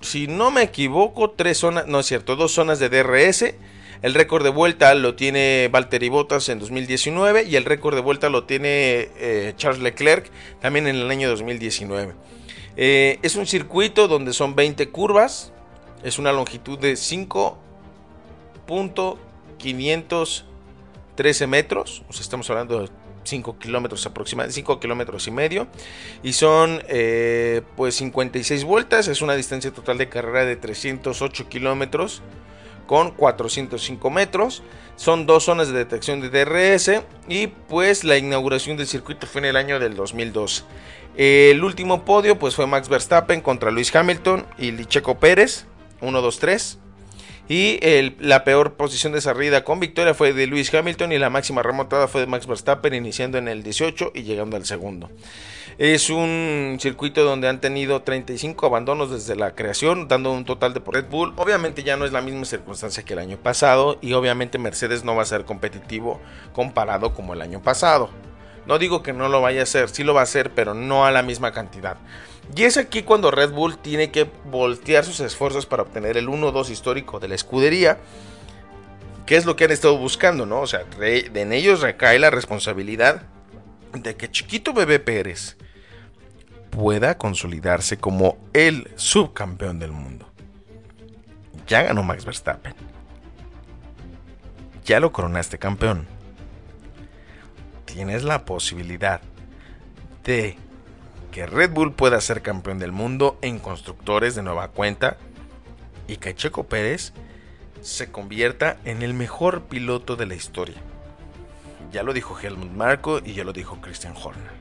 si 0.00 0.26
no 0.26 0.50
me 0.50 0.62
equivoco, 0.62 1.30
tres 1.30 1.58
zonas, 1.58 1.86
no 1.86 2.00
es 2.00 2.06
cierto, 2.06 2.36
dos 2.36 2.52
zonas 2.52 2.78
de 2.78 2.88
DRS 2.88 3.54
el 4.02 4.14
récord 4.14 4.42
de 4.42 4.50
vuelta 4.50 4.92
lo 4.94 5.14
tiene 5.14 5.68
Valtteri 5.70 6.08
Bottas 6.08 6.48
en 6.48 6.58
2019 6.58 7.44
y 7.44 7.54
el 7.54 7.64
récord 7.64 7.94
de 7.94 8.00
vuelta 8.00 8.28
lo 8.30 8.44
tiene 8.44 9.10
eh, 9.16 9.54
Charles 9.56 9.80
Leclerc 9.80 10.28
también 10.60 10.88
en 10.88 10.96
el 10.96 11.08
año 11.08 11.28
2019. 11.28 12.12
Eh, 12.76 13.20
es 13.22 13.36
un 13.36 13.46
circuito 13.46 14.08
donde 14.08 14.32
son 14.32 14.56
20 14.56 14.88
curvas, 14.88 15.52
es 16.02 16.18
una 16.18 16.32
longitud 16.32 16.80
de 16.80 16.96
5.513 18.66 21.46
metros, 21.46 22.02
o 22.08 22.12
sea, 22.12 22.22
estamos 22.22 22.50
hablando 22.50 22.80
de 22.80 22.88
5 23.24 23.58
kilómetros 23.58 24.04
aproximadamente, 24.06 24.54
5 24.54 24.80
kilómetros 24.80 25.26
y 25.26 25.30
medio. 25.30 25.66
Y 26.22 26.32
son 26.32 26.82
eh, 26.88 27.62
pues 27.76 27.96
56 27.96 28.64
vueltas, 28.64 29.08
es 29.08 29.22
una 29.22 29.34
distancia 29.34 29.72
total 29.72 29.98
de 29.98 30.08
carrera 30.08 30.44
de 30.44 30.56
308 30.56 31.48
kilómetros 31.48 32.22
con 32.86 33.12
405 33.12 34.10
metros. 34.10 34.62
Son 34.96 35.26
dos 35.26 35.44
zonas 35.44 35.68
de 35.68 35.74
detección 35.74 36.20
de 36.20 36.30
DRS 36.30 37.02
y 37.28 37.46
pues 37.46 38.04
la 38.04 38.18
inauguración 38.18 38.76
del 38.76 38.86
circuito 38.86 39.26
fue 39.26 39.40
en 39.40 39.46
el 39.46 39.56
año 39.56 39.78
del 39.78 39.94
2002. 39.94 40.64
El 41.16 41.62
último 41.62 42.04
podio 42.04 42.38
pues 42.38 42.54
fue 42.54 42.66
Max 42.66 42.88
Verstappen 42.88 43.40
contra 43.40 43.70
Luis 43.70 43.94
Hamilton 43.94 44.46
y 44.58 44.72
Licheco 44.72 45.18
Pérez, 45.18 45.66
1, 46.00 46.22
2, 47.48 47.48
3. 47.48 47.48
Y 47.48 48.14
la 48.20 48.44
peor 48.44 48.74
posición 48.74 49.12
de 49.12 49.20
salida 49.20 49.64
con 49.64 49.80
victoria 49.80 50.14
fue 50.14 50.32
de 50.32 50.46
Luis 50.46 50.72
Hamilton 50.72 51.12
y 51.12 51.18
la 51.18 51.30
máxima 51.30 51.62
remontada 51.62 52.08
fue 52.08 52.22
de 52.22 52.26
Max 52.26 52.46
Verstappen 52.46 52.94
iniciando 52.94 53.38
en 53.38 53.48
el 53.48 53.62
18 53.62 54.12
y 54.14 54.22
llegando 54.22 54.56
al 54.56 54.64
segundo. 54.64 55.10
Es 55.78 56.10
un 56.10 56.76
circuito 56.80 57.24
donde 57.24 57.48
han 57.48 57.60
tenido 57.60 58.02
35 58.02 58.66
abandonos 58.66 59.10
desde 59.10 59.36
la 59.36 59.54
creación, 59.54 60.06
dando 60.06 60.30
un 60.30 60.44
total 60.44 60.74
de 60.74 60.80
por 60.80 60.94
Red 60.94 61.06
Bull. 61.08 61.32
Obviamente 61.36 61.82
ya 61.82 61.96
no 61.96 62.04
es 62.04 62.12
la 62.12 62.20
misma 62.20 62.44
circunstancia 62.44 63.04
que 63.04 63.14
el 63.14 63.18
año 63.18 63.38
pasado 63.38 63.98
y 64.02 64.12
obviamente 64.12 64.58
Mercedes 64.58 65.02
no 65.02 65.16
va 65.16 65.22
a 65.22 65.26
ser 65.26 65.44
competitivo 65.44 66.20
comparado 66.52 67.14
como 67.14 67.32
el 67.32 67.40
año 67.40 67.62
pasado. 67.62 68.10
No 68.66 68.78
digo 68.78 69.02
que 69.02 69.12
no 69.12 69.28
lo 69.28 69.40
vaya 69.40 69.60
a 69.60 69.62
hacer, 69.64 69.88
sí 69.88 70.04
lo 70.04 70.14
va 70.14 70.20
a 70.20 70.24
hacer, 70.24 70.52
pero 70.54 70.74
no 70.74 71.04
a 71.04 71.10
la 71.10 71.22
misma 71.22 71.52
cantidad. 71.52 71.96
Y 72.54 72.64
es 72.64 72.76
aquí 72.76 73.02
cuando 73.02 73.30
Red 73.30 73.52
Bull 73.52 73.78
tiene 73.78 74.10
que 74.10 74.30
voltear 74.44 75.04
sus 75.04 75.20
esfuerzos 75.20 75.66
para 75.66 75.82
obtener 75.82 76.16
el 76.16 76.28
1-2 76.28 76.70
histórico 76.70 77.18
de 77.18 77.28
la 77.28 77.34
escudería. 77.34 77.98
Que 79.26 79.36
es 79.36 79.46
lo 79.46 79.56
que 79.56 79.64
han 79.64 79.70
estado 79.70 79.96
buscando, 79.96 80.46
¿no? 80.46 80.60
O 80.60 80.66
sea, 80.66 80.84
en 81.00 81.52
ellos 81.52 81.80
recae 81.80 82.18
la 82.18 82.30
responsabilidad 82.30 83.22
de 83.94 84.16
que 84.16 84.30
Chiquito 84.30 84.72
Bebé 84.72 84.98
Pérez 84.98 85.56
pueda 86.70 87.16
consolidarse 87.16 87.98
como 87.98 88.38
el 88.52 88.90
subcampeón 88.96 89.78
del 89.78 89.92
mundo. 89.92 90.28
Ya 91.66 91.82
ganó 91.82 92.02
Max 92.02 92.24
Verstappen. 92.24 92.74
Ya 94.84 94.98
lo 94.98 95.12
coronaste 95.12 95.58
campeón. 95.58 96.06
Tienes 97.84 98.24
la 98.24 98.44
posibilidad 98.44 99.20
de 100.24 100.56
que 101.32 101.46
Red 101.46 101.70
Bull 101.70 101.94
pueda 101.94 102.20
ser 102.20 102.42
campeón 102.42 102.78
del 102.78 102.92
mundo 102.92 103.38
en 103.40 103.58
constructores 103.58 104.34
de 104.34 104.42
nueva 104.42 104.68
cuenta 104.68 105.16
y 106.06 106.18
que 106.18 106.34
Checo 106.34 106.64
Pérez 106.64 107.14
se 107.80 108.12
convierta 108.12 108.76
en 108.84 109.02
el 109.02 109.14
mejor 109.14 109.62
piloto 109.62 110.14
de 110.14 110.26
la 110.26 110.34
historia. 110.34 110.76
Ya 111.90 112.02
lo 112.02 112.12
dijo 112.12 112.38
Helmut 112.38 112.70
Marko 112.70 113.20
y 113.24 113.32
ya 113.32 113.44
lo 113.44 113.54
dijo 113.54 113.80
Christian 113.80 114.14
Horner. 114.14 114.52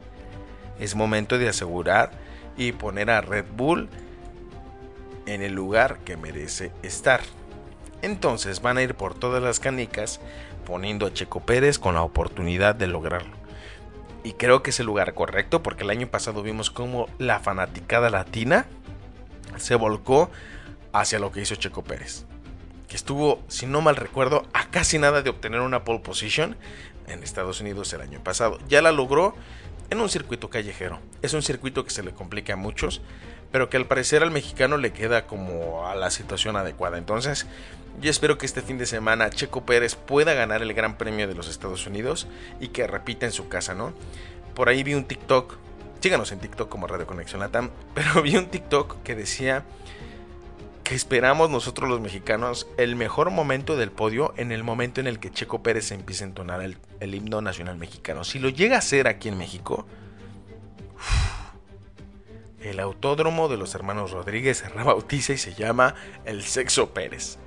Es 0.80 0.96
momento 0.96 1.38
de 1.38 1.50
asegurar 1.50 2.12
y 2.58 2.72
poner 2.72 3.12
a 3.12 3.22
Red 3.22 3.46
Bull 3.56 3.90
en 5.26 5.42
el 5.42 5.54
lugar 5.54 6.00
que 6.00 6.16
merece 6.16 6.72
estar. 6.84 7.20
Entonces 8.02 8.62
van 8.62 8.78
a 8.78 8.82
ir 8.82 8.96
por 8.96 9.14
todas 9.14 9.44
las 9.44 9.60
canicas 9.60 10.22
poniendo 10.66 11.06
a 11.06 11.14
Checo 11.14 11.42
Pérez 11.42 11.80
con 11.80 11.96
la 11.96 12.02
oportunidad 12.02 12.76
de 12.76 12.88
lograrlo. 12.88 13.41
Y 14.24 14.34
creo 14.34 14.62
que 14.62 14.70
es 14.70 14.80
el 14.80 14.86
lugar 14.86 15.14
correcto 15.14 15.64
porque 15.64 15.84
el 15.84 15.90
año 15.90 16.08
pasado 16.08 16.44
vimos 16.44 16.70
cómo 16.70 17.08
la 17.18 17.40
fanaticada 17.40 18.10
latina 18.10 18.68
se 19.58 19.76
volcó 19.76 20.30
hacia 20.94 21.20
lo 21.20 21.32
que 21.32 21.42
hizo 21.42 21.56
Checo 21.56 21.84
Pérez. 21.84 22.26
Que 22.88 22.96
estuvo, 22.96 23.42
si 23.48 23.66
no 23.66 23.82
mal 23.82 23.96
recuerdo, 23.96 24.46
a 24.54 24.70
casi 24.70 25.00
nada 25.00 25.22
de 25.22 25.30
obtener 25.30 25.62
una 25.62 25.84
pole 25.84 26.00
position 26.00 26.56
en 27.12 27.24
Estados 27.24 27.62
Unidos 27.62 27.94
el 27.94 28.02
año 28.02 28.24
pasado. 28.24 28.58
Ya 28.68 28.82
la 28.82 28.92
logró 28.92 29.36
en 29.90 30.00
un 30.00 30.10
circuito 30.10 30.50
callejero. 30.50 31.00
Es 31.22 31.34
un 31.34 31.42
circuito 31.42 31.84
que 31.84 31.92
se 31.92 32.04
le 32.04 32.12
complica 32.12 32.54
a 32.54 32.56
muchos, 32.56 33.02
pero 33.52 33.70
que 33.70 33.78
al 33.78 33.86
parecer 33.86 34.24
al 34.24 34.32
mexicano 34.32 34.78
le 34.78 34.94
queda 34.94 35.28
como 35.28 35.88
a 35.88 35.96
la 35.96 36.10
situación 36.10 36.56
adecuada. 36.56 36.98
Entonces, 36.98 37.46
yo 38.00 38.10
espero 38.10 38.38
que 38.38 38.46
este 38.46 38.62
fin 38.62 38.78
de 38.78 38.86
semana 38.86 39.30
Checo 39.30 39.66
Pérez 39.66 39.96
pueda 39.96 40.34
ganar 40.34 40.62
el 40.62 40.74
Gran 40.74 40.98
Premio 40.98 41.28
de 41.28 41.36
los 41.36 41.50
Estados 41.50 41.86
Unidos 41.86 42.28
y 42.60 42.70
que 42.70 42.88
repita 42.88 43.26
en 43.26 43.32
su 43.32 43.50
casa, 43.50 43.74
¿no? 43.74 43.94
Por 44.56 44.70
ahí 44.70 44.84
vi 44.84 44.94
un 44.94 45.04
TikTok, 45.04 45.58
síganos 46.00 46.32
en 46.32 46.40
TikTok 46.40 46.70
como 46.70 46.88
Radio 46.88 47.06
Conexión 47.06 47.42
Latam, 47.42 47.70
pero 47.94 48.22
vi 48.22 48.38
un 48.38 48.48
TikTok 48.48 49.04
que 49.04 49.16
decía 49.16 49.66
esperamos 50.96 51.50
nosotros 51.50 51.90
los 51.90 52.02
mexicanos 52.02 52.68
el 52.78 52.96
mejor 52.96 53.30
momento 53.30 53.78
del 53.78 53.92
podio 53.92 54.34
en 54.38 54.52
el 54.52 54.64
momento 54.64 55.00
en 55.00 55.08
el 55.08 55.20
que 55.20 55.32
Checo 55.32 55.64
Pérez 55.64 55.92
empiece 55.92 56.24
a 56.24 56.28
entonar 56.28 56.62
el, 56.62 57.16
himno 57.16 57.42
nacional 57.42 57.78
mexicano. 57.78 58.24
Si 58.24 58.40
lo 58.40 58.50
llega 58.50 58.76
a 58.76 58.80
hacer 58.80 59.08
aquí 59.08 59.30
en 59.30 59.38
México, 59.38 59.86
el 62.60 62.80
autódromo 62.80 63.48
de 63.48 63.58
los 63.58 63.74
hermanos 63.74 64.12
Rodríguez 64.12 64.58
se 64.58 64.70
rebautiza 64.70 65.34
y 65.34 65.38
se 65.38 65.54
llama 65.54 65.96
el 66.26 66.44
Sexo 66.44 66.94
Pérez. 66.94 67.38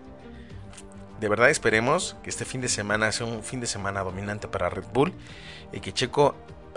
De 1.21 1.29
verdad 1.29 1.51
esperemos 1.51 2.17
que 2.23 2.31
este 2.31 2.45
fin 2.45 2.61
de 2.61 2.69
semana 2.69 3.13
sea 3.13 3.27
un 3.27 3.43
fin 3.43 3.61
de 3.61 3.67
semana 3.67 4.03
dominante 4.03 4.49
para 4.49 4.71
Red 4.71 4.87
Bull 4.93 5.13
y 5.73 5.81
que 5.81 5.93
Checo 5.93 6.35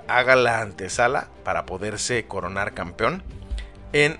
haga 0.07 0.35
la 0.35 0.61
antesala 0.61 1.29
para 1.43 1.65
poderse 1.65 2.25
coronar 2.27 2.73
campeón 2.73 3.23
en 3.93 4.19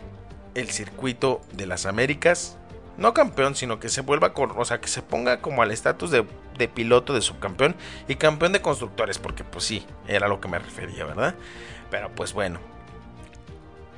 el 0.58 0.72
circuito 0.72 1.42
de 1.54 1.68
las 1.68 1.86
Américas. 1.86 2.58
No 2.98 3.14
campeón, 3.14 3.56
sino 3.56 3.80
que 3.80 3.90
se 3.90 4.02
vuelva 4.02 4.34
con, 4.34 4.52
o 4.58 4.66
sea, 4.66 4.82
que 4.82 4.88
se 4.88 5.04
ponga 5.04 5.40
como 5.40 5.62
al 5.62 5.72
estatus 5.72 6.10
de, 6.10 6.26
piloto 6.68 7.14
de 7.14 7.22
subcampeón 7.22 7.76
y 8.08 8.16
campeón 8.16 8.54
de 8.54 8.62
constructores, 8.62 9.20
porque 9.20 9.44
pues 9.44 9.66
sí, 9.66 9.86
era 10.08 10.28
lo 10.28 10.42
que 10.42 10.48
me 10.48 10.58
refería, 10.58 11.06
¿verdad? 11.06 11.36
Pero 11.92 12.10
pues 12.16 12.34
bueno. 12.34 12.60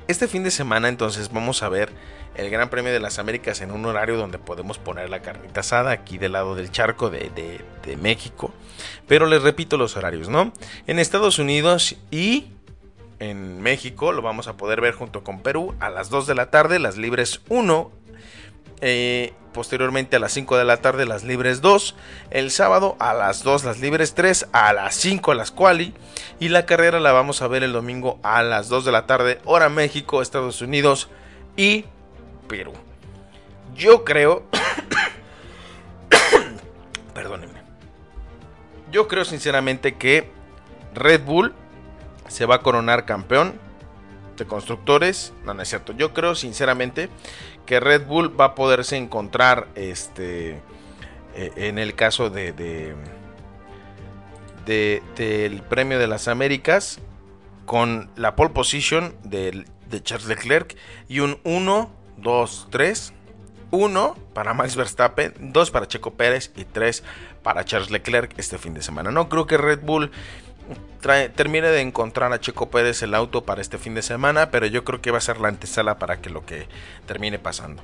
Este 0.06 0.28
fin 0.28 0.42
de 0.42 0.50
semana 0.50 0.88
entonces 0.88 1.32
vamos 1.32 1.62
a 1.62 1.68
ver 1.68 1.90
el 2.34 2.50
Gran 2.50 2.68
Premio 2.68 2.92
de 2.92 3.00
las 3.00 3.18
Américas 3.18 3.60
en 3.60 3.70
un 3.70 3.86
horario 3.86 4.18
donde 4.18 4.38
podemos 4.38 4.76
poner 4.76 5.08
la 5.08 5.22
carnita 5.22 5.60
asada 5.60 5.92
aquí 5.92 6.18
del 6.18 6.32
lado 6.32 6.54
del 6.56 6.70
charco 6.70 7.10
de, 7.10 7.30
de 7.30 7.96
México. 7.96 8.52
Pero 9.06 9.26
les 9.26 9.42
repito 9.42 9.78
los 9.78 9.96
horarios, 9.96 10.28
¿no? 10.28 10.52
En 10.86 10.98
Estados 10.98 11.38
Unidos 11.38 11.96
y 12.10 12.50
en 13.20 13.60
México, 13.62 14.12
lo 14.12 14.22
vamos 14.22 14.48
a 14.48 14.56
poder 14.56 14.80
ver 14.80 14.94
junto 14.94 15.22
con 15.22 15.42
Perú 15.42 15.74
a 15.78 15.90
las 15.90 16.10
2 16.10 16.26
de 16.26 16.34
la 16.34 16.50
tarde, 16.50 16.78
las 16.78 16.96
libres 16.96 17.40
1 17.48 17.92
Eh, 18.82 19.34
posteriormente 19.52 20.16
a 20.16 20.18
las 20.18 20.32
5 20.32 20.56
de 20.56 20.64
la 20.64 20.78
tarde 20.78 21.04
las 21.04 21.22
libres 21.22 21.60
2, 21.60 21.96
el 22.30 22.50
sábado 22.50 22.96
a 22.98 23.12
las 23.12 23.42
2 23.42 23.64
las 23.64 23.78
libres 23.80 24.14
3, 24.14 24.48
a 24.52 24.72
las 24.72 24.94
5 24.94 25.34
las 25.34 25.50
quali 25.50 25.92
y 26.38 26.48
la 26.48 26.64
carrera 26.64 26.98
la 26.98 27.12
vamos 27.12 27.42
a 27.42 27.48
ver 27.48 27.62
el 27.62 27.72
domingo 27.72 28.18
a 28.22 28.42
las 28.42 28.68
2 28.70 28.86
de 28.86 28.92
la 28.92 29.06
tarde, 29.06 29.38
hora 29.44 29.68
México, 29.68 30.22
Estados 30.22 30.62
Unidos 30.62 31.10
y 31.56 31.84
Perú. 32.48 32.72
Yo 33.74 34.04
creo, 34.04 34.44
perdónenme, 37.14 37.60
yo 38.90 39.08
creo 39.08 39.26
sinceramente 39.26 39.96
que 39.96 40.30
Red 40.94 41.22
Bull 41.24 41.54
se 42.30 42.46
va 42.46 42.56
a 42.56 42.58
coronar 42.60 43.04
campeón 43.04 43.58
de 44.36 44.46
constructores, 44.46 45.34
no, 45.44 45.52
no 45.52 45.62
es 45.62 45.68
cierto, 45.68 45.92
yo 45.92 46.14
creo 46.14 46.34
sinceramente 46.34 47.10
que 47.66 47.80
Red 47.80 48.06
Bull 48.06 48.40
va 48.40 48.46
a 48.46 48.54
poderse 48.54 48.96
encontrar 48.96 49.68
este 49.74 50.62
eh, 51.34 51.52
en 51.56 51.78
el 51.78 51.94
caso 51.94 52.30
de, 52.30 52.52
del 54.64 55.62
premio 55.68 55.98
de 55.98 56.06
las 56.06 56.28
Américas 56.28 57.00
con 57.66 58.10
la 58.16 58.34
pole 58.34 58.50
position 58.50 59.14
de, 59.24 59.64
de 59.88 60.02
Charles 60.02 60.28
Leclerc 60.28 60.76
y 61.08 61.20
un 61.20 61.38
1, 61.44 61.90
2, 62.16 62.68
3 62.70 63.12
1 63.70 64.16
para 64.34 64.54
Max 64.54 64.76
Verstappen, 64.76 65.34
2 65.38 65.70
para 65.70 65.86
Checo 65.86 66.14
Pérez 66.14 66.50
y 66.56 66.64
3 66.64 67.04
para 67.42 67.64
Charles 67.64 67.90
Leclerc 67.90 68.32
este 68.38 68.58
fin 68.58 68.74
de 68.74 68.82
semana. 68.82 69.10
No 69.10 69.28
creo 69.28 69.46
que 69.46 69.56
Red 69.56 69.80
Bull 69.82 70.10
termine 71.00 71.68
de 71.68 71.80
encontrar 71.80 72.32
a 72.32 72.40
Checo 72.40 72.70
Pérez 72.70 73.02
el 73.02 73.14
auto 73.14 73.44
para 73.44 73.60
este 73.60 73.78
fin 73.78 73.94
de 73.94 74.02
semana, 74.02 74.50
pero 74.50 74.66
yo 74.66 74.84
creo 74.84 75.00
que 75.00 75.10
va 75.10 75.18
a 75.18 75.22
ser 75.22 75.40
la 75.40 75.48
antesala 75.48 75.98
para 75.98 76.20
que 76.20 76.30
lo 76.30 76.44
que 76.44 76.68
termine 77.06 77.38
pasando. 77.38 77.82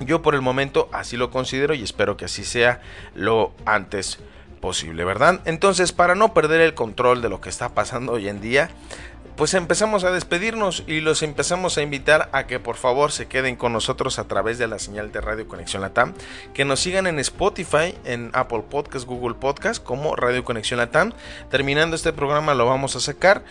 Yo 0.00 0.22
por 0.22 0.34
el 0.34 0.42
momento 0.42 0.88
así 0.92 1.16
lo 1.16 1.30
considero 1.30 1.74
y 1.74 1.82
espero 1.82 2.16
que 2.16 2.26
así 2.26 2.44
sea 2.44 2.80
lo 3.14 3.52
antes 3.64 4.18
posible, 4.60 5.04
¿verdad? 5.04 5.40
Entonces, 5.44 5.92
para 5.92 6.14
no 6.14 6.34
perder 6.34 6.60
el 6.60 6.74
control 6.74 7.22
de 7.22 7.28
lo 7.28 7.40
que 7.40 7.48
está 7.48 7.70
pasando 7.70 8.12
hoy 8.12 8.28
en 8.28 8.40
día, 8.40 8.70
pues 9.36 9.52
empezamos 9.52 10.04
a 10.04 10.10
despedirnos 10.12 10.82
y 10.86 11.00
los 11.00 11.22
empezamos 11.22 11.76
a 11.76 11.82
invitar 11.82 12.30
a 12.32 12.46
que 12.46 12.58
por 12.58 12.76
favor 12.76 13.12
se 13.12 13.26
queden 13.26 13.56
con 13.56 13.72
nosotros 13.72 14.18
a 14.18 14.24
través 14.24 14.56
de 14.56 14.66
la 14.66 14.78
señal 14.78 15.12
de 15.12 15.20
Radio 15.20 15.46
Conexión 15.46 15.82
Latam, 15.82 16.14
que 16.54 16.64
nos 16.64 16.80
sigan 16.80 17.06
en 17.06 17.18
Spotify, 17.18 17.94
en 18.04 18.30
Apple 18.32 18.64
Podcast, 18.70 19.06
Google 19.06 19.34
Podcast 19.34 19.82
como 19.84 20.16
Radio 20.16 20.42
Conexión 20.42 20.78
Latam. 20.78 21.12
Terminando 21.50 21.96
este 21.96 22.14
programa 22.14 22.54
lo 22.54 22.64
vamos 22.64 22.96
a 22.96 23.00
sacar 23.00 23.44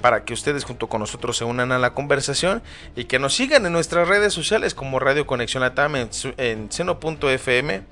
para 0.00 0.24
que 0.24 0.32
ustedes 0.32 0.64
junto 0.64 0.88
con 0.88 1.00
nosotros 1.00 1.36
se 1.36 1.44
unan 1.44 1.72
a 1.72 1.78
la 1.78 1.92
conversación 1.92 2.62
y 2.94 3.04
que 3.04 3.18
nos 3.18 3.34
sigan 3.34 3.66
en 3.66 3.72
nuestras 3.72 4.06
redes 4.06 4.32
sociales 4.32 4.74
como 4.74 5.00
Radio 5.00 5.26
Conexión 5.26 5.62
Latam 5.62 5.96
en, 5.96 6.70
seno.fm, 6.70 7.82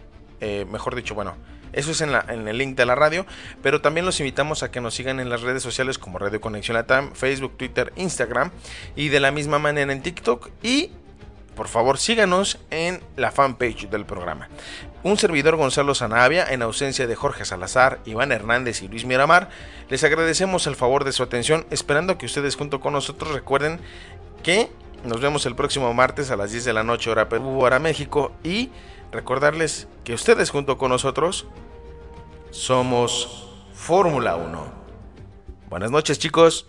eh, 0.41 0.67
mejor 0.71 0.95
dicho, 0.95 1.15
bueno, 1.17 1.35
eso 1.73 1.93
es 1.93 2.01
en, 2.01 2.11
el 2.49 2.59
link 2.59 2.77
de 2.77 2.87
la 2.87 2.95
radio, 2.95 3.27
pero 3.63 3.81
también 3.81 4.07
los 4.07 4.21
invitamos 4.21 4.63
a 4.63 4.71
que 4.71 4.81
nos 4.81 4.95
sigan 4.95 5.21
en 5.21 5.29
las 5.29 5.43
redes 5.43 5.63
sociales 5.63 5.99
como 5.99 6.19
Radio 6.19 6.41
Conexión 6.41 6.77
Latam, 6.77 7.13
Facebook, 7.15 7.57
Twitter, 7.57 7.93
Instagram. 7.97 8.51
Y 8.97 9.09
de 9.09 9.21
la 9.21 9.31
misma 9.31 9.59
manera 9.59 9.93
en 9.93 10.03
TikTok. 10.03 10.51
Y 10.63 10.91
por 11.55 11.69
favor 11.69 11.99
síganos 11.99 12.59
en 12.71 13.01
la 13.17 13.31
fanpage 13.31 13.91
del 13.91 14.07
programa. 14.07 14.49
Un 15.03 15.19
servidor 15.19 15.57
Gonzalo 15.57 15.95
Zanavia, 15.95 16.47
en 16.51 16.63
ausencia 16.63 17.07
de 17.07 17.15
Jorge 17.15 17.45
Salazar, 17.45 18.01
Iván 18.05 18.33
Hernández 18.33 18.83
y 18.83 18.89
Luis 18.89 19.05
Miramar, 19.05 19.51
les 19.89 20.05
agradecemos 20.05 20.67
el 20.67 20.77
favor 20.77 21.05
de 21.05 21.13
su 21.13 21.23
atención, 21.23 21.67
esperando 21.71 22.19
que 22.19 22.27
ustedes 22.27 22.57
junto 22.57 22.81
con 22.81 22.93
nosotros 22.93 23.33
recuerden 23.33 23.81
que 24.43 24.71
nos 25.05 25.21
vemos 25.21 25.47
el 25.47 25.55
próximo 25.55 25.93
martes 25.95 26.31
a 26.31 26.37
las 26.37 26.53
10 26.53 26.65
de 26.67 26.73
la 26.73 26.83
noche 26.83 27.11
hora 27.11 27.29
Perú, 27.29 27.61
hora 27.61 27.79
México 27.79 28.33
y 28.45 28.71
recordarles 29.13 29.89
que 30.05 30.15
ustedes 30.15 30.51
junto 30.51 30.79
con 30.79 30.91
nosotros 30.91 31.47
somos 32.51 33.49
Fórmula 33.75 34.37
1. 34.37 34.73
Buenas 35.69 35.91
noches 35.91 36.19
chicos. 36.19 36.67